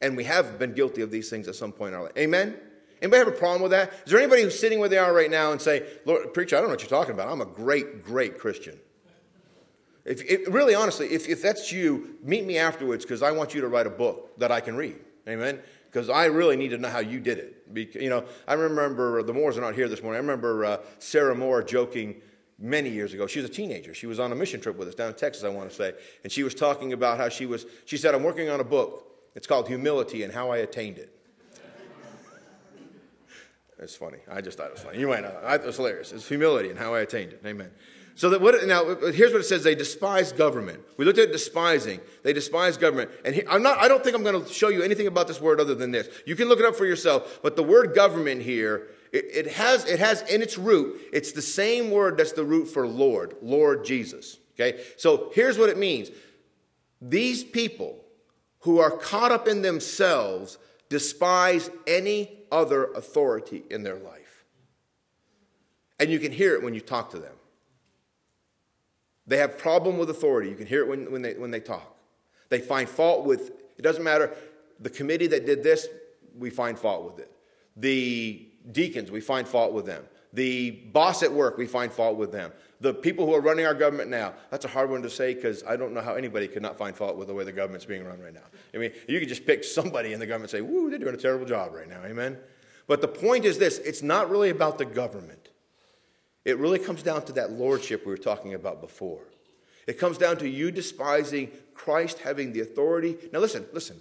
And 0.02 0.16
we 0.16 0.24
have 0.24 0.58
been 0.58 0.74
guilty 0.74 1.02
of 1.02 1.12
these 1.12 1.30
things 1.30 1.48
at 1.48 1.56
some 1.56 1.72
point 1.72 1.94
in 1.94 1.98
our 1.98 2.04
life. 2.04 2.18
Amen? 2.18 2.56
Anybody 3.02 3.20
have 3.20 3.28
a 3.28 3.38
problem 3.38 3.62
with 3.62 3.72
that? 3.72 3.94
Is 4.06 4.12
there 4.12 4.20
anybody 4.20 4.44
who's 4.44 4.60
sitting 4.60 4.80
where 4.80 4.90
they 4.90 4.98
are 4.98 5.14
right 5.14 5.32
now 5.32 5.52
and 5.52 5.62
say, 5.62 5.86
Lord, 6.06 6.34
preacher, 6.34 6.58
I 6.58 6.60
don't 6.60 6.70
know 6.70 6.74
what 6.74 6.82
you're 6.82 6.90
talking 6.90 7.14
about. 7.14 7.30
I'm 7.30 7.42
a 7.42 7.46
great, 7.46 8.04
great 8.04 8.38
Christian. 8.38 8.78
If, 10.06 10.48
really, 10.54 10.74
honestly, 10.74 11.08
if, 11.08 11.30
if 11.30 11.42
that's 11.42 11.72
you, 11.72 12.16
meet 12.24 12.46
me 12.46 12.58
afterwards 12.58 13.06
because 13.06 13.22
I 13.22 13.32
want 13.32 13.54
you 13.54 13.62
to 13.62 13.68
write 13.68 13.88
a 13.88 13.92
book 13.92 14.38
that 14.40 14.52
I 14.52 14.60
can 14.60 14.76
read. 14.76 14.96
Amen? 15.28 15.60
Because 15.92 16.10
I 16.10 16.26
really 16.26 16.56
need 16.56 16.70
to 16.70 16.78
know 16.78 16.90
how 16.90 17.00
you 17.00 17.20
did 17.20 17.38
it. 17.38 17.74
Because, 17.74 18.02
you 18.02 18.10
know, 18.10 18.26
I 18.48 18.54
remember, 18.54 19.22
the 19.24 19.34
Moores 19.34 19.58
are 19.58 19.62
not 19.62 19.76
here 19.76 19.88
this 19.88 20.02
morning. 20.02 20.18
I 20.18 20.22
remember 20.22 20.66
uh, 20.66 20.78
Sarah 20.98 21.36
Moore 21.36 21.62
joking 21.62 22.22
many 22.58 22.90
years 22.90 23.14
ago. 23.14 23.28
She 23.28 23.40
was 23.40 23.50
a 23.50 23.54
teenager. 23.54 23.94
She 23.94 24.08
was 24.08 24.20
on 24.20 24.32
a 24.32 24.36
mission 24.36 24.60
trip 24.60 24.78
with 24.78 24.88
us 24.88 24.96
down 24.96 25.10
in 25.10 25.16
Texas, 25.16 25.44
I 25.44 25.50
want 25.50 25.70
to 25.70 25.76
say. 25.76 25.94
And 26.24 26.32
she 26.32 26.44
was 26.44 26.54
talking 26.56 26.92
about 26.94 27.18
how 27.18 27.30
she 27.30 27.46
was, 27.46 27.66
she 27.86 27.98
said, 27.98 28.16
I'm 28.16 28.24
working 28.24 28.50
on 28.50 28.60
a 28.60 28.64
book. 28.64 29.06
It's 29.40 29.48
called 29.48 29.70
Humility 29.70 30.24
and 30.24 30.34
How 30.34 30.52
I 30.52 30.58
Attained 30.58 30.98
It. 30.98 31.16
it's 33.80 33.96
funny. 33.96 34.18
I 34.30 34.42
just 34.42 34.58
thought 34.58 34.68
it 34.68 34.74
was 34.74 34.82
funny. 34.82 35.00
You 35.00 35.08
might 35.08 35.22
know. 35.22 35.32
It 35.48 35.64
was 35.64 35.78
hilarious. 35.78 36.12
It's 36.12 36.28
humility 36.28 36.70
and 36.70 36.78
how 36.78 36.94
I 36.94 37.00
attained 37.00 37.32
it. 37.32 37.42
Amen. 37.46 37.72
So 38.16 38.32
that 38.32 38.42
what, 38.42 38.68
now 38.68 38.84
here's 39.14 39.32
what 39.32 39.40
it 39.40 39.46
says: 39.46 39.64
they 39.64 39.76
despise 39.76 40.34
government. 40.34 40.82
We 40.98 41.06
looked 41.06 41.20
at 41.20 41.32
despising. 41.32 42.02
They 42.22 42.34
despise 42.34 42.76
government, 42.76 43.12
and 43.24 43.42
I'm 43.50 43.64
not. 43.64 43.78
I 43.78 43.88
don't 43.88 44.04
think 44.04 44.14
I'm 44.14 44.24
going 44.24 44.44
to 44.44 44.52
show 44.52 44.68
you 44.68 44.84
anything 44.84 45.08
about 45.08 45.30
this 45.30 45.40
word 45.40 45.62
other 45.62 45.74
than 45.74 45.92
this. 45.92 46.10
You 46.26 46.36
can 46.36 46.50
look 46.50 46.60
it 46.60 46.66
up 46.66 46.76
for 46.76 46.86
yourself. 46.86 47.40
But 47.42 47.56
the 47.56 47.64
word 47.64 47.96
government 47.96 48.42
here, 48.42 48.90
it, 49.14 49.24
it 49.34 49.48
has 49.54 49.86
it 49.86 50.00
has 50.00 50.22
in 50.24 50.42
its 50.42 50.58
root. 50.58 51.00
It's 51.14 51.32
the 51.32 51.42
same 51.42 51.92
word 51.92 52.18
that's 52.18 52.34
the 52.34 52.44
root 52.44 52.66
for 52.66 52.86
Lord, 52.86 53.38
Lord 53.42 53.86
Jesus. 53.86 54.38
Okay. 54.60 54.82
So 54.98 55.32
here's 55.34 55.58
what 55.58 55.70
it 55.70 55.78
means: 55.78 56.10
these 57.02 57.42
people 57.42 58.04
who 58.60 58.80
are 58.80 58.92
caught 58.92 59.32
up 59.32 59.48
in 59.48 59.62
themselves 59.62 60.58
despise 60.90 61.70
any 61.88 62.40
other 62.52 62.86
authority 62.94 63.64
in 63.70 63.84
their 63.84 63.98
life, 63.98 64.44
and 66.00 66.10
you 66.10 66.20
can 66.20 66.32
hear 66.32 66.56
it 66.56 66.64
when 66.64 66.74
you 66.74 66.82
talk 66.82 67.12
to 67.12 67.20
them. 67.20 67.36
They 69.28 69.38
have 69.38 69.60
problem 69.60 70.00
with 70.00 70.10
authority. 70.10 70.50
You 70.50 70.56
can 70.56 70.66
hear 70.66 70.82
it 70.82 70.88
when, 70.88 71.12
when, 71.12 71.22
they, 71.22 71.36
when 71.36 71.52
they 71.52 71.60
talk. 71.60 71.96
They 72.50 72.60
find 72.60 72.90
fault 72.90 73.26
with, 73.26 73.52
it 73.78 73.84
doesn't 73.84 74.04
matter, 74.04 74.36
the 74.80 74.90
committee 74.90 75.28
that 75.28 75.46
did 75.46 75.62
this, 75.62 75.88
we 76.36 76.50
find 76.50 76.80
fault 76.80 77.06
with 77.06 77.20
it. 77.20 77.32
The 77.76 78.48
deacons, 78.72 79.12
we 79.12 79.22
find 79.22 79.48
fault 79.48 79.72
with 79.72 79.86
them. 79.86 80.04
The 80.34 80.72
boss 80.72 81.22
at 81.22 81.32
work, 81.32 81.58
we 81.58 81.68
find 81.68 81.92
fault 81.92 82.18
with 82.18 82.32
them. 82.32 82.52
The 82.82 82.94
people 82.94 83.26
who 83.26 83.34
are 83.34 83.42
running 83.42 83.66
our 83.66 83.74
government 83.74 84.10
now, 84.10 84.34
that's 84.52 84.64
a 84.64 84.70
hard 84.70 84.90
one 84.90 85.02
to 85.02 85.10
say 85.10 85.34
because 85.34 85.64
I 85.66 85.76
don't 85.76 85.94
know 85.94 86.02
how 86.02 86.16
anybody 86.16 86.48
could 86.48 86.62
not 86.62 86.78
find 86.78 86.96
fault 86.96 87.18
with 87.18 87.28
the 87.28 87.34
way 87.34 87.44
the 87.44 87.52
government's 87.52 87.86
being 87.86 88.06
run 88.06 88.22
right 88.22 88.34
now. 88.34 88.46
I 88.74 88.78
mean, 88.78 88.92
you 89.08 89.20
could 89.20 89.28
just 89.28 89.46
pick 89.46 89.64
somebody 89.64 90.14
in 90.14 90.20
the 90.20 90.26
government 90.26 90.54
and 90.54 90.60
say, 90.60 90.62
woo, 90.62 90.90
they're 90.90 91.00
doing 91.00 91.14
a 91.14 91.18
terrible 91.18 91.46
job 91.46 91.74
right 91.74 91.90
now. 91.90 92.02
Amen? 92.06 92.38
But 92.88 93.02
the 93.02 93.08
point 93.08 93.46
is 93.46 93.58
this 93.58 93.80
it's 93.80 94.02
not 94.02 94.30
really 94.30 94.50
about 94.50 94.78
the 94.78 94.86
government. 94.86 95.50
It 96.46 96.58
really 96.58 96.80
comes 96.80 97.04
down 97.04 97.26
to 97.26 97.34
that 97.34 97.52
lordship 97.52 98.06
we 98.06 98.12
were 98.12 98.18
talking 98.18 98.54
about 98.54 98.82
before. 98.82 99.24
It 99.86 100.00
comes 100.00 100.18
down 100.18 100.38
to 100.38 100.48
you 100.48 100.72
despising 100.72 101.52
Christ 101.74 102.20
having 102.20 102.54
the 102.54 102.62
authority. 102.62 103.18
Now, 103.34 103.40
listen, 103.40 103.66
listen. 103.74 104.00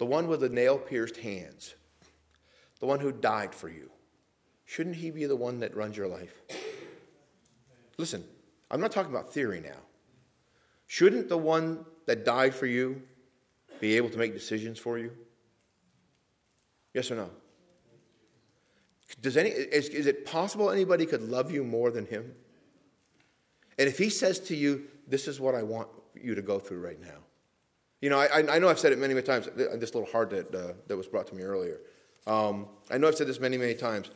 the 0.00 0.06
one 0.06 0.28
with 0.28 0.40
the 0.40 0.48
nail 0.48 0.78
pierced 0.78 1.18
hands, 1.18 1.74
the 2.80 2.86
one 2.86 3.00
who 3.00 3.12
died 3.12 3.54
for 3.54 3.68
you, 3.68 3.90
shouldn't 4.70 4.94
he 4.94 5.10
be 5.10 5.26
the 5.26 5.34
one 5.34 5.58
that 5.58 5.74
runs 5.74 5.96
your 5.96 6.06
life? 6.06 6.42
Listen, 7.98 8.22
I'm 8.70 8.80
not 8.80 8.92
talking 8.92 9.10
about 9.10 9.32
theory 9.32 9.60
now. 9.60 9.80
Shouldn't 10.86 11.28
the 11.28 11.36
one 11.36 11.84
that 12.06 12.24
died 12.24 12.54
for 12.54 12.66
you 12.66 13.02
be 13.80 13.96
able 13.96 14.10
to 14.10 14.16
make 14.16 14.32
decisions 14.32 14.78
for 14.78 14.96
you? 14.96 15.10
Yes 16.94 17.10
or 17.10 17.16
no? 17.16 17.30
Does 19.20 19.36
any, 19.36 19.50
is, 19.50 19.88
is 19.88 20.06
it 20.06 20.24
possible 20.24 20.70
anybody 20.70 21.04
could 21.04 21.22
love 21.22 21.50
you 21.50 21.64
more 21.64 21.90
than 21.90 22.06
him? 22.06 22.32
And 23.76 23.88
if 23.88 23.98
he 23.98 24.08
says 24.08 24.38
to 24.40 24.54
you, 24.54 24.84
This 25.08 25.26
is 25.26 25.40
what 25.40 25.56
I 25.56 25.64
want 25.64 25.88
you 26.14 26.36
to 26.36 26.42
go 26.42 26.60
through 26.60 26.80
right 26.80 27.00
now. 27.00 27.18
You 28.00 28.10
know, 28.10 28.20
I, 28.20 28.46
I 28.48 28.60
know 28.60 28.68
I've 28.68 28.78
said 28.78 28.92
it 28.92 29.00
many, 29.00 29.14
many 29.14 29.26
times. 29.26 29.48
This 29.56 29.94
little 29.94 30.06
heart 30.06 30.30
that, 30.30 30.54
uh, 30.54 30.74
that 30.86 30.96
was 30.96 31.08
brought 31.08 31.26
to 31.26 31.34
me 31.34 31.42
earlier. 31.42 31.80
Um, 32.28 32.68
I 32.88 32.98
know 32.98 33.08
I've 33.08 33.16
said 33.16 33.26
this 33.26 33.40
many, 33.40 33.58
many 33.58 33.74
times. 33.74 34.10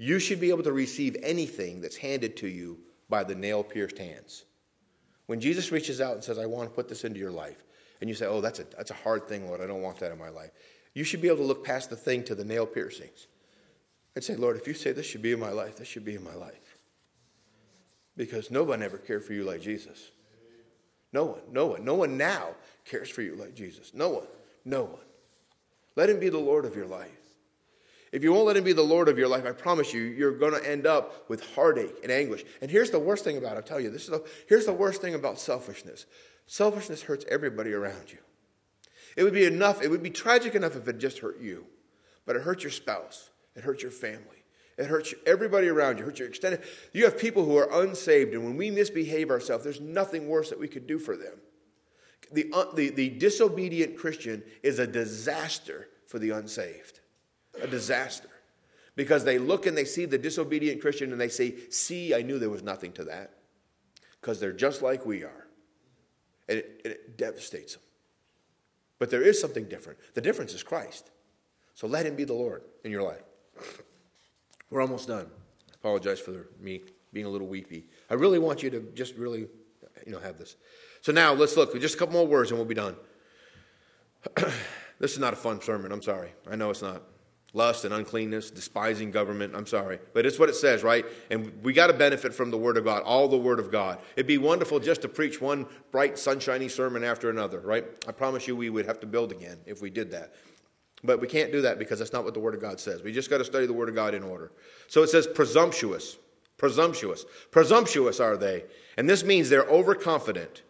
You 0.00 0.18
should 0.18 0.40
be 0.40 0.48
able 0.48 0.62
to 0.62 0.72
receive 0.72 1.14
anything 1.22 1.82
that's 1.82 1.98
handed 1.98 2.34
to 2.38 2.48
you 2.48 2.78
by 3.10 3.22
the 3.22 3.34
nail 3.34 3.62
pierced 3.62 3.98
hands. 3.98 4.46
When 5.26 5.42
Jesus 5.42 5.70
reaches 5.70 6.00
out 6.00 6.14
and 6.14 6.24
says, 6.24 6.38
I 6.38 6.46
want 6.46 6.70
to 6.70 6.74
put 6.74 6.88
this 6.88 7.04
into 7.04 7.20
your 7.20 7.30
life, 7.30 7.62
and 8.00 8.08
you 8.08 8.16
say, 8.16 8.24
Oh, 8.24 8.40
that's 8.40 8.60
a, 8.60 8.64
that's 8.64 8.90
a 8.90 8.94
hard 8.94 9.28
thing, 9.28 9.46
Lord. 9.46 9.60
I 9.60 9.66
don't 9.66 9.82
want 9.82 9.98
that 9.98 10.10
in 10.10 10.18
my 10.18 10.30
life. 10.30 10.52
You 10.94 11.04
should 11.04 11.20
be 11.20 11.28
able 11.28 11.36
to 11.36 11.44
look 11.44 11.66
past 11.66 11.90
the 11.90 11.96
thing 11.96 12.24
to 12.24 12.34
the 12.34 12.46
nail 12.46 12.64
piercings 12.64 13.26
and 14.14 14.24
say, 14.24 14.36
Lord, 14.36 14.56
if 14.56 14.66
you 14.66 14.72
say 14.72 14.92
this 14.92 15.04
should 15.04 15.20
be 15.20 15.32
in 15.32 15.38
my 15.38 15.50
life, 15.50 15.76
this 15.76 15.86
should 15.86 16.06
be 16.06 16.14
in 16.14 16.24
my 16.24 16.34
life. 16.34 16.78
Because 18.16 18.50
no 18.50 18.62
one 18.62 18.82
ever 18.82 18.96
cared 18.96 19.22
for 19.22 19.34
you 19.34 19.44
like 19.44 19.60
Jesus. 19.60 20.12
No 21.12 21.24
one, 21.26 21.40
no 21.52 21.66
one, 21.66 21.84
no 21.84 21.94
one 21.94 22.16
now 22.16 22.54
cares 22.86 23.10
for 23.10 23.20
you 23.20 23.36
like 23.36 23.54
Jesus. 23.54 23.92
No 23.92 24.08
one, 24.08 24.26
no 24.64 24.84
one. 24.84 25.04
Let 25.94 26.08
him 26.08 26.18
be 26.18 26.30
the 26.30 26.38
Lord 26.38 26.64
of 26.64 26.74
your 26.74 26.86
life. 26.86 27.19
If 28.12 28.24
you 28.24 28.32
won't 28.32 28.46
let 28.46 28.56
him 28.56 28.64
be 28.64 28.72
the 28.72 28.82
Lord 28.82 29.08
of 29.08 29.18
your 29.18 29.28
life, 29.28 29.46
I 29.46 29.52
promise 29.52 29.94
you, 29.94 30.02
you're 30.02 30.36
going 30.36 30.52
to 30.52 30.68
end 30.68 30.86
up 30.86 31.28
with 31.28 31.54
heartache 31.54 31.94
and 32.02 32.10
anguish. 32.10 32.44
And 32.60 32.70
here's 32.70 32.90
the 32.90 32.98
worst 32.98 33.22
thing 33.22 33.36
about 33.36 33.52
it, 33.52 33.56
I'll 33.56 33.62
tell 33.62 33.80
you, 33.80 33.90
this 33.90 34.04
is 34.04 34.10
the, 34.10 34.26
here's 34.48 34.66
the 34.66 34.72
worst 34.72 35.00
thing 35.00 35.14
about 35.14 35.38
selfishness. 35.38 36.06
Selfishness 36.46 37.02
hurts 37.02 37.24
everybody 37.28 37.72
around 37.72 38.10
you. 38.10 38.18
It 39.16 39.22
would 39.22 39.32
be 39.32 39.44
enough, 39.44 39.82
it 39.82 39.88
would 39.88 40.02
be 40.02 40.10
tragic 40.10 40.54
enough 40.54 40.76
if 40.76 40.88
it 40.88 40.98
just 40.98 41.18
hurt 41.20 41.40
you, 41.40 41.66
but 42.26 42.34
it 42.34 42.42
hurts 42.42 42.64
your 42.64 42.72
spouse, 42.72 43.30
it 43.54 43.62
hurts 43.62 43.82
your 43.82 43.92
family, 43.92 44.44
it 44.76 44.86
hurts 44.86 45.14
everybody 45.26 45.68
around 45.68 45.98
you, 45.98 46.04
it 46.04 46.06
hurts 46.06 46.18
your 46.18 46.28
extended. 46.28 46.62
You 46.92 47.04
have 47.04 47.18
people 47.18 47.44
who 47.44 47.56
are 47.56 47.82
unsaved, 47.82 48.34
and 48.34 48.44
when 48.44 48.56
we 48.56 48.70
misbehave 48.70 49.30
ourselves, 49.30 49.62
there's 49.62 49.80
nothing 49.80 50.28
worse 50.28 50.50
that 50.50 50.58
we 50.58 50.68
could 50.68 50.86
do 50.86 50.98
for 50.98 51.16
them. 51.16 51.38
The, 52.32 52.50
uh, 52.52 52.72
the, 52.74 52.90
the 52.90 53.10
disobedient 53.10 53.96
Christian 53.96 54.42
is 54.62 54.78
a 54.78 54.86
disaster 54.86 55.88
for 56.06 56.18
the 56.18 56.30
unsaved. 56.30 56.99
A 57.62 57.66
disaster. 57.66 58.28
Because 58.96 59.24
they 59.24 59.38
look 59.38 59.66
and 59.66 59.76
they 59.76 59.84
see 59.84 60.04
the 60.04 60.18
disobedient 60.18 60.80
Christian 60.80 61.12
and 61.12 61.20
they 61.20 61.28
say, 61.28 61.54
See, 61.70 62.14
I 62.14 62.22
knew 62.22 62.38
there 62.38 62.50
was 62.50 62.62
nothing 62.62 62.92
to 62.92 63.04
that. 63.04 63.32
Because 64.20 64.40
they're 64.40 64.52
just 64.52 64.82
like 64.82 65.06
we 65.06 65.24
are. 65.24 65.46
And 66.48 66.58
it, 66.58 66.80
it 66.84 67.18
devastates 67.18 67.74
them. 67.74 67.82
But 68.98 69.10
there 69.10 69.22
is 69.22 69.40
something 69.40 69.64
different. 69.64 69.98
The 70.14 70.20
difference 70.20 70.52
is 70.52 70.62
Christ. 70.62 71.10
So 71.74 71.86
let 71.86 72.04
him 72.04 72.16
be 72.16 72.24
the 72.24 72.34
Lord 72.34 72.62
in 72.84 72.90
your 72.90 73.02
life. 73.02 73.22
We're 74.70 74.82
almost 74.82 75.08
done. 75.08 75.26
I 75.70 75.74
apologize 75.74 76.20
for 76.20 76.48
me 76.60 76.82
being 77.12 77.26
a 77.26 77.28
little 77.30 77.48
weepy. 77.48 77.86
I 78.10 78.14
really 78.14 78.38
want 78.38 78.62
you 78.62 78.70
to 78.70 78.80
just 78.94 79.16
really, 79.16 79.46
you 80.06 80.12
know, 80.12 80.18
have 80.18 80.36
this. 80.38 80.56
So 81.00 81.12
now 81.12 81.32
let's 81.32 81.56
look. 81.56 81.78
Just 81.80 81.94
a 81.94 81.98
couple 81.98 82.12
more 82.12 82.26
words 82.26 82.50
and 82.50 82.58
we'll 82.58 82.68
be 82.68 82.74
done. 82.74 82.94
this 84.98 85.12
is 85.12 85.18
not 85.18 85.32
a 85.32 85.36
fun 85.36 85.62
sermon. 85.62 85.90
I'm 85.90 86.02
sorry. 86.02 86.32
I 86.48 86.56
know 86.56 86.68
it's 86.68 86.82
not 86.82 87.02
lust 87.52 87.84
and 87.84 87.92
uncleanness, 87.92 88.50
despising 88.50 89.10
government. 89.10 89.54
I'm 89.56 89.66
sorry. 89.66 89.98
But 90.14 90.26
it's 90.26 90.38
what 90.38 90.48
it 90.48 90.54
says, 90.54 90.82
right? 90.82 91.04
And 91.30 91.52
we 91.62 91.72
got 91.72 91.88
to 91.88 91.92
benefit 91.92 92.32
from 92.32 92.50
the 92.50 92.56
Word 92.56 92.76
of 92.76 92.84
God, 92.84 93.02
all 93.02 93.28
the 93.28 93.36
Word 93.36 93.58
of 93.58 93.70
God. 93.72 93.98
It'd 94.16 94.26
be 94.26 94.38
wonderful 94.38 94.78
just 94.78 95.02
to 95.02 95.08
preach 95.08 95.40
one 95.40 95.66
bright, 95.90 96.18
sunshiny 96.18 96.68
sermon 96.68 97.02
after 97.02 97.30
another, 97.30 97.60
right? 97.60 97.84
I 98.06 98.12
promise 98.12 98.46
you 98.46 98.54
we 98.54 98.70
would 98.70 98.86
have 98.86 99.00
to 99.00 99.06
build 99.06 99.32
again 99.32 99.58
if 99.66 99.82
we 99.82 99.90
did 99.90 100.10
that. 100.12 100.34
But 101.02 101.20
we 101.20 101.26
can't 101.26 101.50
do 101.50 101.62
that 101.62 101.78
because 101.78 101.98
that's 101.98 102.12
not 102.12 102.24
what 102.24 102.34
the 102.34 102.40
Word 102.40 102.54
of 102.54 102.60
God 102.60 102.78
says. 102.78 103.02
We 103.02 103.12
just 103.12 103.30
got 103.30 103.38
to 103.38 103.44
study 103.44 103.66
the 103.66 103.72
Word 103.72 103.88
of 103.88 103.94
God 103.94 104.14
in 104.14 104.22
order. 104.22 104.52
So 104.86 105.02
it 105.02 105.08
says 105.08 105.26
presumptuous. 105.26 106.18
Presumptuous. 106.56 107.24
Presumptuous 107.50 108.20
are 108.20 108.36
they. 108.36 108.64
And 108.98 109.08
this 109.08 109.24
means 109.24 109.48
they're 109.48 109.64
overconfident. 109.64 110.62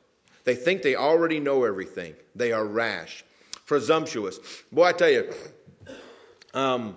They 0.45 0.55
think 0.55 0.83
they 0.83 0.95
already 0.95 1.41
know 1.41 1.65
everything. 1.65 2.15
They 2.35 2.53
are 2.53 2.65
rash. 2.65 3.25
Presumptuous. 3.67 4.39
Boy, 4.71 4.85
I 4.85 4.93
tell 4.93 5.11
you, 5.11 5.33
um, 6.55 6.97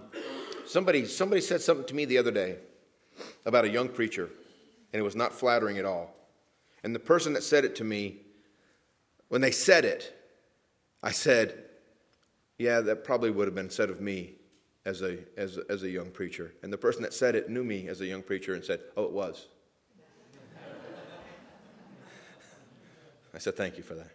somebody, 0.66 1.06
somebody 1.06 1.41
said 1.41 1.62
something 1.62 1.86
to 1.88 1.95
me 1.95 2.06
the 2.06 2.18
other 2.18 2.32
day 2.32 2.58
about 3.45 3.66
a 3.66 3.70
young 3.70 3.89
preacher, 3.89 4.30
and 4.91 4.99
it 4.99 5.04
was 5.04 5.16
not 5.16 5.34
flattering 5.34 5.78
at 5.78 5.86
all. 5.86 6.16
And 6.84 6.93
the 6.93 6.99
person 6.99 7.34
that 7.34 7.43
said 7.43 7.66
it 7.66 7.76
to 7.78 7.84
me, 7.84 8.18
when 9.30 9.41
they 9.41 9.51
said 9.51 9.86
it, 9.86 10.14
I 11.01 11.12
said, 11.12 11.64
Yeah, 12.58 12.82
that 12.82 13.04
probably 13.04 13.32
would 13.32 13.47
have 13.47 13.56
been 13.56 13.70
said 13.70 13.89
of 13.89 14.01
me 14.01 14.36
as 14.86 15.01
a, 15.01 15.20
as, 15.38 15.58
as 15.70 15.84
a 15.84 15.89
young 15.89 16.12
preacher. 16.12 16.54
And 16.62 16.74
the 16.74 16.78
person 16.78 17.04
that 17.04 17.14
said 17.14 17.36
it 17.36 17.49
knew 17.49 17.64
me 17.64 17.88
as 17.88 18.01
a 18.01 18.06
young 18.06 18.22
preacher 18.22 18.54
and 18.54 18.64
said, 18.64 18.82
Oh, 18.97 19.04
it 19.04 19.12
was. 19.12 19.47
I 23.34 23.38
said, 23.38 23.56
Thank 23.56 23.78
you 23.78 23.84
for 23.84 23.95
that. 23.95 24.12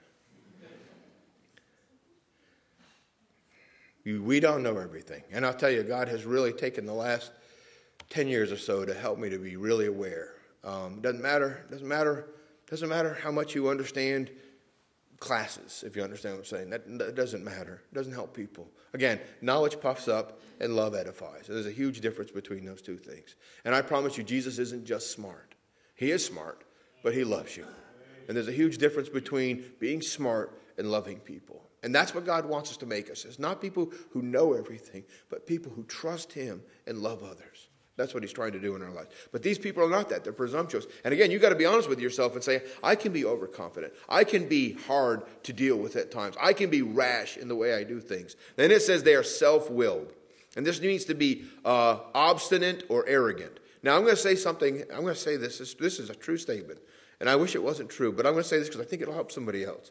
We 4.05 4.41
don't 4.41 4.63
know 4.63 4.79
everything. 4.79 5.23
And 5.31 5.45
I'll 5.45 5.55
tell 5.55 5.71
you, 5.71 5.83
God 5.83 6.09
has 6.09 6.25
really 6.25 6.53
taken 6.53 6.87
the 6.87 6.95
last 6.95 7.31
10 8.11 8.29
years 8.29 8.53
or 8.53 8.57
so 8.57 8.85
to 8.85 8.95
help 8.95 9.19
me 9.19 9.29
to 9.29 9.39
be 9.39 9.57
really 9.57 9.87
aware. 9.87 10.35
Um, 10.65 11.01
doesn't 11.01 11.23
matter, 11.23 11.65
doesn't 11.71 11.87
matter, 11.87 12.29
doesn't 12.69 12.89
matter 12.89 13.19
how 13.23 13.31
much 13.31 13.55
you 13.55 13.69
understand 13.69 14.31
classes, 15.19 15.85
if 15.87 15.97
you 15.97 16.03
understand 16.03 16.37
what 16.37 16.41
I'm 16.41 16.45
saying. 16.47 16.71
That, 16.71 16.99
that 16.99 17.15
doesn't 17.15 17.45
matter. 17.45 17.83
It 17.91 17.95
doesn't 17.95 18.13
help 18.13 18.35
people. 18.35 18.69
Again, 18.95 19.21
knowledge 19.43 19.81
puffs 19.81 20.09
up 20.09 20.41
and 20.61 20.75
love 20.77 20.95
edifies. 20.95 21.47
There's 21.49 21.67
a 21.67 21.73
huge 21.73 22.01
difference 22.01 22.31
between 22.31 22.65
those 22.65 22.83
two 22.83 22.97
things. 22.97 23.35
And 23.65 23.75
I 23.75 23.83
promise 23.83 24.17
you, 24.17 24.25
Jesus 24.25 24.59
isn't 24.59 24.87
just 24.87 25.11
smart. 25.11 25.55
He 25.95 26.11
is 26.11 26.25
smart, 26.25 26.65
but 27.03 27.15
he 27.15 27.25
loves 27.25 27.57
you. 27.57 27.67
And 28.29 28.37
there's 28.37 28.49
a 28.49 28.53
huge 28.53 28.79
difference 28.79 29.09
between 29.09 29.65
being 29.81 30.03
smart 30.03 30.61
and 30.77 30.91
loving 30.91 31.19
people. 31.19 31.68
And 31.83 31.95
that's 31.95 32.15
what 32.15 32.27
God 32.27 32.47
wants 32.47 32.71
us 32.71 32.77
to 32.79 32.87
make 32.87 33.11
us. 33.11 33.25
It's 33.25 33.39
not 33.39 33.61
people 33.61 33.93
who 34.11 34.23
know 34.23 34.55
everything, 34.55 35.05
but 35.31 35.47
people 35.47 35.73
who 35.73 35.85
trust 35.85 36.33
Him 36.33 36.63
and 36.87 36.99
love 36.99 37.23
others. 37.23 37.69
That's 37.97 38.15
what 38.15 38.23
He's 38.23 38.33
trying 38.33 38.53
to 38.53 38.61
do 38.61 38.75
in 38.77 38.83
our 38.83 38.93
lives. 38.93 39.09
But 39.33 39.43
these 39.43 39.59
people 39.59 39.85
are 39.85 39.91
not 39.91 40.09
that. 40.09 40.25
They're 40.25 40.33
presumptuous. 40.33 40.87
And 41.05 41.13
again, 41.13 41.31
you've 41.31 41.43
got 41.43 41.51
to 41.51 41.57
be 41.57 41.67
honest 41.67 41.89
with 41.89 42.01
yourself 42.01 42.35
and 42.35 42.43
say, 42.43 42.63
I 42.83 42.95
can 42.95 43.13
be 43.13 43.25
overconfident. 43.25 43.93
I 44.09 44.25
can 44.25 44.49
be 44.49 44.75
hard 44.87 45.23
to 45.45 45.53
deal 45.53 45.77
with 45.77 45.97
at 45.97 46.11
times. 46.11 46.37
I 46.41 46.53
can 46.53 46.71
be 46.71 46.83
rash 46.83 47.37
in 47.37 47.49
the 47.49 47.57
way 47.57 47.75
I 47.75 47.85
do 47.85 48.01
things. 48.01 48.37
Then 48.57 48.71
it 48.71 48.83
says 48.83 49.03
they 49.03 49.15
are 49.15 49.25
self 49.25 49.71
willed. 49.71 50.13
And 50.57 50.67
this 50.67 50.81
means 50.81 51.05
to 51.07 51.15
be 51.15 51.45
uh, 51.65 51.99
obstinate 52.15 52.85
or 52.89 53.07
arrogant. 53.07 53.61
Now, 53.83 53.97
I'm 53.97 54.03
going 54.03 54.17
to 54.17 54.21
say 54.21 54.35
something. 54.35 54.83
I'm 54.93 55.03
going 55.03 55.15
to 55.15 55.21
say 55.21 55.37
this. 55.37 55.59
this. 55.59 55.75
This 55.75 56.01
is 56.01 56.11
a 56.11 56.15
true 56.15 56.37
statement. 56.39 56.81
And 57.21 57.29
I 57.29 57.37
wish 57.37 57.55
it 57.55 57.63
wasn't 57.63 57.91
true, 57.91 58.13
but 58.13 58.27
I'm 58.27 58.33
going 58.33 58.43
to 58.43 58.49
say 58.49 58.59
this 58.59 58.69
because 58.69 58.81
I 58.81 58.85
think 58.85 59.03
it'll 59.03 59.15
help 59.15 59.33
somebody 59.33 59.65
else. 59.65 59.91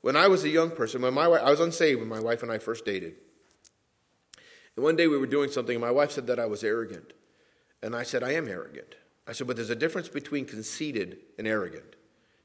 When 0.00 0.16
I 0.16 0.28
was 0.28 0.44
a 0.44 0.48
young 0.48 0.70
person, 0.70 1.02
when 1.02 1.14
my 1.14 1.26
wife, 1.26 1.42
I 1.42 1.50
was 1.50 1.60
unsaved 1.60 2.00
when 2.00 2.08
my 2.08 2.20
wife 2.20 2.42
and 2.42 2.52
I 2.52 2.58
first 2.58 2.84
dated. 2.84 3.14
And 4.76 4.84
one 4.84 4.96
day 4.96 5.08
we 5.08 5.18
were 5.18 5.26
doing 5.26 5.50
something, 5.50 5.74
and 5.74 5.84
my 5.84 5.90
wife 5.90 6.12
said 6.12 6.28
that 6.28 6.38
I 6.38 6.46
was 6.46 6.62
arrogant. 6.62 7.12
And 7.82 7.96
I 7.96 8.04
said, 8.04 8.22
I 8.22 8.32
am 8.32 8.48
arrogant. 8.48 8.94
I 9.26 9.32
said, 9.32 9.46
but 9.46 9.56
there's 9.56 9.70
a 9.70 9.76
difference 9.76 10.08
between 10.08 10.44
conceited 10.44 11.18
and 11.36 11.46
arrogant. 11.46 11.96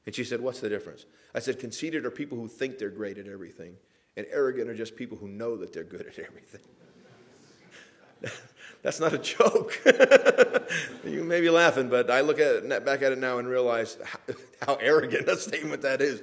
And 0.06 0.14
she 0.14 0.24
said, 0.24 0.40
What's 0.40 0.60
the 0.60 0.68
difference? 0.68 1.06
I 1.34 1.38
said, 1.38 1.58
Conceited 1.58 2.04
are 2.04 2.10
people 2.10 2.38
who 2.38 2.48
think 2.48 2.78
they're 2.78 2.90
great 2.90 3.18
at 3.18 3.26
everything, 3.26 3.76
and 4.16 4.26
arrogant 4.30 4.68
are 4.68 4.74
just 4.74 4.96
people 4.96 5.16
who 5.16 5.28
know 5.28 5.56
that 5.56 5.72
they're 5.72 5.84
good 5.84 6.06
at 6.06 6.18
everything. 6.18 6.60
That's 8.82 9.00
not 9.00 9.14
a 9.14 9.18
joke. 9.18 9.80
you 11.04 11.24
may 11.24 11.40
be 11.40 11.48
laughing, 11.48 11.88
but 11.88 12.10
I 12.10 12.20
look 12.20 12.38
at 12.38 12.68
back 12.84 13.00
at 13.02 13.12
it 13.12 13.18
now 13.18 13.38
and 13.38 13.48
realize 13.48 13.96
how, 14.04 14.18
how 14.66 14.74
arrogant 14.74 15.26
a 15.28 15.36
statement 15.36 15.82
that 15.82 16.02
is. 16.02 16.20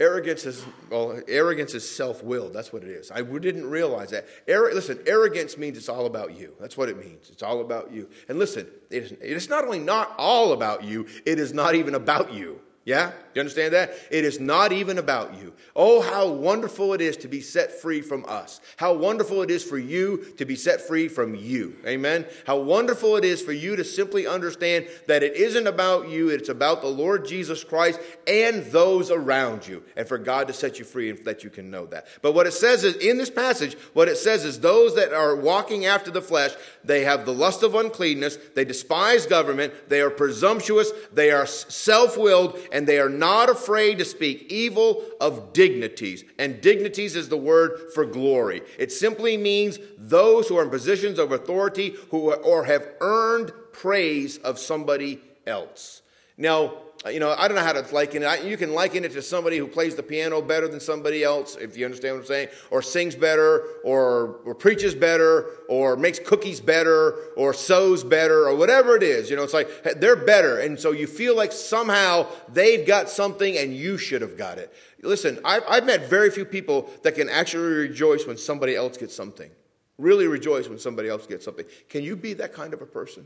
Arrogance 0.00 0.46
is 0.46 0.64
well, 0.90 1.20
arrogance 1.26 1.74
is 1.74 1.88
self-willed. 1.88 2.52
That's 2.52 2.72
what 2.72 2.84
it 2.84 2.90
is. 2.90 3.10
I 3.10 3.22
didn't 3.22 3.68
realize 3.68 4.10
that. 4.10 4.26
listen, 4.46 5.00
arrogance 5.06 5.58
means 5.58 5.76
it's 5.76 5.88
all 5.88 6.06
about 6.06 6.38
you. 6.38 6.54
That's 6.60 6.76
what 6.76 6.88
it 6.88 6.96
means. 6.96 7.30
It's 7.30 7.42
all 7.42 7.60
about 7.60 7.90
you. 7.90 8.08
And 8.28 8.38
listen, 8.38 8.68
it 8.90 9.12
is, 9.20 9.48
not 9.48 9.64
only 9.64 9.80
not 9.80 10.14
all 10.16 10.52
about 10.52 10.84
you, 10.84 11.08
it 11.26 11.40
is 11.40 11.52
not 11.52 11.74
even 11.74 11.96
about 11.96 12.32
you. 12.32 12.60
Yeah? 12.88 13.12
You 13.34 13.40
understand 13.40 13.74
that? 13.74 13.92
It 14.10 14.24
is 14.24 14.40
not 14.40 14.72
even 14.72 14.96
about 14.96 15.38
you. 15.38 15.52
Oh, 15.76 16.00
how 16.00 16.26
wonderful 16.26 16.94
it 16.94 17.02
is 17.02 17.18
to 17.18 17.28
be 17.28 17.42
set 17.42 17.70
free 17.70 18.00
from 18.00 18.24
us. 18.26 18.62
How 18.78 18.94
wonderful 18.94 19.42
it 19.42 19.50
is 19.50 19.62
for 19.62 19.76
you 19.76 20.24
to 20.38 20.46
be 20.46 20.56
set 20.56 20.80
free 20.80 21.06
from 21.06 21.34
you. 21.34 21.76
Amen? 21.86 22.24
How 22.46 22.56
wonderful 22.58 23.16
it 23.16 23.26
is 23.26 23.42
for 23.42 23.52
you 23.52 23.76
to 23.76 23.84
simply 23.84 24.26
understand 24.26 24.88
that 25.06 25.22
it 25.22 25.36
isn't 25.36 25.66
about 25.66 26.08
you, 26.08 26.30
it's 26.30 26.48
about 26.48 26.80
the 26.80 26.88
Lord 26.88 27.28
Jesus 27.28 27.62
Christ 27.62 28.00
and 28.26 28.64
those 28.72 29.10
around 29.10 29.68
you, 29.68 29.82
and 29.94 30.08
for 30.08 30.16
God 30.16 30.48
to 30.48 30.54
set 30.54 30.78
you 30.78 30.86
free 30.86 31.10
and 31.10 31.22
that 31.26 31.44
you 31.44 31.50
can 31.50 31.70
know 31.70 31.84
that. 31.86 32.06
But 32.22 32.32
what 32.32 32.46
it 32.46 32.54
says 32.54 32.84
is, 32.84 32.96
in 32.96 33.18
this 33.18 33.28
passage, 33.28 33.74
what 33.92 34.08
it 34.08 34.16
says 34.16 34.46
is 34.46 34.60
those 34.60 34.94
that 34.94 35.12
are 35.12 35.36
walking 35.36 35.84
after 35.84 36.10
the 36.10 36.22
flesh, 36.22 36.52
they 36.82 37.04
have 37.04 37.26
the 37.26 37.34
lust 37.34 37.62
of 37.62 37.74
uncleanness, 37.74 38.38
they 38.54 38.64
despise 38.64 39.26
government, 39.26 39.74
they 39.90 40.00
are 40.00 40.10
presumptuous, 40.10 40.90
they 41.12 41.30
are 41.30 41.46
self 41.46 42.16
willed, 42.16 42.58
and 42.78 42.86
they 42.86 43.00
are 43.00 43.08
not 43.08 43.50
afraid 43.50 43.98
to 43.98 44.04
speak 44.04 44.46
evil 44.52 45.04
of 45.20 45.52
dignities. 45.52 46.22
And 46.38 46.60
dignities 46.60 47.16
is 47.16 47.28
the 47.28 47.36
word 47.36 47.92
for 47.92 48.04
glory. 48.04 48.62
It 48.78 48.92
simply 48.92 49.36
means 49.36 49.80
those 49.96 50.46
who 50.46 50.56
are 50.58 50.62
in 50.62 50.70
positions 50.70 51.18
of 51.18 51.32
authority 51.32 51.96
who 52.12 52.30
are, 52.30 52.36
or 52.36 52.66
have 52.66 52.86
earned 53.00 53.50
praise 53.72 54.38
of 54.38 54.60
somebody 54.60 55.20
else. 55.44 56.02
Now, 56.36 56.74
Uh, 57.08 57.10
you 57.10 57.20
know, 57.20 57.34
I 57.36 57.48
don't 57.48 57.56
know 57.56 57.62
how 57.62 57.72
to 57.72 57.94
liken 57.94 58.22
it. 58.22 58.44
you 58.44 58.56
can 58.58 58.74
liken 58.74 59.04
it 59.04 59.12
to 59.12 59.22
somebody 59.22 59.56
who 59.56 59.66
plays 59.66 59.96
the 59.96 60.02
piano 60.02 60.42
better 60.42 60.68
than 60.68 60.78
somebody 60.78 61.24
else, 61.24 61.56
if 61.56 61.76
you 61.76 61.86
understand 61.86 62.16
what 62.16 62.20
I'm 62.20 62.26
saying, 62.26 62.48
or 62.70 62.82
sings 62.82 63.14
better, 63.14 63.64
or, 63.82 64.40
or 64.44 64.54
preaches 64.54 64.94
better, 64.94 65.46
or 65.68 65.96
makes 65.96 66.18
cookies 66.18 66.60
better, 66.60 67.14
or 67.36 67.54
sews 67.54 68.04
better, 68.04 68.46
or 68.46 68.56
whatever 68.56 68.94
it 68.94 69.02
is. 69.02 69.30
You 69.30 69.36
know, 69.36 69.42
it's 69.42 69.54
like 69.54 69.68
they're 70.00 70.16
better. 70.16 70.58
And 70.58 70.78
so 70.78 70.92
you 70.92 71.06
feel 71.06 71.34
like 71.34 71.52
somehow 71.52 72.26
they've 72.52 72.86
got 72.86 73.08
something 73.08 73.56
and 73.56 73.74
you 73.74 73.96
should 73.96 74.20
have 74.20 74.36
got 74.36 74.58
it. 74.58 74.72
Listen, 75.02 75.38
I've, 75.44 75.62
I've 75.68 75.86
met 75.86 76.10
very 76.10 76.30
few 76.30 76.44
people 76.44 76.90
that 77.04 77.14
can 77.14 77.30
actually 77.30 77.88
rejoice 77.88 78.26
when 78.26 78.36
somebody 78.36 78.76
else 78.76 78.98
gets 78.98 79.14
something. 79.14 79.50
Really 79.96 80.26
rejoice 80.26 80.68
when 80.68 80.78
somebody 80.78 81.08
else 81.08 81.26
gets 81.26 81.44
something. 81.44 81.64
Can 81.88 82.04
you 82.04 82.16
be 82.16 82.34
that 82.34 82.52
kind 82.52 82.74
of 82.74 82.82
a 82.82 82.86
person? 82.86 83.24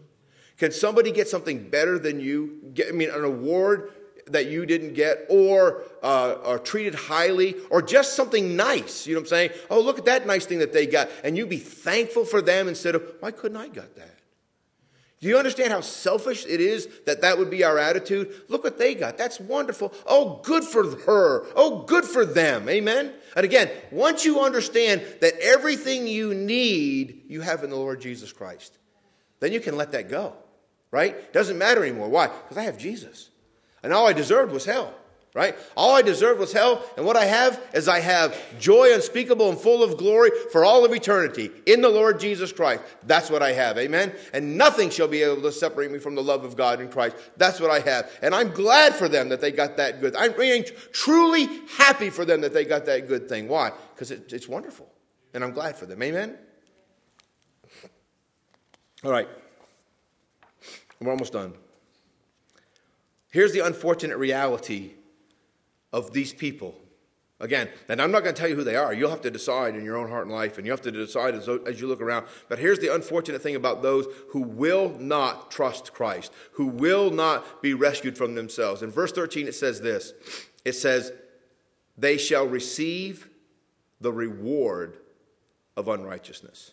Can 0.59 0.73
somebody 0.73 1.11
get 1.11 1.29
something 1.29 1.69
better 1.69 1.99
than 1.99 2.21
you? 2.21 2.71
Get, 2.75 2.89
I 2.89 2.93
mean, 2.93 3.11
an 3.11 3.25
award 3.25 3.93
that 4.29 4.47
you 4.47 4.67
didn't 4.67 4.95
get, 4.95 5.27
or 5.29 5.83
uh, 6.03 6.37
are 6.45 6.59
treated 6.59 6.95
highly, 6.95 7.57
or 7.71 7.83
just 7.83 8.15
something 8.15 8.57
nice. 8.57 9.07
You 9.07 9.15
know 9.15 9.21
what 9.21 9.25
I'm 9.25 9.29
saying? 9.29 9.51
Oh, 9.71 9.81
look 9.81 9.99
at 9.99 10.05
that 10.05 10.27
nice 10.27 10.47
thing 10.47 10.61
that 10.61 10.73
they 10.73 10.87
got, 10.87 11.11
and 11.25 11.37
you 11.37 11.47
be 11.47 11.59
thankful 11.59 12.25
for 12.25 12.41
them 12.41 12.69
instead 12.69 12.95
of 12.95 13.03
why 13.21 13.31
couldn't 13.31 13.57
I 13.57 13.69
got 13.69 13.97
that? 13.97 14.19
Do 15.21 15.29
you 15.29 15.39
understand 15.39 15.73
how 15.73 15.81
selfish 15.81 16.45
it 16.47 16.61
is 16.61 16.89
that 17.07 17.21
that 17.21 17.39
would 17.39 17.49
be 17.49 17.63
our 17.63 17.79
attitude? 17.79 18.43
Look 18.49 18.65
what 18.65 18.77
they 18.77 18.97
got. 18.97 19.17
That's 19.17 19.39
wonderful. 19.39 19.95
Oh, 20.05 20.41
good 20.43 20.65
for 20.65 20.85
her. 21.03 21.47
Oh, 21.55 21.85
good 21.85 22.05
for 22.05 22.27
them. 22.27 22.69
Amen. 22.69 23.13
And 23.37 23.45
again, 23.45 23.71
once 23.93 24.25
you 24.25 24.41
understand 24.41 25.03
that 25.21 25.35
everything 25.41 26.09
you 26.09 26.35
need, 26.35 27.23
you 27.29 27.41
have 27.41 27.63
in 27.63 27.71
the 27.71 27.77
Lord 27.77 28.01
Jesus 28.01 28.33
Christ, 28.33 28.77
then 29.43 29.53
you 29.53 29.61
can 29.61 29.77
let 29.77 29.93
that 29.93 30.09
go 30.09 30.35
right? 30.93 31.33
Doesn't 31.33 31.59
matter 31.59 31.83
anymore. 31.83 32.09
Why? 32.09 32.29
Because 32.29 32.59
I 32.59 32.63
have 32.63 32.79
Jesus. 32.79 33.31
And 33.83 33.93
all 33.93 34.07
I 34.07 34.13
deserved 34.13 34.53
was 34.53 34.65
hell, 34.65 34.95
right? 35.35 35.57
All 35.77 35.97
I 35.97 36.03
deserved 36.03 36.39
was 36.39 36.53
hell. 36.53 36.85
And 36.97 37.05
what 37.05 37.17
I 37.17 37.25
have 37.25 37.61
is 37.75 37.89
I 37.89 37.99
have 37.99 38.39
joy 38.61 38.95
unspeakable 38.95 39.49
and 39.49 39.59
full 39.59 39.83
of 39.83 39.97
glory 39.97 40.31
for 40.53 40.65
all 40.65 40.85
of 40.85 40.93
eternity 40.93 41.51
in 41.67 41.81
the 41.81 41.89
Lord 41.89 42.21
Jesus 42.21 42.53
Christ. 42.53 42.83
That's 43.05 43.31
what 43.31 43.43
I 43.43 43.53
have. 43.53 43.79
Amen. 43.79 44.13
And 44.33 44.57
nothing 44.57 44.91
shall 44.91 45.09
be 45.09 45.23
able 45.23 45.43
to 45.43 45.51
separate 45.51 45.91
me 45.91 45.99
from 45.99 46.15
the 46.15 46.23
love 46.23 46.45
of 46.45 46.57
God 46.57 46.81
in 46.81 46.89
Christ. 46.89 47.17
That's 47.39 47.59
what 47.59 47.71
I 47.71 47.81
have. 47.81 48.13
And 48.21 48.35
I'm 48.35 48.51
glad 48.51 48.95
for 48.95 49.09
them 49.09 49.31
that 49.31 49.41
they 49.41 49.51
got 49.51 49.79
that 49.79 50.01
good. 50.01 50.15
I'm 50.15 50.37
being 50.37 50.65
truly 50.93 51.49
happy 51.79 52.11
for 52.11 52.25
them 52.25 52.43
that 52.43 52.53
they 52.53 52.67
got 52.67 52.85
that 52.85 53.09
good 53.09 53.29
thing. 53.29 53.49
Why? 53.49 53.73
Because 53.95 54.11
it, 54.11 54.33
it's 54.33 54.47
wonderful. 54.47 54.89
And 55.35 55.43
I'm 55.43 55.53
glad 55.53 55.77
for 55.77 55.87
them. 55.87 56.03
Amen. 56.03 56.37
All 59.05 59.11
right. 59.11 59.29
We're 61.01 61.11
almost 61.11 61.33
done. 61.33 61.55
Here's 63.31 63.53
the 63.53 63.61
unfortunate 63.61 64.19
reality 64.19 64.93
of 65.93 66.13
these 66.13 66.33
people. 66.33 66.75
Again, 67.41 67.69
and 67.89 68.01
I'm 68.01 68.13
not 68.13 68.23
going 68.23 68.37
to 68.37 68.41
tell 68.41 68.49
you 68.49 68.55
who 68.55 68.63
they 68.63 68.77
are. 68.77 68.95
You'll 68.95 69.11
have 69.11 69.23
to 69.23 69.31
decide 69.31 69.75
in 69.75 69.85
your 69.85 69.97
own 69.97 70.09
heart 70.09 70.27
and 70.27 70.33
life, 70.33 70.59
and 70.59 70.67
you 70.67 70.71
have 70.71 70.83
to 70.83 70.93
decide 70.93 71.35
as, 71.35 71.49
as, 71.49 71.81
you 71.81 71.89
look 71.89 72.01
around. 72.01 72.27
But 72.49 72.61
here's 72.61 72.79
the 72.79 72.95
unfortunate 72.95 73.43
thing 73.43 73.57
about 73.57 73.83
those 73.83 74.07
who 74.29 74.43
will 74.43 74.91
not 75.01 75.51
trust 75.51 75.93
Christ, 75.93 76.33
who 76.53 76.67
will 76.67 77.11
not 77.11 77.61
be 77.61 77.75
rescued 77.75 78.17
from 78.17 78.37
themselves. 78.37 78.83
In 78.83 78.93
verse 78.93 79.11
13, 79.11 79.49
it 79.49 79.57
says 79.57 79.81
this 79.81 80.13
it 80.65 80.75
says, 80.75 81.11
They 81.99 82.17
shall 82.17 82.47
receive 82.47 83.29
the 84.01 84.13
reward 84.13 84.99
of 85.77 85.89
unrighteousness. 85.89 86.71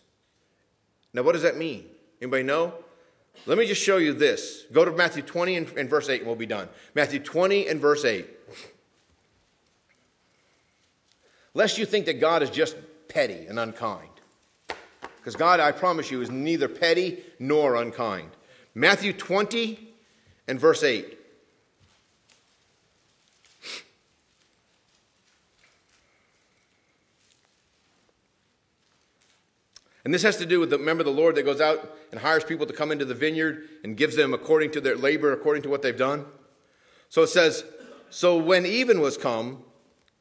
Now, 1.12 1.22
what 1.22 1.32
does 1.32 1.42
that 1.42 1.56
mean? 1.56 1.86
Anybody 2.20 2.42
know? 2.42 2.74
Let 3.46 3.56
me 3.56 3.66
just 3.66 3.82
show 3.82 3.96
you 3.96 4.12
this. 4.12 4.64
Go 4.72 4.84
to 4.84 4.92
Matthew 4.92 5.22
20 5.22 5.56
and, 5.56 5.68
and 5.78 5.88
verse 5.88 6.08
8, 6.08 6.18
and 6.18 6.26
we'll 6.26 6.36
be 6.36 6.46
done. 6.46 6.68
Matthew 6.94 7.18
20 7.20 7.68
and 7.68 7.80
verse 7.80 8.04
8. 8.04 8.28
Lest 11.54 11.78
you 11.78 11.86
think 11.86 12.06
that 12.06 12.20
God 12.20 12.42
is 12.42 12.50
just 12.50 12.76
petty 13.08 13.46
and 13.46 13.58
unkind. 13.58 14.08
Because 15.16 15.36
God, 15.36 15.60
I 15.60 15.72
promise 15.72 16.10
you, 16.10 16.20
is 16.20 16.30
neither 16.30 16.68
petty 16.68 17.18
nor 17.38 17.76
unkind. 17.76 18.30
Matthew 18.74 19.12
20 19.12 19.88
and 20.46 20.60
verse 20.60 20.82
8. 20.82 21.18
And 30.04 30.14
this 30.14 30.22
has 30.22 30.38
to 30.38 30.46
do 30.46 30.60
with 30.60 30.70
the 30.70 30.78
remember 30.78 31.04
the 31.04 31.10
Lord 31.10 31.34
that 31.34 31.44
goes 31.44 31.60
out 31.60 31.98
and 32.10 32.20
hires 32.20 32.44
people 32.44 32.66
to 32.66 32.72
come 32.72 32.92
into 32.92 33.04
the 33.04 33.14
vineyard 33.14 33.68
and 33.84 33.96
gives 33.96 34.16
them 34.16 34.34
according 34.34 34.70
to 34.72 34.80
their 34.80 34.96
labor, 34.96 35.32
according 35.32 35.62
to 35.62 35.68
what 35.68 35.82
they've 35.82 35.96
done. 35.96 36.24
So 37.08 37.22
it 37.22 37.28
says, 37.28 37.64
So 38.10 38.36
when 38.36 38.66
even 38.66 39.00
was 39.00 39.16
come, 39.16 39.64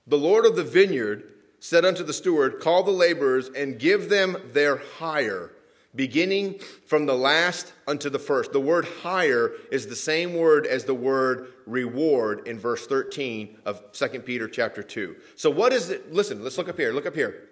the 0.07 0.17
Lord 0.17 0.45
of 0.45 0.55
the 0.55 0.63
vineyard 0.63 1.31
said 1.59 1.85
unto 1.85 2.03
the 2.03 2.13
steward, 2.13 2.59
Call 2.59 2.83
the 2.83 2.91
laborers 2.91 3.49
and 3.49 3.79
give 3.79 4.09
them 4.09 4.37
their 4.53 4.77
hire, 4.77 5.51
beginning 5.93 6.59
from 6.87 7.05
the 7.05 7.15
last 7.15 7.73
unto 7.87 8.09
the 8.09 8.19
first. 8.19 8.51
The 8.53 8.59
word 8.59 8.85
hire 9.03 9.51
is 9.71 9.87
the 9.87 9.95
same 9.95 10.33
word 10.35 10.65
as 10.65 10.85
the 10.85 10.93
word 10.93 11.53
reward 11.65 12.47
in 12.47 12.57
verse 12.59 12.87
13 12.87 13.57
of 13.65 13.91
2 13.91 14.07
Peter 14.21 14.47
chapter 14.47 14.81
2. 14.81 15.15
So 15.35 15.49
what 15.49 15.73
is 15.73 15.89
it? 15.89 16.13
Listen, 16.13 16.43
let's 16.43 16.57
look 16.57 16.69
up 16.69 16.77
here. 16.77 16.91
Look 16.93 17.05
up 17.05 17.15
here. 17.15 17.49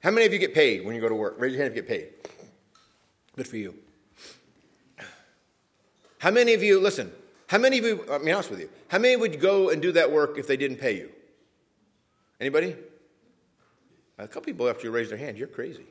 How 0.00 0.10
many 0.10 0.26
of 0.26 0.32
you 0.32 0.38
get 0.38 0.54
paid 0.54 0.84
when 0.84 0.94
you 0.94 1.00
go 1.00 1.08
to 1.08 1.14
work? 1.14 1.36
Raise 1.38 1.52
your 1.52 1.62
hand 1.62 1.72
if 1.72 1.76
you 1.76 1.82
get 1.82 1.88
paid. 1.88 2.37
Good 3.38 3.46
for 3.46 3.56
you. 3.56 3.74
How 6.18 6.32
many 6.32 6.54
of 6.54 6.62
you, 6.64 6.80
listen, 6.80 7.12
how 7.46 7.58
many 7.58 7.78
of 7.78 7.84
you, 7.84 8.04
I'll 8.10 8.18
be 8.18 8.32
honest 8.32 8.50
with 8.50 8.58
you, 8.58 8.68
how 8.88 8.98
many 8.98 9.14
would 9.14 9.38
go 9.38 9.70
and 9.70 9.80
do 9.80 9.92
that 9.92 10.10
work 10.10 10.38
if 10.38 10.48
they 10.48 10.56
didn't 10.56 10.78
pay 10.78 10.96
you? 10.96 11.10
Anybody? 12.40 12.74
A 14.18 14.26
couple 14.26 14.42
people 14.42 14.68
after 14.68 14.88
you 14.88 14.90
raise 14.90 15.08
their 15.08 15.18
hand, 15.18 15.38
you're 15.38 15.46
crazy. 15.46 15.86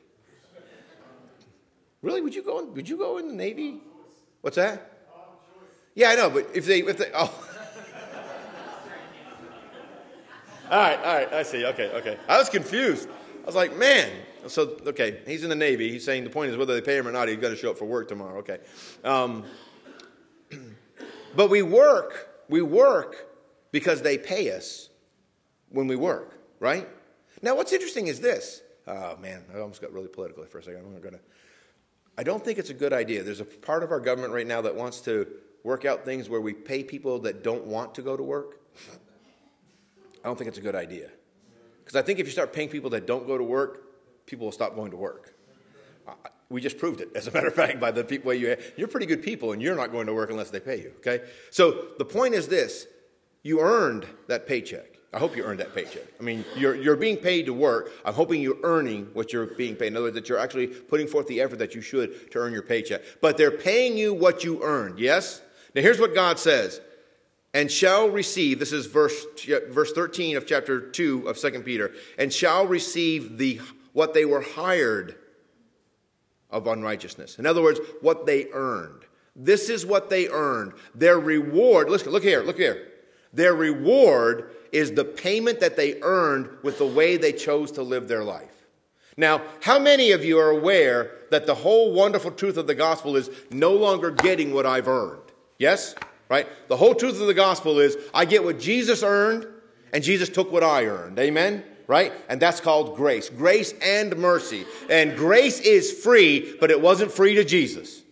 Really? 2.02 2.20
Would 2.20 2.34
you 2.34 2.42
go? 2.42 2.58
In, 2.58 2.74
would 2.74 2.86
you 2.86 2.98
go 2.98 3.16
in 3.16 3.28
the 3.28 3.34
Navy? 3.34 3.78
What's 4.42 4.56
that? 4.56 4.92
Yeah, 5.94 6.10
I 6.10 6.16
know, 6.16 6.28
but 6.28 6.50
if 6.52 6.66
they, 6.66 6.80
if 6.80 6.98
they, 6.98 7.10
oh. 7.14 7.20
all 10.70 10.78
right, 10.78 10.98
all 10.98 11.14
right, 11.14 11.32
I 11.32 11.42
see. 11.44 11.64
Okay, 11.64 11.90
okay. 11.92 12.18
I 12.28 12.36
was 12.36 12.50
confused 12.50 13.08
I 13.42 13.46
was 13.46 13.54
like, 13.54 13.74
man. 13.74 14.10
So, 14.46 14.76
okay, 14.86 15.20
he's 15.26 15.42
in 15.42 15.50
the 15.50 15.56
Navy. 15.56 15.90
He's 15.90 16.04
saying 16.04 16.24
the 16.24 16.30
point 16.30 16.50
is 16.50 16.56
whether 16.56 16.74
they 16.74 16.80
pay 16.80 16.96
him 16.96 17.08
or 17.08 17.12
not, 17.12 17.28
he's 17.28 17.38
got 17.38 17.50
to 17.50 17.56
show 17.56 17.70
up 17.70 17.78
for 17.78 17.84
work 17.84 18.08
tomorrow. 18.08 18.38
Okay. 18.38 18.58
Um, 19.04 19.44
but 21.36 21.50
we 21.50 21.62
work, 21.62 22.44
we 22.48 22.62
work 22.62 23.26
because 23.72 24.02
they 24.02 24.16
pay 24.16 24.52
us 24.52 24.88
when 25.70 25.86
we 25.86 25.96
work, 25.96 26.38
right? 26.60 26.88
Now, 27.42 27.56
what's 27.56 27.72
interesting 27.72 28.06
is 28.06 28.20
this. 28.20 28.62
Oh, 28.86 29.16
man, 29.18 29.44
I 29.54 29.58
almost 29.58 29.80
got 29.80 29.92
really 29.92 30.08
political 30.08 30.44
for 30.44 30.58
a 30.58 30.62
second. 30.62 30.80
I'm 30.80 30.92
not 30.92 31.02
to. 31.02 31.20
I 32.16 32.22
don't 32.22 32.44
think 32.44 32.58
it's 32.58 32.70
a 32.70 32.74
good 32.74 32.92
idea. 32.92 33.22
There's 33.22 33.40
a 33.40 33.44
part 33.44 33.82
of 33.82 33.92
our 33.92 34.00
government 34.00 34.32
right 34.32 34.46
now 34.46 34.62
that 34.62 34.74
wants 34.74 35.00
to 35.02 35.26
work 35.62 35.84
out 35.84 36.04
things 36.04 36.28
where 36.28 36.40
we 36.40 36.52
pay 36.52 36.82
people 36.82 37.18
that 37.20 37.44
don't 37.44 37.66
want 37.66 37.94
to 37.96 38.02
go 38.02 38.16
to 38.16 38.22
work. 38.22 38.60
I 40.24 40.26
don't 40.28 40.36
think 40.36 40.48
it's 40.48 40.58
a 40.58 40.62
good 40.62 40.74
idea. 40.74 41.10
Because 41.84 41.96
I 41.96 42.02
think 42.02 42.18
if 42.18 42.26
you 42.26 42.32
start 42.32 42.52
paying 42.52 42.68
people 42.68 42.90
that 42.90 43.06
don't 43.06 43.26
go 43.26 43.38
to 43.38 43.44
work, 43.44 43.87
people 44.28 44.44
will 44.44 44.52
stop 44.52 44.76
going 44.76 44.90
to 44.90 44.96
work. 44.96 45.34
We 46.50 46.60
just 46.60 46.78
proved 46.78 47.00
it, 47.00 47.10
as 47.14 47.26
a 47.26 47.32
matter 47.32 47.48
of 47.48 47.54
fact, 47.54 47.80
by 47.80 47.90
the 47.90 48.04
people 48.04 48.32
you. 48.32 48.56
You're 48.76 48.88
pretty 48.88 49.06
good 49.06 49.22
people, 49.22 49.52
and 49.52 49.60
you're 49.60 49.74
not 49.74 49.90
going 49.90 50.06
to 50.06 50.14
work 50.14 50.30
unless 50.30 50.50
they 50.50 50.60
pay 50.60 50.80
you, 50.80 50.92
okay? 50.98 51.22
So 51.50 51.88
the 51.98 52.04
point 52.04 52.34
is 52.34 52.48
this 52.48 52.86
you 53.42 53.60
earned 53.60 54.06
that 54.28 54.46
paycheck. 54.46 54.98
I 55.12 55.18
hope 55.18 55.36
you 55.36 55.42
earned 55.42 55.60
that 55.60 55.74
paycheck. 55.74 56.04
I 56.20 56.22
mean, 56.22 56.44
you're, 56.54 56.74
you're 56.74 56.96
being 56.96 57.16
paid 57.16 57.46
to 57.46 57.54
work. 57.54 57.90
I'm 58.04 58.12
hoping 58.12 58.42
you're 58.42 58.58
earning 58.62 59.08
what 59.14 59.32
you're 59.32 59.46
being 59.46 59.74
paid. 59.74 59.88
In 59.88 59.96
other 59.96 60.06
words, 60.06 60.14
that 60.16 60.28
you're 60.28 60.38
actually 60.38 60.66
putting 60.66 61.06
forth 61.06 61.26
the 61.28 61.40
effort 61.40 61.58
that 61.60 61.74
you 61.74 61.80
should 61.80 62.30
to 62.32 62.38
earn 62.38 62.52
your 62.52 62.62
paycheck. 62.62 63.00
But 63.22 63.38
they're 63.38 63.50
paying 63.50 63.96
you 63.96 64.12
what 64.12 64.44
you 64.44 64.62
earned, 64.62 64.98
yes? 64.98 65.40
Now, 65.74 65.80
here's 65.80 65.98
what 65.98 66.14
God 66.14 66.38
says 66.38 66.80
and 67.54 67.70
shall 67.70 68.08
receive, 68.08 68.58
this 68.58 68.72
is 68.72 68.86
verse, 68.86 69.24
verse 69.70 69.92
13 69.92 70.36
of 70.36 70.46
chapter 70.46 70.80
2 70.80 71.28
of 71.28 71.38
2 71.38 71.50
Peter, 71.62 71.92
and 72.18 72.32
shall 72.32 72.66
receive 72.66 73.38
the, 73.38 73.60
what 73.98 74.14
they 74.14 74.24
were 74.24 74.40
hired 74.40 75.16
of 76.50 76.68
unrighteousness. 76.68 77.40
In 77.40 77.46
other 77.46 77.60
words, 77.60 77.80
what 78.00 78.26
they 78.26 78.46
earned. 78.52 79.02
This 79.34 79.68
is 79.68 79.84
what 79.84 80.08
they 80.08 80.28
earned. 80.28 80.74
Their 80.94 81.18
reward, 81.18 81.90
listen, 81.90 82.12
look 82.12 82.22
here, 82.22 82.44
look 82.44 82.58
here. 82.58 82.92
Their 83.32 83.56
reward 83.56 84.52
is 84.70 84.92
the 84.92 85.04
payment 85.04 85.58
that 85.58 85.76
they 85.76 86.00
earned 86.00 86.48
with 86.62 86.78
the 86.78 86.86
way 86.86 87.16
they 87.16 87.32
chose 87.32 87.72
to 87.72 87.82
live 87.82 88.06
their 88.06 88.22
life. 88.22 88.68
Now, 89.16 89.42
how 89.62 89.80
many 89.80 90.12
of 90.12 90.24
you 90.24 90.38
are 90.38 90.50
aware 90.50 91.10
that 91.32 91.46
the 91.46 91.56
whole 91.56 91.92
wonderful 91.92 92.30
truth 92.30 92.56
of 92.56 92.68
the 92.68 92.76
gospel 92.76 93.16
is 93.16 93.28
no 93.50 93.72
longer 93.72 94.12
getting 94.12 94.54
what 94.54 94.64
I've 94.64 94.86
earned? 94.86 95.32
Yes? 95.58 95.96
Right? 96.28 96.46
The 96.68 96.76
whole 96.76 96.94
truth 96.94 97.20
of 97.20 97.26
the 97.26 97.34
gospel 97.34 97.80
is 97.80 97.96
I 98.14 98.26
get 98.26 98.44
what 98.44 98.60
Jesus 98.60 99.02
earned 99.02 99.44
and 99.92 100.04
Jesus 100.04 100.28
took 100.28 100.52
what 100.52 100.62
I 100.62 100.84
earned. 100.84 101.18
Amen? 101.18 101.64
Right? 101.88 102.12
And 102.28 102.38
that's 102.38 102.60
called 102.60 102.96
grace. 102.96 103.30
Grace 103.30 103.72
and 103.82 104.16
mercy. 104.18 104.66
And 104.90 105.16
grace 105.16 105.58
is 105.58 105.90
free, 105.90 106.54
but 106.60 106.70
it 106.70 106.80
wasn't 106.80 107.10
free 107.10 107.34
to 107.36 107.44
Jesus. 107.44 108.02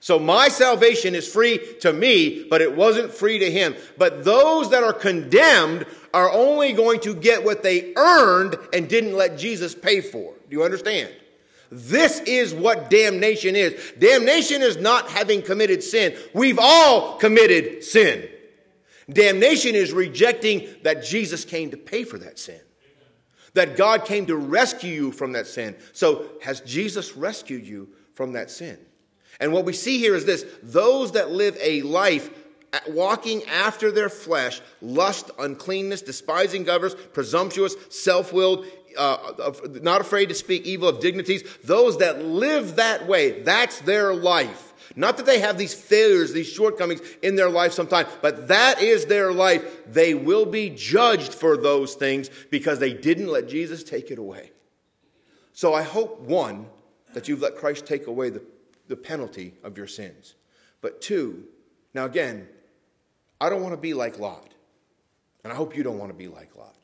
So 0.00 0.18
my 0.18 0.48
salvation 0.48 1.14
is 1.14 1.32
free 1.32 1.60
to 1.82 1.92
me, 1.92 2.44
but 2.50 2.60
it 2.60 2.74
wasn't 2.74 3.12
free 3.12 3.38
to 3.38 3.50
him. 3.50 3.76
But 3.98 4.24
those 4.24 4.70
that 4.70 4.82
are 4.82 4.94
condemned 4.94 5.86
are 6.12 6.28
only 6.30 6.72
going 6.72 7.00
to 7.00 7.14
get 7.14 7.44
what 7.44 7.62
they 7.62 7.92
earned 7.94 8.56
and 8.72 8.88
didn't 8.88 9.14
let 9.14 9.38
Jesus 9.38 9.74
pay 9.74 10.00
for. 10.00 10.34
Do 10.48 10.56
you 10.56 10.64
understand? 10.64 11.14
This 11.70 12.18
is 12.20 12.54
what 12.54 12.90
damnation 12.90 13.56
is. 13.56 13.92
Damnation 13.98 14.62
is 14.62 14.78
not 14.78 15.08
having 15.10 15.42
committed 15.42 15.82
sin. 15.82 16.16
We've 16.34 16.58
all 16.58 17.18
committed 17.18 17.84
sin. 17.84 18.28
Damnation 19.08 19.74
is 19.74 19.92
rejecting 19.92 20.66
that 20.82 21.04
Jesus 21.04 21.44
came 21.44 21.70
to 21.70 21.76
pay 21.76 22.04
for 22.04 22.18
that 22.18 22.38
sin. 22.38 22.60
That 23.54 23.76
God 23.76 24.04
came 24.04 24.26
to 24.26 24.36
rescue 24.36 24.92
you 24.92 25.12
from 25.12 25.32
that 25.32 25.46
sin. 25.46 25.76
So, 25.92 26.26
has 26.42 26.60
Jesus 26.60 27.16
rescued 27.16 27.66
you 27.66 27.88
from 28.14 28.32
that 28.32 28.50
sin? 28.50 28.78
And 29.40 29.52
what 29.52 29.64
we 29.64 29.72
see 29.72 29.98
here 29.98 30.14
is 30.14 30.24
this 30.24 30.44
those 30.62 31.12
that 31.12 31.30
live 31.30 31.56
a 31.60 31.82
life 31.82 32.30
walking 32.88 33.44
after 33.44 33.90
their 33.90 34.08
flesh, 34.08 34.60
lust, 34.80 35.30
uncleanness, 35.38 36.02
despising 36.02 36.64
governors, 36.64 36.94
presumptuous, 37.12 37.74
self 37.90 38.32
willed, 38.32 38.66
uh, 38.96 39.52
not 39.82 40.00
afraid 40.00 40.28
to 40.28 40.34
speak 40.34 40.64
evil 40.64 40.88
of 40.88 41.00
dignities, 41.00 41.42
those 41.64 41.98
that 41.98 42.24
live 42.24 42.76
that 42.76 43.06
way, 43.06 43.42
that's 43.42 43.80
their 43.80 44.14
life. 44.14 44.71
Not 44.94 45.16
that 45.16 45.26
they 45.26 45.40
have 45.40 45.58
these 45.58 45.74
failures, 45.74 46.32
these 46.32 46.48
shortcomings 46.48 47.00
in 47.22 47.36
their 47.36 47.48
life 47.48 47.72
sometimes, 47.72 48.08
but 48.20 48.48
that 48.48 48.82
is 48.82 49.06
their 49.06 49.32
life. 49.32 49.86
They 49.86 50.14
will 50.14 50.46
be 50.46 50.70
judged 50.70 51.32
for 51.32 51.56
those 51.56 51.94
things 51.94 52.30
because 52.50 52.78
they 52.78 52.92
didn't 52.92 53.28
let 53.28 53.48
Jesus 53.48 53.82
take 53.82 54.10
it 54.10 54.18
away. 54.18 54.50
So 55.52 55.74
I 55.74 55.82
hope, 55.82 56.20
one, 56.20 56.66
that 57.14 57.28
you've 57.28 57.40
let 57.40 57.56
Christ 57.56 57.86
take 57.86 58.06
away 58.06 58.30
the, 58.30 58.42
the 58.88 58.96
penalty 58.96 59.54
of 59.62 59.76
your 59.76 59.86
sins. 59.86 60.34
But 60.80 61.00
two, 61.00 61.44
now 61.94 62.04
again, 62.04 62.48
I 63.40 63.48
don't 63.48 63.62
want 63.62 63.74
to 63.74 63.80
be 63.80 63.94
like 63.94 64.18
Lot. 64.18 64.48
And 65.44 65.52
I 65.52 65.56
hope 65.56 65.76
you 65.76 65.82
don't 65.82 65.98
want 65.98 66.10
to 66.10 66.16
be 66.16 66.28
like 66.28 66.54
Lot. 66.56 66.76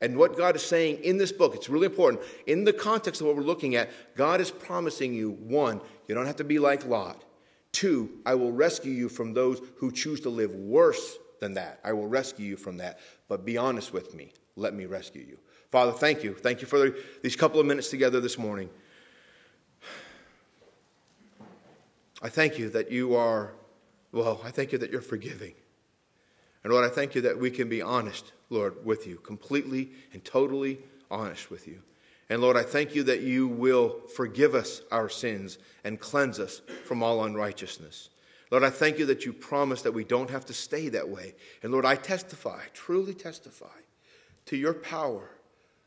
And 0.00 0.16
what 0.16 0.36
God 0.36 0.56
is 0.56 0.62
saying 0.62 1.02
in 1.02 1.16
this 1.16 1.32
book, 1.32 1.54
it's 1.54 1.68
really 1.68 1.86
important. 1.86 2.22
In 2.46 2.64
the 2.64 2.72
context 2.72 3.20
of 3.20 3.26
what 3.26 3.36
we're 3.36 3.42
looking 3.42 3.76
at, 3.76 3.90
God 4.14 4.40
is 4.40 4.50
promising 4.50 5.14
you 5.14 5.30
one, 5.30 5.80
you 6.06 6.14
don't 6.14 6.26
have 6.26 6.36
to 6.36 6.44
be 6.44 6.58
like 6.58 6.84
Lot. 6.86 7.24
Two, 7.72 8.10
I 8.24 8.34
will 8.34 8.52
rescue 8.52 8.92
you 8.92 9.08
from 9.08 9.32
those 9.34 9.60
who 9.76 9.90
choose 9.90 10.20
to 10.20 10.30
live 10.30 10.54
worse 10.54 11.16
than 11.40 11.54
that. 11.54 11.80
I 11.84 11.92
will 11.92 12.06
rescue 12.06 12.46
you 12.46 12.56
from 12.56 12.78
that. 12.78 13.00
But 13.28 13.44
be 13.44 13.56
honest 13.56 13.92
with 13.92 14.14
me. 14.14 14.32
Let 14.54 14.74
me 14.74 14.86
rescue 14.86 15.24
you. 15.26 15.38
Father, 15.70 15.92
thank 15.92 16.22
you. 16.22 16.34
Thank 16.34 16.60
you 16.60 16.66
for 16.66 16.94
these 17.22 17.36
couple 17.36 17.60
of 17.60 17.66
minutes 17.66 17.90
together 17.90 18.20
this 18.20 18.38
morning. 18.38 18.70
I 22.22 22.30
thank 22.30 22.58
you 22.58 22.70
that 22.70 22.90
you 22.90 23.14
are 23.14 23.52
well, 24.12 24.40
I 24.44 24.50
thank 24.50 24.72
you 24.72 24.78
that 24.78 24.90
you're 24.90 25.02
forgiving. 25.02 25.52
And 26.66 26.72
Lord, 26.72 26.84
I 26.84 26.92
thank 26.92 27.14
you 27.14 27.20
that 27.20 27.38
we 27.38 27.52
can 27.52 27.68
be 27.68 27.80
honest, 27.80 28.32
Lord, 28.50 28.84
with 28.84 29.06
you, 29.06 29.18
completely 29.18 29.88
and 30.12 30.24
totally 30.24 30.78
honest 31.12 31.48
with 31.48 31.68
you. 31.68 31.80
And 32.28 32.42
Lord, 32.42 32.56
I 32.56 32.64
thank 32.64 32.92
you 32.92 33.04
that 33.04 33.20
you 33.20 33.46
will 33.46 34.00
forgive 34.16 34.56
us 34.56 34.82
our 34.90 35.08
sins 35.08 35.58
and 35.84 36.00
cleanse 36.00 36.40
us 36.40 36.62
from 36.84 37.04
all 37.04 37.22
unrighteousness. 37.22 38.08
Lord, 38.50 38.64
I 38.64 38.70
thank 38.70 38.98
you 38.98 39.06
that 39.06 39.24
you 39.24 39.32
promise 39.32 39.82
that 39.82 39.92
we 39.92 40.02
don't 40.02 40.28
have 40.28 40.44
to 40.46 40.52
stay 40.52 40.88
that 40.88 41.08
way. 41.08 41.36
And 41.62 41.70
Lord, 41.70 41.84
I 41.84 41.94
testify, 41.94 42.62
truly 42.74 43.14
testify 43.14 43.66
to 44.46 44.56
your 44.56 44.74
power 44.74 45.30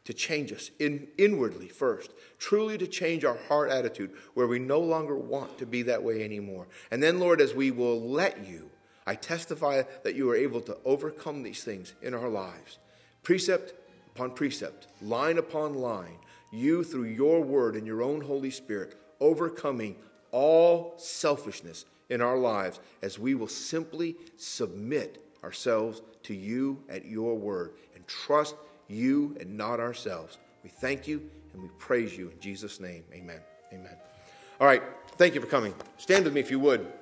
to 0.06 0.14
change 0.14 0.54
us 0.54 0.72
in, 0.80 1.10
inwardly 1.18 1.68
first, 1.68 2.14
truly 2.38 2.78
to 2.78 2.88
change 2.88 3.26
our 3.26 3.38
heart 3.50 3.70
attitude 3.70 4.12
where 4.34 4.48
we 4.48 4.60
no 4.60 4.80
longer 4.80 5.18
want 5.18 5.58
to 5.58 5.66
be 5.66 5.82
that 5.82 6.02
way 6.02 6.24
anymore. 6.24 6.70
And 6.90 7.04
then, 7.04 7.20
Lord, 7.20 7.42
as 7.42 7.54
we 7.54 7.70
will 7.70 8.00
let 8.00 8.48
you, 8.48 8.72
I 9.10 9.16
testify 9.16 9.82
that 10.04 10.14
you 10.14 10.30
are 10.30 10.36
able 10.36 10.62
to 10.62 10.78
overcome 10.86 11.42
these 11.42 11.64
things 11.64 11.96
in 12.04 12.14
our 12.14 12.30
lives, 12.30 12.78
precept 13.24 13.74
upon 14.14 14.34
precept, 14.34 14.86
line 15.02 15.40
upon 15.40 15.74
line, 15.74 16.20
you 16.52 16.84
through 16.84 17.06
your 17.06 17.42
word 17.42 17.76
and 17.76 17.88
your 17.88 18.04
own 18.04 18.22
Holy 18.22 18.52
Spirit, 18.52 18.94
overcoming 19.20 19.96
all 20.30 20.94
selfishness 20.98 21.86
in 22.10 22.22
our 22.22 22.38
lives 22.38 22.82
as 23.02 23.18
we 23.18 23.34
will 23.34 23.48
simply 23.48 24.16
submit 24.38 25.24
ourselves 25.44 26.04
to 26.22 26.36
you 26.36 26.78
at 26.88 27.06
your 27.06 27.36
word 27.36 27.72
and 27.96 28.06
trust 28.06 28.54
you 28.88 29.36
and 29.40 29.58
not 29.58 29.80
ourselves. 29.80 30.38
We 30.64 30.70
thank 30.70 31.08
you 31.08 31.28
and 31.54 31.64
we 31.64 31.70
praise 31.80 32.16
you 32.16 32.30
in 32.30 32.40
Jesus' 32.40 32.80
name. 32.80 33.04
Amen. 33.12 33.40
Amen. 33.74 33.98
All 34.62 34.68
right. 34.68 34.84
Thank 35.18 35.34
you 35.34 35.42
for 35.42 35.48
coming. 35.48 35.74
Stand 35.98 36.26
with 36.26 36.34
me 36.36 36.42
if 36.42 36.52
you 36.52 36.60
would. 36.60 36.94